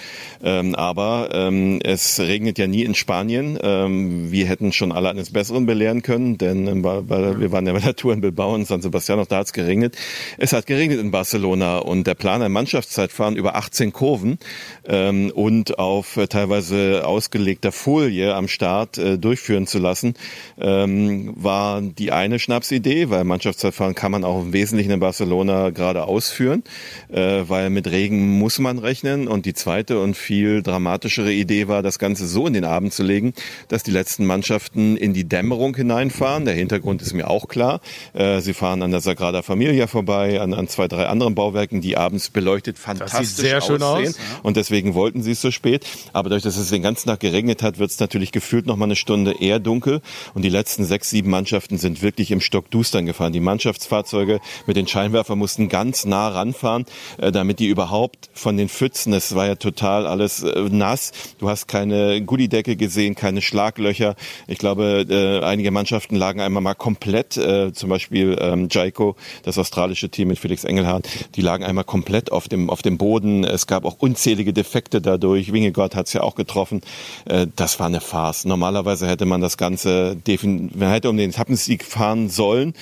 Ähm, 0.43 0.75
aber 0.75 1.29
ähm, 1.35 1.81
es 1.85 2.19
regnet 2.19 2.59
ja 2.59 2.67
nie 2.67 2.83
in 2.83 2.95
Spanien. 2.95 3.55
Wir 3.55 4.47
hätten 4.47 4.73
schon 4.73 4.93
alle 4.93 5.11
eines 5.11 5.33
Besseren 5.33 5.67
belehren 5.67 6.03
können. 6.03 6.14
Können, 6.15 6.39
denn 6.39 6.67
ähm, 6.67 6.85
weil 6.85 7.41
wir 7.41 7.53
waren 7.53 7.67
ja 7.67 7.73
bei 7.73 7.81
der 7.81 7.97
Tour 7.97 8.13
in 8.13 8.21
Bilbao 8.21 8.55
und 8.55 8.67
San 8.67 8.81
Sebastian, 8.81 9.25
da 9.29 9.37
hat 9.37 9.47
es 9.47 9.53
geregnet. 9.53 9.97
Es 10.39 10.53
hat 10.53 10.67
geregnet 10.67 11.01
in 11.01 11.11
Barcelona 11.11 11.79
und 11.79 12.07
der 12.07 12.15
Plan, 12.15 12.41
ein 12.43 12.53
Mannschaftszeitfahren 12.53 13.37
über 13.37 13.57
18 13.57 13.93
Kurven 13.93 14.39
ähm, 14.87 15.33
und 15.35 15.79
auf 15.79 16.17
äh, 16.17 16.27
teilweise 16.27 17.03
ausgelegter 17.05 17.73
Folie 17.73 18.35
am 18.35 18.49
Start 18.49 18.99
äh, 18.99 19.19
durchführen 19.19 19.67
zu 19.67 19.79
lassen, 19.79 20.15
ähm, 20.61 21.33
war 21.37 21.83
die 21.83 22.13
eine 22.13 22.39
Schnapsidee, 22.39 23.11
weil 23.11 23.25
Mannschaftszeitfahren 23.25 23.95
kann 23.95 24.13
man 24.13 24.25
auch 24.25 24.43
im 24.43 24.53
Wesentlichen 24.53 24.93
in 24.93 25.01
Barcelona 25.01 25.71
gerade 25.71 26.05
ausführen, 26.05 26.63
äh, 27.09 27.43
weil 27.47 27.71
mit 27.71 27.91
Regen 27.91 28.39
muss 28.39 28.59
man 28.59 28.79
rechnen 28.79 29.27
und 29.27 29.47
die 29.47 29.55
zweite 29.55 30.01
und 30.01 30.17
viel 30.17 30.63
dramatischere 30.63 31.33
Idee 31.33 31.67
war, 31.67 31.83
das 31.83 31.99
Ganze 31.99 32.27
so 32.27 32.47
in 32.47 32.53
den 32.53 32.65
Abend 32.65 32.93
zu 32.93 33.03
legen, 33.03 33.35
dass 33.69 33.83
die 33.83 33.91
letzten 33.91 34.27
Mannschaften 34.27 34.97
in 34.97 35.13
die 35.13 35.29
Dämmerung 35.29 35.75
hineinfahren. 36.05 36.45
Der 36.45 36.55
Hintergrund 36.55 37.03
ist 37.03 37.13
mir 37.15 37.29
auch 37.29 37.49
klar. 37.49 37.81
Äh, 38.13 38.41
sie 38.41 38.55
fahren 38.55 38.83
an 38.83 38.91
der 38.91 39.01
Sagrada 39.01 39.43
Familia 39.43 39.87
vorbei, 39.87 40.41
an, 40.41 40.55
an 40.55 40.69
zwei, 40.69 40.89
drei 40.89 41.07
anderen 41.07 41.35
Bauwerken, 41.35 41.81
die 41.81 41.97
abends 41.97 42.31
beleuchtet 42.31 42.79
fantastisch 42.79 43.29
sehr 43.29 43.61
schön 43.61 43.83
aussehen. 43.83 44.09
aus. 44.09 44.41
Und 44.43 44.57
deswegen 44.57 44.95
wollten 44.95 45.23
sie 45.23 45.33
es 45.33 45.41
so 45.41 45.51
spät. 45.51 45.87
Aber 46.13 46.29
dadurch, 46.29 46.45
dass 46.45 46.57
es 46.57 46.71
den 46.71 46.83
ganzen 46.83 47.09
Tag 47.09 47.21
geregnet 47.21 47.63
hat, 47.63 47.79
wird 47.79 47.91
es 47.91 48.01
natürlich 48.01 48.33
gefühlt 48.33 48.67
noch 48.67 48.77
mal 48.77 48.87
eine 48.87 48.97
Stunde 48.97 49.35
eher 49.41 49.59
dunkel. 49.59 50.01
Und 50.35 50.43
die 50.43 50.49
letzten 50.49 50.85
sechs, 50.85 51.11
sieben 51.11 51.31
Mannschaften 51.31 51.79
sind 51.79 52.03
wirklich 52.03 52.31
im 52.31 52.41
Stockdustern 52.41 53.07
gefahren. 53.07 53.33
Die 53.33 53.41
Mannschaftsfahrzeuge 53.41 54.41
mit 54.67 54.77
den 54.77 54.87
Scheinwerfern 54.87 55.39
mussten 55.39 55.69
ganz 55.69 56.05
nah 56.05 56.29
ranfahren, 56.29 56.85
äh, 57.19 57.33
damit 57.33 57.59
die 57.59 57.67
überhaupt 57.67 58.31
von 58.35 58.57
den 58.57 58.69
Pfützen, 58.69 59.13
es 59.13 59.35
war 59.35 59.47
ja 59.47 59.55
total 59.55 60.07
alles 60.07 60.43
äh, 60.43 60.61
nass. 60.71 61.13
Du 61.39 61.49
hast 61.49 61.69
keine 61.69 62.23
Gullidecke 62.23 62.77
gesehen, 62.77 63.15
keine 63.15 63.43
Schlaglöcher. 63.43 64.17
Ich 64.47 64.59
glaube, 64.59 65.07
äh, 65.09 65.45
einige 65.45 65.71
Mannschaften 65.71 65.94
lagen 66.11 66.41
einmal 66.41 66.63
mal 66.63 66.75
komplett, 66.75 67.37
äh, 67.37 67.73
zum 67.73 67.91
Beispiel 67.91 68.37
ähm, 68.41 68.69
Jaiko, 68.71 69.17
das 69.43 69.59
australische 69.59 70.09
Team 70.09 70.29
mit 70.29 70.39
Felix 70.39 70.65
Engelhardt, 70.65 71.09
die 71.35 71.41
lagen 71.41 71.65
einmal 71.65 71.85
komplett 71.85 72.33
auf 72.33 72.49
dem, 72.49 72.71
auf 72.71 72.83
dem 72.83 72.99
Boden. 72.99 73.45
Es 73.45 73.67
gab 73.67 73.85
auch 73.85 73.97
unzählige 73.99 74.53
Defekte 74.53 75.01
dadurch. 75.01 75.53
Wingegott 75.53 75.95
hat 75.95 76.07
es 76.07 76.13
ja 76.13 76.23
auch 76.23 76.35
getroffen. 76.35 76.83
Äh, 77.27 77.47
das 77.57 77.79
war 77.79 77.87
eine 77.87 78.01
Farce. 78.01 78.45
Normalerweise 78.45 79.07
hätte 79.07 79.27
man 79.27 79.41
das 79.41 79.57
Ganze, 79.57 80.17
man 80.27 80.91
hätte 80.91 81.11
um 81.11 81.17
den 81.17 81.31
Etappensieg 81.31 81.85
fahren 81.85 82.29
sollen 82.29 82.75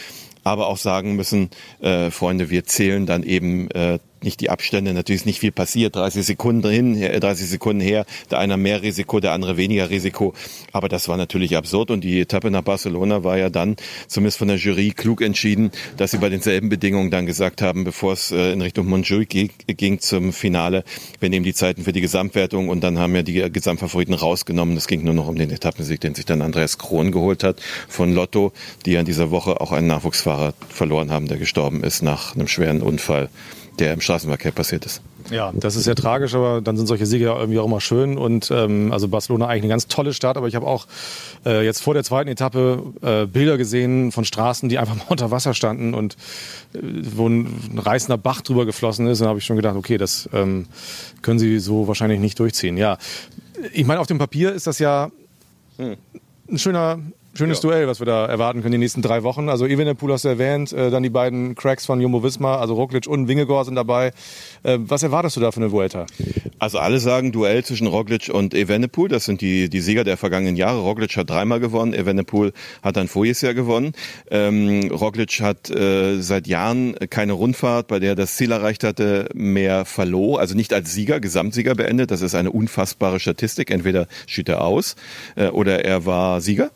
aber 0.44 0.66
auch 0.66 0.76
sagen 0.76 1.14
müssen, 1.14 1.50
äh, 1.80 2.10
Freunde, 2.10 2.50
wir 2.50 2.64
zählen 2.64 3.06
dann 3.06 3.22
eben 3.22 3.70
äh, 3.70 3.98
nicht 4.22 4.40
die 4.40 4.50
Abstände, 4.50 4.92
natürlich 4.92 5.22
ist 5.22 5.26
nicht 5.26 5.40
viel 5.40 5.52
passiert, 5.52 5.96
30 5.96 6.24
Sekunden 6.24 6.70
hin, 6.70 7.00
30 7.00 7.48
Sekunden 7.48 7.80
her, 7.80 8.06
der 8.30 8.38
eine 8.38 8.56
mehr 8.56 8.82
Risiko, 8.82 9.20
der 9.20 9.32
andere 9.32 9.56
weniger 9.56 9.90
Risiko, 9.90 10.34
aber 10.72 10.88
das 10.88 11.08
war 11.08 11.16
natürlich 11.16 11.56
absurd 11.56 11.90
und 11.90 12.02
die 12.04 12.20
Etappe 12.20 12.50
nach 12.50 12.62
Barcelona 12.62 13.24
war 13.24 13.38
ja 13.38 13.50
dann 13.50 13.76
zumindest 14.08 14.38
von 14.38 14.48
der 14.48 14.56
Jury 14.56 14.90
klug 14.90 15.22
entschieden, 15.22 15.70
dass 15.96 16.10
sie 16.10 16.18
bei 16.18 16.28
denselben 16.28 16.68
Bedingungen 16.68 17.10
dann 17.10 17.26
gesagt 17.26 17.62
haben, 17.62 17.84
bevor 17.84 18.12
es 18.12 18.30
äh, 18.30 18.52
in 18.52 18.62
Richtung 18.62 18.86
Montjuic 18.86 19.50
ging 19.66 20.00
zum 20.00 20.32
Finale, 20.32 20.84
wir 21.20 21.28
nehmen 21.28 21.44
die 21.44 21.54
Zeiten 21.54 21.84
für 21.84 21.92
die 21.92 22.00
Gesamtwertung 22.00 22.68
und 22.68 22.82
dann 22.82 22.98
haben 22.98 23.14
ja 23.14 23.22
die 23.22 23.50
Gesamtfavoriten 23.50 24.14
rausgenommen, 24.14 24.76
es 24.76 24.86
ging 24.86 25.04
nur 25.04 25.14
noch 25.14 25.28
um 25.28 25.36
den 25.36 25.50
Etappensieg, 25.50 26.00
den 26.00 26.14
sich 26.14 26.24
dann 26.24 26.42
Andreas 26.42 26.78
Krohn 26.78 27.12
geholt 27.12 27.44
hat 27.44 27.60
von 27.88 28.12
Lotto, 28.12 28.52
die 28.86 28.92
ja 28.92 29.00
in 29.00 29.06
dieser 29.06 29.30
Woche 29.30 29.60
auch 29.60 29.72
einen 29.72 29.86
Nachwuchsfahrer 29.86 30.54
verloren 30.68 31.10
haben, 31.10 31.28
der 31.28 31.38
gestorben 31.38 31.82
ist 31.82 32.02
nach 32.02 32.34
einem 32.34 32.48
schweren 32.48 32.82
Unfall 32.82 33.28
der 33.78 33.94
im 33.94 34.00
Straßenverkehr 34.00 34.52
passiert 34.52 34.84
ist. 34.84 35.00
Ja, 35.30 35.52
das 35.54 35.76
ist 35.76 35.84
sehr 35.84 35.94
tragisch, 35.94 36.34
aber 36.34 36.60
dann 36.60 36.76
sind 36.76 36.86
solche 36.86 37.06
Siege 37.06 37.26
ja 37.26 37.38
irgendwie 37.38 37.58
auch 37.58 37.66
immer 37.66 37.80
schön. 37.80 38.18
Und 38.18 38.50
ähm, 38.50 38.92
also 38.92 39.08
Barcelona 39.08 39.46
eigentlich 39.46 39.62
eine 39.62 39.70
ganz 39.70 39.86
tolle 39.86 40.12
Stadt, 40.12 40.36
aber 40.36 40.48
ich 40.48 40.54
habe 40.54 40.66
auch 40.66 40.86
äh, 41.46 41.64
jetzt 41.64 41.82
vor 41.82 41.94
der 41.94 42.04
zweiten 42.04 42.28
Etappe 42.28 42.82
äh, 43.02 43.26
Bilder 43.26 43.56
gesehen 43.56 44.12
von 44.12 44.24
Straßen, 44.24 44.68
die 44.68 44.78
einfach 44.78 44.96
mal 44.96 45.04
unter 45.08 45.30
Wasser 45.30 45.54
standen 45.54 45.94
und 45.94 46.16
äh, 46.74 46.78
wo 46.82 47.28
ein, 47.28 47.46
ein 47.72 47.78
reißender 47.78 48.18
Bach 48.18 48.42
drüber 48.42 48.66
geflossen 48.66 49.06
ist. 49.06 49.20
Und 49.20 49.24
da 49.24 49.28
habe 49.30 49.38
ich 49.38 49.44
schon 49.44 49.56
gedacht, 49.56 49.76
okay, 49.76 49.96
das 49.96 50.28
ähm, 50.32 50.66
können 51.22 51.38
sie 51.38 51.58
so 51.58 51.88
wahrscheinlich 51.88 52.20
nicht 52.20 52.38
durchziehen. 52.38 52.76
Ja, 52.76 52.98
ich 53.72 53.86
meine, 53.86 54.00
auf 54.00 54.06
dem 54.06 54.18
Papier 54.18 54.52
ist 54.52 54.66
das 54.66 54.78
ja 54.78 55.10
hm. 55.78 55.96
ein 56.50 56.58
schöner 56.58 56.98
Schönes 57.34 57.62
ja. 57.62 57.70
Duell, 57.70 57.88
was 57.88 57.98
wir 57.98 58.06
da 58.06 58.26
erwarten 58.26 58.60
können 58.60 58.72
die 58.72 58.78
nächsten 58.78 59.00
drei 59.00 59.22
Wochen. 59.22 59.48
Also 59.48 59.66
Evenepoel 59.66 60.12
hast 60.12 60.24
du 60.24 60.28
erwähnt, 60.28 60.72
äh, 60.72 60.90
dann 60.90 61.02
die 61.02 61.10
beiden 61.10 61.54
Cracks 61.54 61.86
von 61.86 62.00
Jumbo 62.00 62.22
Visma, 62.22 62.56
also 62.56 62.74
Roglic 62.74 63.06
und 63.06 63.26
Wingegor 63.26 63.64
sind 63.64 63.74
dabei. 63.74 64.12
Äh, 64.62 64.78
was 64.80 65.02
erwartest 65.02 65.36
du 65.36 65.40
da 65.40 65.50
für 65.50 65.60
eine 65.60 65.72
Vuelta? 65.72 66.06
Also 66.58 66.78
alle 66.78 67.00
sagen 67.00 67.32
Duell 67.32 67.64
zwischen 67.64 67.86
Roglic 67.86 68.28
und 68.28 68.54
Evenepoel. 68.54 69.08
Das 69.08 69.24
sind 69.24 69.40
die, 69.40 69.68
die 69.68 69.80
Sieger 69.80 70.04
der 70.04 70.16
vergangenen 70.16 70.56
Jahre. 70.56 70.80
Roglic 70.80 71.16
hat 71.16 71.30
dreimal 71.30 71.58
gewonnen, 71.58 71.94
Evenepoel 71.94 72.52
hat 72.82 72.96
dann 72.96 73.08
voriges 73.08 73.40
Jahr 73.40 73.54
gewonnen. 73.54 73.92
Ähm, 74.30 74.90
Roglic 74.92 75.40
hat 75.40 75.70
äh, 75.70 76.20
seit 76.20 76.46
Jahren 76.46 76.94
keine 77.08 77.32
Rundfahrt, 77.32 77.88
bei 77.88 77.98
der 77.98 78.12
er 78.12 78.14
das 78.16 78.36
Ziel 78.36 78.52
erreicht 78.52 78.84
hatte, 78.84 79.28
mehr 79.32 79.86
verloren. 79.86 80.40
Also 80.40 80.54
nicht 80.54 80.74
als 80.74 80.92
Sieger, 80.92 81.18
Gesamtsieger 81.18 81.74
beendet. 81.74 82.10
Das 82.10 82.20
ist 82.20 82.34
eine 82.34 82.50
unfassbare 82.50 83.20
Statistik. 83.20 83.70
Entweder 83.70 84.06
schied 84.26 84.50
er 84.50 84.62
aus 84.62 84.96
äh, 85.34 85.48
oder 85.48 85.84
er 85.84 86.04
war 86.04 86.42
Sieger. 86.42 86.70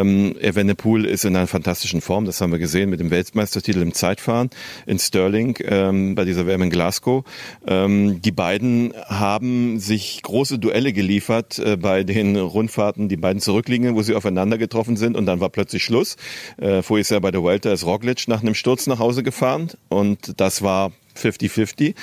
Ähm, 0.00 0.36
Evenepoel 0.40 1.04
ist 1.04 1.24
in 1.24 1.36
einer 1.36 1.46
fantastischen 1.46 2.00
Form, 2.00 2.24
das 2.24 2.40
haben 2.40 2.52
wir 2.52 2.58
gesehen 2.58 2.90
mit 2.90 3.00
dem 3.00 3.10
Weltmeistertitel 3.10 3.80
im 3.82 3.94
Zeitfahren 3.94 4.50
in 4.86 4.98
Stirling 4.98 5.56
ähm, 5.64 6.14
bei 6.14 6.24
dieser 6.24 6.46
WM 6.46 6.62
in 6.62 6.70
Glasgow. 6.70 7.24
Ähm, 7.66 8.20
die 8.20 8.32
beiden 8.32 8.92
haben 9.06 9.78
sich 9.78 10.22
große 10.22 10.58
Duelle 10.58 10.92
geliefert 10.92 11.58
äh, 11.58 11.76
bei 11.76 12.04
den 12.04 12.36
Rundfahrten, 12.36 13.08
die 13.08 13.16
beiden 13.16 13.40
zurückliegen, 13.40 13.94
wo 13.94 14.02
sie 14.02 14.14
aufeinander 14.14 14.58
getroffen 14.58 14.96
sind 14.96 15.16
und 15.16 15.26
dann 15.26 15.40
war 15.40 15.48
plötzlich 15.48 15.82
Schluss. 15.82 16.16
Äh, 16.58 16.82
vorher 16.82 17.06
Jahr 17.06 17.20
bei 17.20 17.30
der 17.30 17.44
Welter 17.44 17.72
ist 17.72 17.84
Roglic 17.84 18.28
nach 18.28 18.42
einem 18.42 18.54
Sturz 18.54 18.86
nach 18.86 18.98
Hause 18.98 19.22
gefahren 19.22 19.70
und 19.88 20.40
das 20.40 20.62
war 20.62 20.92
50-50. 21.16 21.94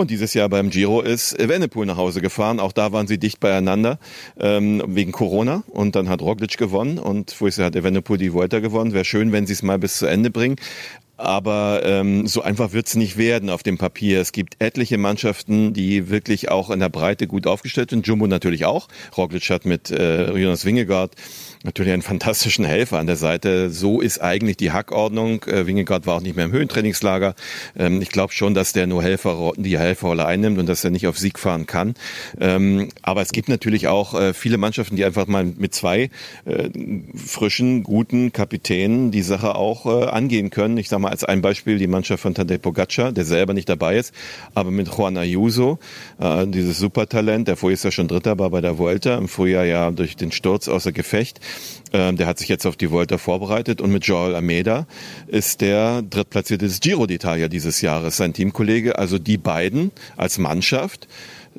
Und 0.00 0.10
dieses 0.10 0.32
Jahr 0.32 0.48
beim 0.48 0.70
Giro 0.70 1.02
ist 1.02 1.38
Evenepoel 1.38 1.84
nach 1.84 1.98
Hause 1.98 2.22
gefahren. 2.22 2.58
Auch 2.58 2.72
da 2.72 2.90
waren 2.90 3.06
sie 3.06 3.18
dicht 3.18 3.38
beieinander 3.38 3.98
ähm, 4.38 4.82
wegen 4.86 5.12
Corona. 5.12 5.62
Und 5.68 5.94
dann 5.94 6.08
hat 6.08 6.22
Roglic 6.22 6.56
gewonnen 6.56 6.98
und 6.98 7.32
vorher 7.32 7.66
hat 7.66 7.76
Evenepoel 7.76 8.16
die 8.16 8.32
Vuelta 8.32 8.60
gewonnen. 8.60 8.94
Wäre 8.94 9.04
schön, 9.04 9.30
wenn 9.30 9.46
sie 9.46 9.52
es 9.52 9.62
mal 9.62 9.78
bis 9.78 9.98
zu 9.98 10.06
Ende 10.06 10.30
bringen. 10.30 10.56
Aber 11.18 11.82
ähm, 11.84 12.26
so 12.26 12.40
einfach 12.40 12.72
wird's 12.72 12.94
nicht 12.96 13.18
werden 13.18 13.50
auf 13.50 13.62
dem 13.62 13.76
Papier. 13.76 14.22
Es 14.22 14.32
gibt 14.32 14.56
etliche 14.58 14.96
Mannschaften, 14.96 15.74
die 15.74 16.08
wirklich 16.08 16.50
auch 16.50 16.70
in 16.70 16.80
der 16.80 16.88
Breite 16.88 17.26
gut 17.26 17.46
aufgestellt 17.46 17.90
sind. 17.90 18.06
Jumbo 18.06 18.26
natürlich 18.26 18.64
auch. 18.64 18.88
Roglic 19.18 19.50
hat 19.50 19.66
mit 19.66 19.90
äh, 19.90 20.32
Jonas 20.32 20.64
Wingegaard 20.64 21.14
natürlich 21.62 21.92
einen 21.92 22.02
fantastischen 22.02 22.64
Helfer 22.64 22.98
an 22.98 23.06
der 23.06 23.16
Seite. 23.16 23.70
So 23.70 24.00
ist 24.00 24.20
eigentlich 24.20 24.56
die 24.56 24.72
Hackordnung. 24.72 25.44
Äh, 25.44 25.66
Wingegaard 25.66 26.06
war 26.06 26.16
auch 26.16 26.20
nicht 26.22 26.36
mehr 26.36 26.46
im 26.46 26.52
Höhentrainingslager. 26.52 27.34
Ähm, 27.76 28.00
ich 28.00 28.08
glaube 28.08 28.32
schon, 28.32 28.54
dass 28.54 28.72
der 28.72 28.86
nur 28.86 29.02
Helfer, 29.02 29.52
die 29.56 29.78
Helferrolle 29.78 30.24
einnimmt 30.24 30.58
und 30.58 30.66
dass 30.66 30.84
er 30.84 30.90
nicht 30.90 31.06
auf 31.06 31.18
Sieg 31.18 31.38
fahren 31.38 31.66
kann. 31.66 31.94
Ähm, 32.40 32.88
aber 33.02 33.20
es 33.20 33.32
gibt 33.32 33.48
natürlich 33.48 33.88
auch 33.88 34.18
äh, 34.18 34.32
viele 34.32 34.56
Mannschaften, 34.56 34.96
die 34.96 35.04
einfach 35.04 35.26
mal 35.26 35.44
mit 35.44 35.74
zwei 35.74 36.10
äh, 36.46 36.70
frischen, 37.14 37.82
guten 37.82 38.32
Kapitänen 38.32 39.10
die 39.10 39.22
Sache 39.22 39.54
auch 39.54 39.84
äh, 39.84 40.06
angehen 40.06 40.50
können. 40.50 40.78
Ich 40.78 40.88
sage 40.88 41.02
mal 41.02 41.10
als 41.10 41.24
ein 41.24 41.42
Beispiel 41.42 41.78
die 41.78 41.86
Mannschaft 41.86 42.22
von 42.22 42.34
Tadej 42.34 42.58
Pogacar, 42.58 43.12
der 43.12 43.24
selber 43.24 43.52
nicht 43.52 43.68
dabei 43.68 43.96
ist, 43.96 44.14
aber 44.54 44.70
mit 44.70 44.88
Juan 44.88 45.18
Ayuso, 45.18 45.78
äh, 46.18 46.46
dieses 46.46 46.78
Supertalent, 46.78 47.48
der 47.48 47.56
vorher 47.56 47.74
ist 47.74 47.84
ja 47.84 47.90
schon 47.90 48.08
Dritter 48.08 48.38
war 48.38 48.50
bei 48.50 48.62
der 48.62 48.78
Vuelta, 48.78 49.16
im 49.18 49.28
Frühjahr 49.28 49.64
ja 49.64 49.90
durch 49.90 50.16
den 50.16 50.32
Sturz 50.32 50.66
außer 50.66 50.92
Gefecht. 50.92 51.40
Ähm, 51.92 52.16
der 52.16 52.26
hat 52.26 52.38
sich 52.38 52.48
jetzt 52.48 52.66
auf 52.66 52.76
die 52.76 52.90
Vuelta 52.90 53.18
vorbereitet 53.18 53.80
und 53.80 53.92
mit 53.92 54.04
Joel 54.06 54.34
Almeida 54.34 54.86
ist 55.26 55.60
der 55.60 56.02
drittplatzierte 56.02 56.66
des 56.66 56.80
Giro 56.80 57.04
d'Italia 57.04 57.48
dieses 57.48 57.80
Jahres, 57.80 58.16
sein 58.16 58.32
Teamkollege. 58.32 58.98
Also 58.98 59.18
die 59.18 59.38
beiden 59.38 59.90
als 60.16 60.38
Mannschaft 60.38 61.08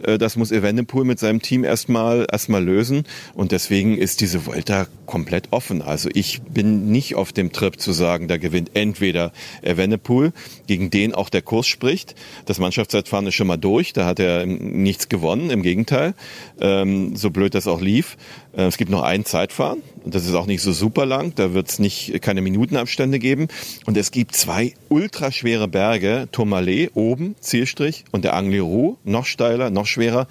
äh, 0.04 0.18
das 0.18 0.36
muss 0.36 0.52
Evenepoel 0.52 1.06
mit 1.06 1.20
seinem 1.20 1.42
Team 1.42 1.64
erstmal 1.64 2.26
erstmal 2.32 2.64
lösen 2.64 3.06
und 3.34 3.52
deswegen 3.52 3.98
ist 3.98 4.22
diese 4.22 4.46
Volta 4.46 4.88
komplett 5.06 5.50
offen. 5.52 5.82
Also 5.82 6.10
ich 6.14 6.42
bin 6.42 6.92
nicht 6.92 7.16
auf 7.16 7.34
dem 7.34 7.52
Trip 7.52 7.80
zu 7.80 7.92
sagen, 7.92 8.28
da 8.28 8.38
gewinnt 8.38 8.72
entweder 8.74 9.32
Evenepoel, 9.62 10.32
gegen 10.68 10.90
den 10.90 11.14
auch 11.14 11.30
der 11.30 11.42
Kurs 11.42 11.68
spricht. 11.68 12.16
Das 12.46 12.60
Mannschaftszeitfahren 12.60 13.28
ist 13.28 13.36
schon 13.36 13.48
mal 13.48 13.58
durch, 13.58 13.94
da 13.94 14.06
hat 14.06 14.20
er 14.20 14.46
nichts 14.46 15.10
gewonnen, 15.10 15.50
im 15.50 15.64
Gegenteil, 15.64 16.14
ähm, 16.60 17.16
so 17.16 17.30
blöd 17.30 17.54
das 17.56 17.68
auch 17.68 17.82
lief. 17.82 18.18
Äh, 18.56 18.64
es 18.64 18.78
gibt 18.78 18.92
noch 18.92 19.04
ein 19.04 19.26
Zeitfahren. 19.26 19.82
Und 20.04 20.16
das 20.16 20.26
ist 20.26 20.34
auch 20.34 20.48
nicht 20.48 20.62
so 20.62 20.72
super 20.72 21.06
lang, 21.06 21.34
da 21.36 21.54
wird 21.54 21.70
es 21.70 21.80
nicht 21.80 22.22
keine 22.22 22.42
Minutenabstände 22.42 23.20
geben. 23.20 23.48
Und 23.86 23.98
es 23.98 24.12
gibt 24.12 24.36
zwei 24.36 24.74
ultraschwere 24.90 25.68
Berge, 25.68 26.28
Tourmalet 26.32 26.92
oben 26.96 27.36
Zielstrich 27.40 28.06
und 28.12 28.24
der 28.24 28.34
Angliru 28.34 28.98
noch 29.04 29.26
steiler, 29.26 29.70
noch 29.70 29.86
schwerer. 29.86 30.28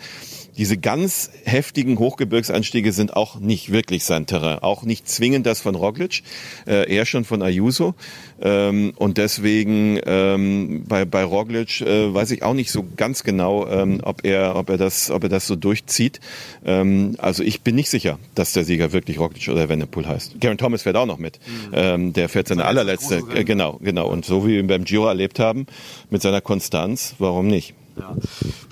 Diese 0.56 0.76
ganz 0.76 1.30
heftigen 1.44 1.98
Hochgebirgsanstiege 1.98 2.92
sind 2.92 3.16
auch 3.16 3.38
nicht 3.38 3.72
wirklich 3.72 4.04
sein 4.04 4.26
Terrain. 4.26 4.58
Auch 4.58 4.82
nicht 4.82 5.08
zwingend 5.08 5.46
das 5.46 5.60
von 5.60 5.74
Roglic, 5.74 6.22
äh, 6.66 6.92
eher 6.92 7.06
schon 7.06 7.24
von 7.24 7.42
Ayuso. 7.42 7.94
Ähm, 8.40 8.92
und 8.96 9.18
deswegen 9.18 9.98
ähm, 10.04 10.84
bei, 10.88 11.04
bei 11.04 11.24
Roglic 11.24 11.80
äh, 11.80 12.12
weiß 12.12 12.30
ich 12.30 12.42
auch 12.42 12.54
nicht 12.54 12.70
so 12.70 12.84
ganz 12.96 13.22
genau, 13.22 13.66
ähm, 13.68 14.00
ob 14.02 14.24
er, 14.24 14.56
ob 14.56 14.70
er 14.70 14.76
das, 14.76 15.10
ob 15.10 15.22
er 15.22 15.28
das 15.28 15.46
so 15.46 15.56
durchzieht. 15.56 16.20
Ähm, 16.64 17.16
also 17.18 17.42
ich 17.42 17.62
bin 17.62 17.74
nicht 17.74 17.90
sicher, 17.90 18.18
dass 18.34 18.52
der 18.52 18.64
Sieger 18.64 18.92
wirklich 18.92 19.18
Roglic 19.18 19.48
oder 19.48 19.68
Venepool 19.68 20.06
heißt. 20.06 20.40
Garen 20.40 20.58
Thomas 20.58 20.82
fährt 20.82 20.96
auch 20.96 21.06
noch 21.06 21.18
mit. 21.18 21.38
Mhm. 21.46 21.70
Ähm, 21.72 22.12
der 22.12 22.28
fährt 22.28 22.48
seine 22.48 22.64
allerletzte, 22.64 23.22
äh, 23.34 23.44
genau, 23.44 23.78
genau. 23.82 24.08
Und 24.08 24.24
so 24.24 24.46
wie 24.46 24.50
wir 24.52 24.60
ihn 24.60 24.66
beim 24.66 24.84
Giro 24.84 25.06
erlebt 25.06 25.38
haben, 25.38 25.66
mit 26.10 26.22
seiner 26.22 26.40
Konstanz, 26.40 27.14
warum 27.18 27.46
nicht? 27.46 27.74
Ja. 28.00 28.16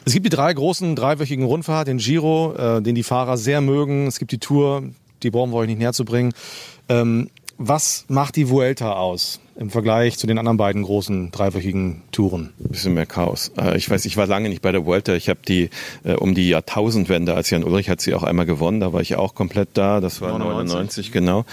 Es 0.04 0.12
gibt 0.12 0.26
die 0.26 0.30
drei 0.30 0.52
großen 0.52 0.96
dreiwöchigen 0.96 1.44
Rundfahrt, 1.44 1.88
den 1.88 1.98
Giro, 1.98 2.54
äh, 2.56 2.82
den 2.82 2.94
die 2.94 3.02
Fahrer 3.02 3.36
sehr 3.36 3.60
mögen. 3.60 4.06
Es 4.06 4.18
gibt 4.18 4.32
die 4.32 4.38
Tour, 4.38 4.84
die 5.22 5.30
brauchen 5.30 5.50
wir 5.52 5.56
euch 5.58 5.68
nicht 5.68 5.78
näher 5.78 5.92
zu 5.92 6.04
bringen. 6.04 6.32
Ähm, 6.88 7.28
was 7.58 8.04
macht 8.08 8.36
die 8.36 8.48
Vuelta 8.48 8.92
aus? 8.92 9.40
Im 9.58 9.70
Vergleich 9.70 10.16
zu 10.18 10.26
den 10.28 10.38
anderen 10.38 10.56
beiden 10.56 10.84
großen 10.84 11.32
dreiwöchigen 11.32 12.02
Touren? 12.12 12.52
Ein 12.60 12.68
bisschen 12.68 12.94
mehr 12.94 13.06
Chaos. 13.06 13.50
Äh, 13.58 13.76
ich 13.76 13.90
weiß, 13.90 14.04
ich 14.04 14.16
war 14.16 14.26
lange 14.26 14.48
nicht 14.48 14.62
bei 14.62 14.70
der 14.70 14.86
Vuelta. 14.86 15.14
Ich 15.14 15.28
habe 15.28 15.40
die 15.46 15.70
äh, 16.04 16.14
um 16.14 16.34
die 16.34 16.48
Jahrtausendwende, 16.48 17.34
als 17.34 17.50
Jan 17.50 17.64
Ulrich 17.64 17.90
hat 17.90 18.00
sie 18.00 18.14
auch 18.14 18.22
einmal 18.22 18.46
gewonnen, 18.46 18.78
da 18.78 18.92
war 18.92 19.00
ich 19.00 19.16
auch 19.16 19.34
komplett 19.34 19.70
da. 19.74 20.00
Das 20.00 20.20
war 20.20 20.38
99, 20.38 20.74
99 20.74 21.12
genau. 21.12 21.44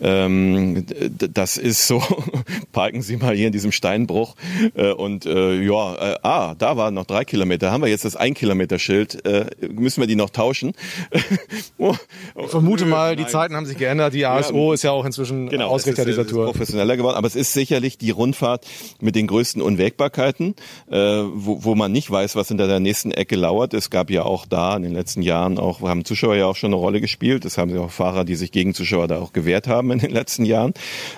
Ähm, 0.00 0.86
das 1.32 1.56
ist 1.56 1.86
so, 1.86 2.02
parken 2.72 3.00
Sie 3.00 3.16
mal 3.16 3.34
hier 3.34 3.46
in 3.46 3.52
diesem 3.52 3.70
Steinbruch 3.70 4.34
äh, 4.74 4.92
und 4.92 5.24
äh, 5.26 5.62
ja, 5.62 6.14
äh, 6.14 6.18
ah, 6.22 6.54
da 6.58 6.76
waren 6.76 6.94
noch 6.94 7.06
drei 7.06 7.24
Kilometer. 7.24 7.70
Haben 7.70 7.82
wir 7.84 7.90
jetzt 7.90 8.04
das 8.04 8.16
ein 8.16 8.34
Kilometer 8.34 8.78
Schild? 8.78 9.22
Müssen 9.70 10.00
wir 10.00 10.08
die 10.08 10.16
noch 10.16 10.30
tauschen? 10.30 10.72
oh, 11.78 11.94
ich 12.42 12.50
vermute 12.50 12.86
mal, 12.86 13.14
die 13.14 13.26
Zeiten 13.26 13.54
haben 13.54 13.66
sich 13.66 13.78
geändert. 13.78 14.14
Die 14.14 14.26
ASO 14.26 14.68
ja, 14.68 14.74
ist 14.74 14.82
ja 14.82 14.90
auch 14.90 15.04
inzwischen 15.04 15.48
genau, 15.48 15.68
Ausrichter 15.68 16.04
dieser 16.04 16.26
Tour. 16.26 16.46
Professioneller 16.46 16.96
geworden, 16.96 17.16
aber 17.16 17.26
es 17.26 17.36
ist 17.36 17.51
sicherlich 17.52 17.98
die 17.98 18.10
Rundfahrt 18.10 18.66
mit 19.00 19.14
den 19.14 19.26
größten 19.26 19.62
Unwägbarkeiten, 19.62 20.54
äh, 20.90 20.96
wo, 20.96 21.64
wo 21.64 21.74
man 21.74 21.92
nicht 21.92 22.10
weiß, 22.10 22.36
was 22.36 22.48
hinter 22.48 22.66
der 22.66 22.80
nächsten 22.80 23.10
Ecke 23.10 23.36
lauert. 23.36 23.74
Es 23.74 23.90
gab 23.90 24.10
ja 24.10 24.24
auch 24.24 24.46
da 24.46 24.76
in 24.76 24.82
den 24.82 24.92
letzten 24.92 25.22
Jahren 25.22 25.58
auch, 25.58 25.80
haben 25.82 26.04
Zuschauer 26.04 26.36
ja 26.36 26.46
auch 26.46 26.56
schon 26.56 26.68
eine 26.68 26.76
Rolle 26.76 27.00
gespielt. 27.00 27.44
Es 27.44 27.58
haben 27.58 27.74
ja 27.74 27.80
auch 27.80 27.90
Fahrer, 27.90 28.24
die 28.24 28.34
sich 28.34 28.52
gegen 28.52 28.74
Zuschauer 28.74 29.08
da 29.08 29.18
auch 29.18 29.32
gewehrt 29.32 29.68
haben 29.68 29.90
in 29.90 29.98
den 29.98 30.10
letzten 30.10 30.44
Jahren. 30.44 30.74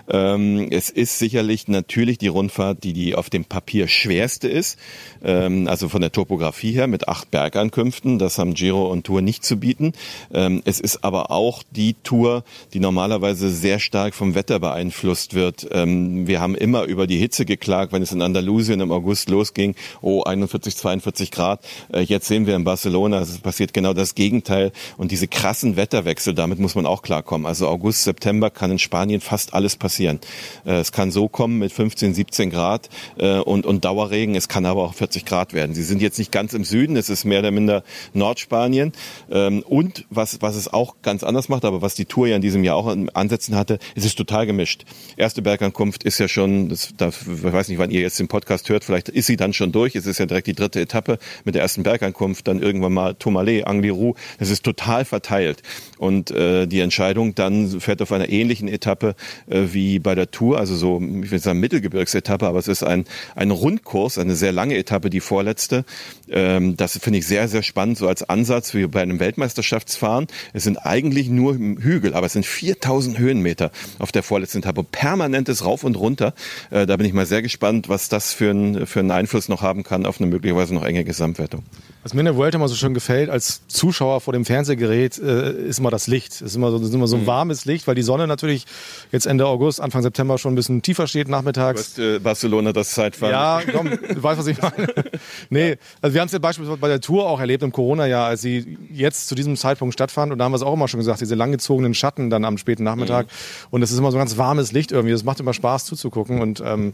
Ähm, 0.09 0.69
es 0.71 0.91
ist 0.91 1.19
sicherlich 1.19 1.69
natürlich 1.69 2.19
die 2.19 2.29
Rundfahrt, 2.29 2.85
die 2.85 2.93
die 2.93 3.15
auf 3.15 3.31
dem 3.31 3.45
Papier 3.45 3.89
schwerste 3.89 4.49
ist. 4.49 4.79
Ähm, 5.23 5.69
also 5.69 5.89
von 5.89 6.01
der 6.01 6.13
Topografie 6.13 6.73
her 6.73 6.87
mit 6.87 7.09
acht 7.09 7.31
Bergankünften. 7.31 8.19
Das 8.19 8.39
haben 8.39 8.55
Giro 8.55 8.91
und 8.91 9.05
Tour 9.05 9.23
nicht 9.23 9.45
zu 9.45 9.59
bieten. 9.59 9.93
Ähm, 10.33 10.63
es 10.65 10.81
ist 10.81 11.05
aber 11.05 11.31
auch 11.31 11.63
die 11.71 11.95
Tour, 12.03 12.45
die 12.73 12.81
normalerweise 12.81 13.51
sehr 13.51 13.79
stark 13.79 14.15
vom 14.15 14.35
Wetter 14.35 14.59
beeinflusst 14.59 15.35
wird. 15.35 15.67
Ähm, 15.73 16.24
wir 16.27 16.41
haben 16.41 16.55
immer 16.55 16.85
über 16.85 17.07
die 17.07 17.19
Hitze 17.19 17.45
geklagt, 17.45 17.93
wenn 17.93 18.03
es 18.03 18.13
in 18.13 18.23
Andalusien 18.23 18.81
im 18.81 18.93
August 18.93 19.29
losging. 19.29 19.75
Oh, 20.01 20.23
41, 20.23 20.77
42 20.77 21.31
Grad. 21.31 21.61
Äh, 21.93 22.01
jetzt 22.01 22.27
sehen 22.27 22.47
wir 22.47 22.57
in 22.57 22.65
Barcelona, 22.65 23.21
es 23.21 23.39
passiert 23.39 23.73
genau 23.73 23.93
das 23.93 24.15
Gegenteil. 24.15 24.73
Und 24.97 25.11
diese 25.11 25.29
krassen 25.29 25.77
Wetterwechsel, 25.77 26.35
damit 26.35 26.59
muss 26.59 26.75
man 26.75 26.87
auch 26.87 27.03
klarkommen. 27.03 27.47
Also 27.47 27.69
August, 27.69 28.05
September 28.05 28.51
kann 28.51 28.71
in 28.71 28.79
Spanien 28.79 29.21
fast 29.21 29.55
alles 29.55 29.77
passieren. 29.77 30.21
Äh, 30.65 30.75
es 30.75 30.93
kann 30.93 31.11
so 31.11 31.29
kommen 31.29 31.59
mit 31.59 31.73
15, 31.73 32.15
17 32.15 32.51
Grad 32.51 32.89
äh, 33.19 33.39
und, 33.39 33.67
und 33.67 33.85
Dauerregen. 33.85 34.35
Es 34.35 34.49
kann 34.49 34.67
aber 34.67 34.85
auch 34.85 34.95
40 34.95 35.25
Grad 35.25 35.53
werden. 35.53 35.75
Sie 35.75 35.83
sind 35.83 36.01
jetzt 36.03 36.19
nicht 36.19 36.33
ganz 36.33 36.55
im 36.55 36.65
Süden, 36.65 36.97
es 36.97 37.09
ist 37.09 37.25
mehr 37.25 37.41
oder 37.41 37.51
minder 37.51 37.83
Nordspanien. 38.13 38.93
Ähm, 39.31 39.63
und 39.63 40.07
was, 40.11 40.41
was 40.43 40.57
es 40.57 40.73
auch 40.73 40.97
ganz 41.03 41.23
anders 41.25 41.49
macht, 41.49 41.65
aber 41.65 41.83
was 41.83 41.95
die 41.95 42.05
Tour 42.05 42.27
ja 42.29 42.37
in 42.37 42.43
diesem 42.43 42.65
Jahr 42.65 42.77
auch 42.77 42.95
Ansätzen 43.15 43.57
hatte, 43.57 43.79
es 43.95 44.05
ist 44.05 44.17
total 44.17 44.47
gemischt. 44.47 44.85
Erste 45.17 45.43
Bergankunft 45.43 46.04
ist 46.05 46.19
ja 46.21 46.29
schon, 46.29 46.69
das, 46.69 46.91
da, 46.97 47.09
ich 47.09 47.43
weiß 47.43 47.69
nicht, 47.69 47.79
wann 47.79 47.91
ihr 47.91 48.03
jetzt 48.03 48.19
den 48.21 48.29
Podcast 48.29 48.69
hört, 48.69 48.85
vielleicht 48.85 49.09
ist 49.09 49.27
sie 49.27 49.37
dann 49.37 49.55
schon 49.55 49.73
durch. 49.73 49.97
Es 49.97 50.07
ist 50.07 50.19
ja 50.19 50.27
direkt 50.27 50.47
die 50.47 50.53
dritte 50.53 50.81
Etappe 50.81 51.19
mit 51.45 51.55
der 51.55 51.63
ersten 51.63 51.83
Bergankunft, 51.83 52.47
dann 52.47 52.61
irgendwann 52.61 52.93
mal 52.93 53.15
Tourmalet, 53.15 53.67
Angliru. 53.67 54.15
Es 54.39 54.51
ist 54.51 54.65
total 54.65 55.07
verteilt. 55.07 55.63
Und 55.99 56.31
äh, 56.31 56.67
die 56.67 56.81
Entscheidung 56.81 57.35
dann 57.35 57.81
fährt 57.81 58.03
auf 58.03 58.13
einer 58.13 58.29
ähnlichen 58.29 58.69
Etappe 58.69 59.17
äh, 59.49 59.63
wie 59.73 59.99
bei 59.99 60.15
der 60.15 60.31
Tour, 60.31 60.59
also 60.59 60.77
so, 60.77 61.01
ich 61.23 61.31
will 61.31 61.39
sagen 61.39 61.61
Mittelgebirgsetappe, 61.61 62.47
aber 62.47 62.59
es 62.59 62.69
ist 62.69 62.83
ein, 62.83 63.07
ein 63.35 63.51
Rundkurs, 63.51 64.19
eine 64.19 64.37
sehr 64.37 64.53
lange 64.53 64.77
Etappe, 64.77 65.09
die 65.09 65.21
vorletzte. 65.21 65.87
Ähm, 66.29 66.77
das 66.77 66.99
finde 66.99 67.21
ich 67.21 67.27
sehr, 67.27 67.49
sehr 67.49 67.63
spannend, 67.63 67.97
so 67.97 68.09
als 68.09 68.29
Ansatz 68.29 68.75
wie 68.75 68.87
bei 68.87 69.01
einem 69.01 69.21
Weltmeisterschaftsfahren. 69.21 70.27
Es 70.53 70.65
sind 70.65 70.77
eigentlich 70.77 71.29
nur 71.31 71.55
Hügel, 71.55 72.13
aber 72.13 72.27
es 72.27 72.35
sind 72.35 72.45
4000 72.45 73.19
Höhenmeter 73.19 73.71
auf 73.99 74.13
der 74.13 74.23
vorletzten 74.23 74.59
Etappe. 74.59 74.85
Permanentes 74.85 75.65
Rauf 75.65 75.83
und 75.83 75.94
Runter. 75.95 76.35
Äh, 76.71 76.87
da 76.87 76.97
bin 76.97 77.07
ich 77.07 77.13
mal 77.13 77.27
sehr 77.27 77.43
gespannt, 77.43 77.89
was 77.89 78.09
das 78.09 78.33
für, 78.33 78.51
ein, 78.51 78.87
für 78.87 79.01
einen 79.01 79.11
Einfluss 79.11 79.49
noch 79.49 79.63
haben 79.63 79.83
kann 79.83 80.07
auf 80.07 80.21
eine 80.21 80.29
möglicherweise 80.31 80.75
noch 80.75 80.85
enge 80.85 81.05
Gesamtwertung. 81.05 81.65
Was 82.05 82.13
mir 82.13 82.21
in 82.21 82.27
der 82.27 82.37
Vuelta 82.37 82.59
immer 82.59 82.69
so 82.69 82.75
schön 82.75 82.93
gefällt, 82.93 83.31
als 83.31 83.67
Zuschauer 83.67 84.21
vor 84.21 84.35
dem 84.35 84.45
Fernsehgerät, 84.45 85.19
äh, 85.19 85.53
ist 85.53 85.79
immer 85.79 85.91
das 85.91 86.07
Licht. 86.07 86.33
Es 86.33 86.43
ist 86.43 86.57
immer 86.57 86.71
so, 86.71 86.77
ist 86.77 86.93
immer 86.93 87.07
so 87.07 87.17
ein 87.17 87.23
mhm. 87.23 87.27
warmes 87.27 87.65
Licht, 87.65 87.87
weil 87.87 87.95
die 87.95 88.03
Sonne 88.03 88.27
natürlich 88.27 88.67
jetzt 89.11 89.27
Ende 89.27 89.47
August, 89.47 89.81
Anfang 89.81 90.03
September 90.03 90.37
schon 90.37 90.53
ein 90.53 90.55
bisschen 90.55 90.83
tiefer 90.83 91.07
steht 91.07 91.29
nachmittags. 91.29 91.95
Du 91.95 92.03
hast, 92.03 92.17
äh, 92.17 92.19
Barcelona 92.19 92.75
das 92.75 92.91
Zeitfahren. 92.91 93.33
Ja, 93.33 93.63
komm, 93.73 93.91
du 93.91 94.23
weißt, 94.23 94.39
was 94.39 94.47
ich 94.47 94.61
meine. 94.61 94.89
nee, 95.49 95.77
also 96.03 96.13
wir 96.13 96.21
haben 96.21 96.27
es 96.27 96.33
ja 96.33 96.39
beispielsweise 96.41 96.79
bei 96.79 96.89
der 96.89 97.01
Tour 97.01 97.27
auch 97.27 97.41
erlebt 97.41 97.63
im 97.63 97.73
Corona-Jahr, 97.73 98.27
als 98.27 98.43
sie 98.43 98.77
jetzt 98.93 99.29
zu 99.29 99.35
diesem 99.35 99.57
Zeitpunkt 99.57 99.95
stattfand. 99.95 100.31
Und 100.31 100.39
da 100.39 100.45
haben 100.45 100.53
wir 100.53 100.57
es 100.57 100.63
auch 100.63 100.75
immer 100.75 100.89
schon 100.89 101.01
gesagt, 101.01 101.23
diese 101.23 101.35
langgezogenen 101.35 101.95
Schatten 101.95 102.29
dann 102.29 102.45
am 102.45 102.59
späten 102.59 102.85
Nachmittag. 102.85 103.27
Mhm. 103.27 103.69
Und 103.71 103.83
es 103.83 103.91
ist 103.91 103.99
immer 103.99 104.11
so 104.11 104.19
ein 104.19 104.21
ganz 104.21 104.37
warmes 104.37 104.73
Licht 104.73 104.93
irgendwie. 104.93 105.13
Das 105.13 105.25
macht 105.25 105.41
immer 105.41 105.55
Spaß 105.55 105.84
zuzugucken. 105.85 106.41
Und 106.41 106.63
ähm, 106.65 106.93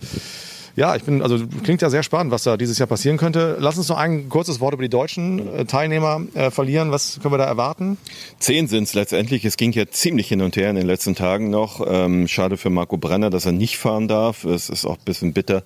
ja, 0.77 0.97
ich 0.97 1.03
bin, 1.03 1.23
also 1.23 1.39
klingt 1.63 1.83
ja 1.83 1.91
sehr 1.91 2.03
spannend, 2.03 2.33
was 2.33 2.45
da 2.45 2.57
dieses 2.57 2.79
Jahr 2.79 2.87
passieren 2.87 3.17
könnte. 3.17 3.57
Lass 3.61 3.77
uns 3.77 3.89
noch 3.89 3.99
ein 3.99 4.29
kurzes 4.29 4.61
Wort 4.61 4.75
über 4.75 4.83
die 4.83 4.89
deutschen 4.89 5.55
äh, 5.55 5.65
Teilnehmer 5.65 6.23
äh, 6.35 6.51
verlieren. 6.51 6.91
Was 6.93 7.19
können 7.21 7.35
wir 7.35 7.39
da 7.39 7.45
erwarten? 7.45 7.99
Zehn 8.39 8.69
sind 8.69 8.85
es 8.85 8.95
letztendlich. 8.95 9.45
Es 9.45 9.57
ging 9.57 9.73
ja 9.73 9.87
ziemlich 9.91 10.29
hin 10.29 10.43
und 10.43 10.57
her 10.57 10.71
in 10.71 10.77
den 10.77 10.87
letzten 10.87 11.15
Tagen 11.15 11.51
noch. 11.51 11.85
Ähm, 11.87 12.29
schade 12.29 12.57
für 12.57 12.71
Marco 12.71 12.97
Brenner, 12.97 13.31
dass 13.31 13.47
er 13.47 13.53
nicht 13.53 13.79
fahren 13.79 14.09
darf. 14.09 14.45
Es 14.45 14.69
ist 14.69 14.87
auch 14.87 14.97
ein 14.97 15.05
bisschen 15.05 15.33
bitter. 15.33 15.63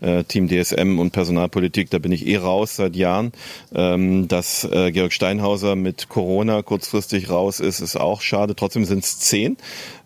Äh, 0.00 0.24
Team 0.24 0.48
DSM 0.48 0.98
und 0.98 1.12
Personalpolitik, 1.12 1.90
da 1.90 1.98
bin 1.98 2.12
ich 2.12 2.26
eh 2.26 2.36
raus 2.36 2.76
seit 2.76 2.96
Jahren. 2.96 3.32
Ähm, 3.74 4.28
dass 4.28 4.64
äh, 4.64 4.90
Georg 4.90 5.12
Steinhauser 5.12 5.76
mit 5.76 6.08
Corona 6.08 6.62
kurzfristig 6.62 7.30
raus 7.30 7.60
ist, 7.60 7.80
ist 7.80 7.96
auch 7.96 8.20
schade. 8.20 8.56
Trotzdem 8.56 8.84
sind 8.84 9.04
es 9.04 9.18
zehn. 9.18 9.56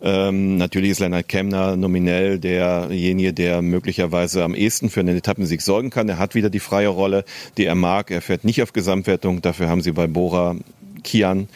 Ähm, 0.02 0.56
natürlich 0.56 0.90
ist 0.90 0.98
Leonard 0.98 1.28
Kemner 1.28 1.76
nominell 1.76 2.38
derjenige, 2.38 3.32
der 3.32 3.62
möglicherweise 3.62 4.41
am 4.44 4.54
ehesten 4.54 4.90
für 4.90 5.00
einen 5.00 5.16
Etappensieg 5.16 5.62
sorgen 5.62 5.90
kann. 5.90 6.08
Er 6.08 6.18
hat 6.18 6.34
wieder 6.34 6.50
die 6.50 6.60
freie 6.60 6.88
Rolle, 6.88 7.24
die 7.56 7.66
er 7.66 7.74
mag. 7.74 8.10
Er 8.10 8.22
fährt 8.22 8.44
nicht 8.44 8.62
auf 8.62 8.72
Gesamtwertung. 8.72 9.42
Dafür 9.42 9.68
haben 9.68 9.82
sie 9.82 9.92
bei 9.92 10.06
Bora 10.06 10.56
Kian 11.02 11.48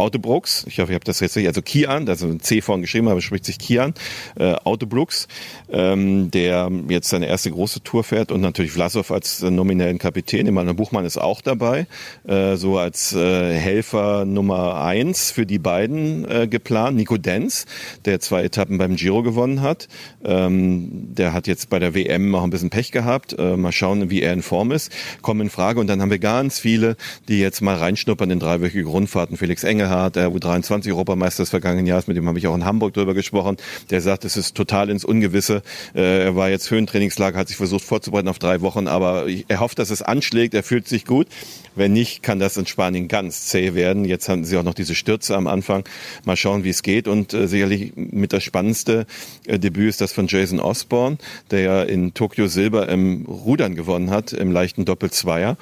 Autobrooks, 0.00 0.64
ich 0.66 0.80
hoffe, 0.80 0.92
ich 0.92 0.94
habe 0.94 1.04
das 1.04 1.20
jetzt 1.20 1.36
richtig, 1.36 1.48
also 1.48 1.62
Kian, 1.62 2.08
also 2.08 2.26
ein 2.26 2.40
C 2.40 2.60
vorhin 2.60 2.82
geschrieben, 2.82 3.08
aber 3.08 3.20
spricht 3.20 3.44
sich 3.44 3.58
Kian, 3.58 3.94
äh, 4.36 4.54
Autobrooks, 4.54 5.28
ähm, 5.70 6.30
der 6.30 6.70
jetzt 6.88 7.08
seine 7.08 7.26
erste 7.26 7.50
große 7.50 7.82
Tour 7.82 8.02
fährt 8.04 8.32
und 8.32 8.40
natürlich 8.40 8.72
Vlasov 8.72 9.10
als 9.10 9.42
äh, 9.42 9.50
nominellen 9.50 9.98
Kapitän. 9.98 10.46
Emanuel 10.46 10.74
Buchmann 10.74 11.04
ist 11.04 11.18
auch 11.18 11.40
dabei, 11.40 11.86
äh, 12.26 12.56
so 12.56 12.78
als 12.78 13.12
äh, 13.12 13.54
Helfer 13.54 14.24
Nummer 14.24 14.82
eins 14.82 15.30
für 15.30 15.46
die 15.46 15.58
beiden 15.58 16.28
äh, 16.28 16.48
geplant. 16.48 16.96
Nico 16.96 17.18
Denz, 17.18 17.66
der 18.04 18.20
zwei 18.20 18.44
Etappen 18.44 18.78
beim 18.78 18.96
Giro 18.96 19.22
gewonnen 19.22 19.60
hat, 19.60 19.88
ähm, 20.24 20.88
der 21.14 21.32
hat 21.32 21.46
jetzt 21.46 21.68
bei 21.70 21.78
der 21.78 21.94
WM 21.94 22.34
auch 22.34 22.44
ein 22.44 22.50
bisschen 22.50 22.70
Pech 22.70 22.90
gehabt. 22.90 23.34
Äh, 23.38 23.56
mal 23.56 23.72
schauen, 23.72 24.10
wie 24.10 24.22
er 24.22 24.32
in 24.32 24.42
Form 24.42 24.72
ist. 24.72 24.90
Kommen 25.20 25.42
in 25.42 25.50
Frage 25.50 25.80
und 25.80 25.86
dann 25.86 26.00
haben 26.00 26.10
wir 26.10 26.18
ganz 26.18 26.58
viele, 26.58 26.96
die 27.28 27.38
jetzt 27.38 27.60
mal 27.60 27.76
reinschnuppern 27.76 28.30
in 28.30 28.40
dreiwöchige 28.40 28.88
Rundfahrten. 28.88 29.36
Felix 29.36 29.64
Engel 29.64 29.89
Engelhardt, 29.90 30.16
der 30.16 30.30
U23-Europameister 30.30 31.42
des 31.42 31.50
vergangenen 31.50 31.86
Jahres, 31.86 32.06
mit 32.06 32.16
dem 32.16 32.28
habe 32.28 32.38
ich 32.38 32.46
auch 32.46 32.54
in 32.54 32.64
Hamburg 32.64 32.94
drüber 32.94 33.14
gesprochen, 33.14 33.56
der 33.90 34.00
sagt, 34.00 34.24
es 34.24 34.36
ist 34.36 34.54
total 34.54 34.88
ins 34.88 35.04
Ungewisse. 35.04 35.62
Äh, 35.94 36.26
er 36.26 36.36
war 36.36 36.48
jetzt 36.48 36.70
Höhentrainingslager, 36.70 37.38
hat 37.38 37.48
sich 37.48 37.56
versucht 37.56 37.82
vorzubereiten 37.82 38.28
auf 38.28 38.38
drei 38.38 38.60
Wochen, 38.60 38.86
aber 38.86 39.26
er 39.48 39.60
hofft, 39.60 39.78
dass 39.78 39.90
es 39.90 40.02
anschlägt, 40.02 40.54
er 40.54 40.62
fühlt 40.62 40.86
sich 40.86 41.04
gut. 41.04 41.26
Wenn 41.74 41.92
nicht, 41.92 42.22
kann 42.22 42.38
das 42.38 42.56
in 42.56 42.66
Spanien 42.66 43.08
ganz 43.08 43.46
zäh 43.46 43.74
werden. 43.74 44.04
Jetzt 44.04 44.28
haben 44.28 44.44
sie 44.44 44.56
auch 44.56 44.62
noch 44.62 44.74
diese 44.74 44.94
Stürze 44.94 45.36
am 45.36 45.46
Anfang. 45.46 45.84
Mal 46.24 46.36
schauen, 46.36 46.64
wie 46.64 46.70
es 46.70 46.82
geht. 46.82 47.08
Und 47.08 47.32
äh, 47.32 47.48
sicherlich 47.48 47.92
mit 47.96 48.32
das 48.32 48.44
spannendste 48.44 49.06
äh, 49.46 49.58
Debüt 49.58 49.88
ist 49.88 50.00
das 50.00 50.12
von 50.12 50.26
Jason 50.26 50.60
Osborne, 50.60 51.18
der 51.50 51.60
ja 51.60 51.82
in 51.82 52.14
Tokio 52.14 52.48
Silber 52.48 52.88
im 52.88 53.24
Rudern 53.26 53.74
gewonnen 53.74 54.10
hat, 54.10 54.32
im 54.32 54.52
leichten 54.52 54.84
Doppelzweier 54.84 55.56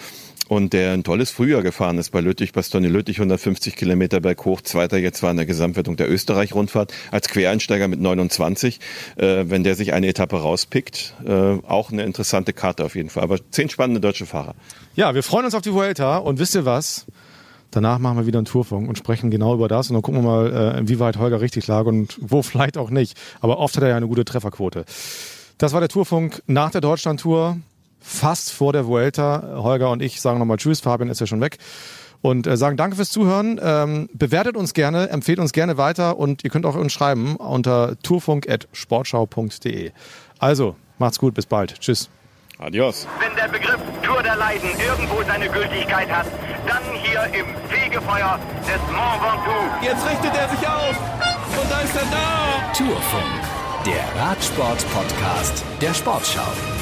und 0.49 0.73
der 0.73 0.93
ein 0.93 1.05
tolles 1.05 1.31
Frühjahr 1.31 1.63
gefahren 1.63 1.99
ist 1.99 2.11
bei 2.11 2.21
Lüttich, 2.21 2.53
Bastogne 2.53 2.89
Lüttich, 2.89 3.19
150 3.19 3.77
Kilometer 3.77 4.21
berghoch, 4.21 4.61
zweiter 4.63 4.99
jetzt 4.99 5.23
war 5.23 5.31
in 5.31 5.37
der 5.37 5.47
Gesamtwertung 5.47 5.97
der 5.97 6.11
Österreich-Rundfahrt 6.11 6.93
als 7.11 7.29
Quereinsteiger 7.29 7.89
mit 7.89 8.01
29. 8.01 8.81
Äh, 9.17 9.45
wenn 9.49 9.65
der 9.65 9.75
sich 9.75 9.93
eine 9.93 10.09
Etappe 10.09 10.37
rauspickt, 10.37 11.15
äh, 11.25 11.33
auch 11.33 11.93
eine 11.93 12.03
interessante 12.03 12.53
Karte 12.53 12.85
auf 12.85 12.95
jeden 12.95 13.11
Fall. 13.11 13.23
Aber 13.23 13.39
zehn 13.51 13.69
spannende 13.69 14.01
deutsche 14.01 14.27
Fahrer. 14.27 14.55
Ja, 14.95 15.15
wir 15.15 15.23
freuen 15.23 15.45
uns 15.45 15.55
auf 15.55 15.63
die 15.63 15.73
Vuelta 15.73 16.19
und 16.19 16.39
wisst 16.39 16.55
ihr 16.55 16.65
was? 16.65 17.07
Danach 17.71 17.99
machen 17.99 18.17
wir 18.17 18.27
wieder 18.27 18.39
einen 18.39 18.47
Tourfunk 18.47 18.89
und 18.89 18.97
sprechen 18.97 19.31
genau 19.31 19.55
über 19.55 19.69
das 19.69 19.91
und 19.91 19.95
dann 19.95 20.03
gucken 20.03 20.23
wir 20.23 20.29
mal, 20.29 20.53
äh, 20.53 20.79
inwieweit 20.79 21.19
Holger 21.19 21.41
richtig 21.41 21.67
lag 21.67 21.85
und 21.85 22.19
wo 22.21 22.43
vielleicht 22.43 22.79
auch 22.79 22.91
nicht. 22.91 23.17
Aber 23.41 23.59
oft 23.59 23.77
hat 23.77 23.83
er 23.83 23.91
ja 23.91 23.97
eine 23.97 24.09
gute 24.09 24.25
Trefferquote. 24.25 24.85
Das 25.59 25.73
war 25.73 25.81
der 25.81 25.89
Tourfunk 25.89 26.43
nach 26.47 26.71
der 26.71 26.81
Deutschlandtour, 26.81 27.59
fast 28.01 28.53
vor 28.53 28.73
der 28.73 28.87
Vuelta. 28.87 29.61
Holger 29.63 29.91
und 29.91 30.03
ich 30.03 30.21
sagen 30.21 30.39
nochmal 30.39 30.57
Tschüss, 30.57 30.81
Fabian 30.81 31.11
ist 31.11 31.21
ja 31.21 31.27
schon 31.27 31.41
weg. 31.41 31.59
Und 32.21 32.47
äh, 32.47 32.57
sagen 32.57 32.77
danke 32.77 32.97
fürs 32.97 33.11
Zuhören. 33.11 33.61
Ähm, 33.63 34.09
bewertet 34.13 34.57
uns 34.57 34.75
gerne, 34.75 35.09
empfehlt 35.11 35.39
uns 35.39 35.53
gerne 35.53 35.77
weiter 35.77 36.19
und 36.19 36.43
ihr 36.43 36.51
könnt 36.51 36.67
auch 36.67 36.75
uns 36.75 36.93
schreiben 36.93 37.37
unter 37.37 37.97
tourfunk.sportschau.de. 38.03 39.93
Also, 40.39 40.77
macht's 40.99 41.19
gut, 41.19 41.35
bis 41.35 41.47
bald. 41.47 41.79
Tschüss. 41.81 42.11
Adios. 42.59 43.07
Wenn 43.21 43.37
der 43.37 43.47
Begriff 43.49 43.79
Tour 44.03 44.21
der 44.23 44.35
Leiden 44.37 44.69
irgendwo 44.85 45.23
seine 45.23 45.49
Gültigkeit 45.49 46.11
hat, 46.11 46.27
dann 46.67 46.83
hier 47.03 47.23
im 47.39 47.47
Fegefeuer 47.69 48.41
des 48.67 48.81
Mont 48.93 49.23
Ventoux. 49.23 49.85
Jetzt 49.85 50.05
richtet 50.05 50.35
er 50.37 50.49
sich 50.49 50.67
auf. 50.67 50.97
Und 51.61 51.71
da 51.71 51.81
ist 51.81 51.95
er 51.95 52.07
da. 52.11 52.73
Tourfunk, 52.77 53.43
der 53.87 54.21
Radsport-Podcast 54.21 55.65
der 55.81 55.95
Sportschau. 55.95 56.78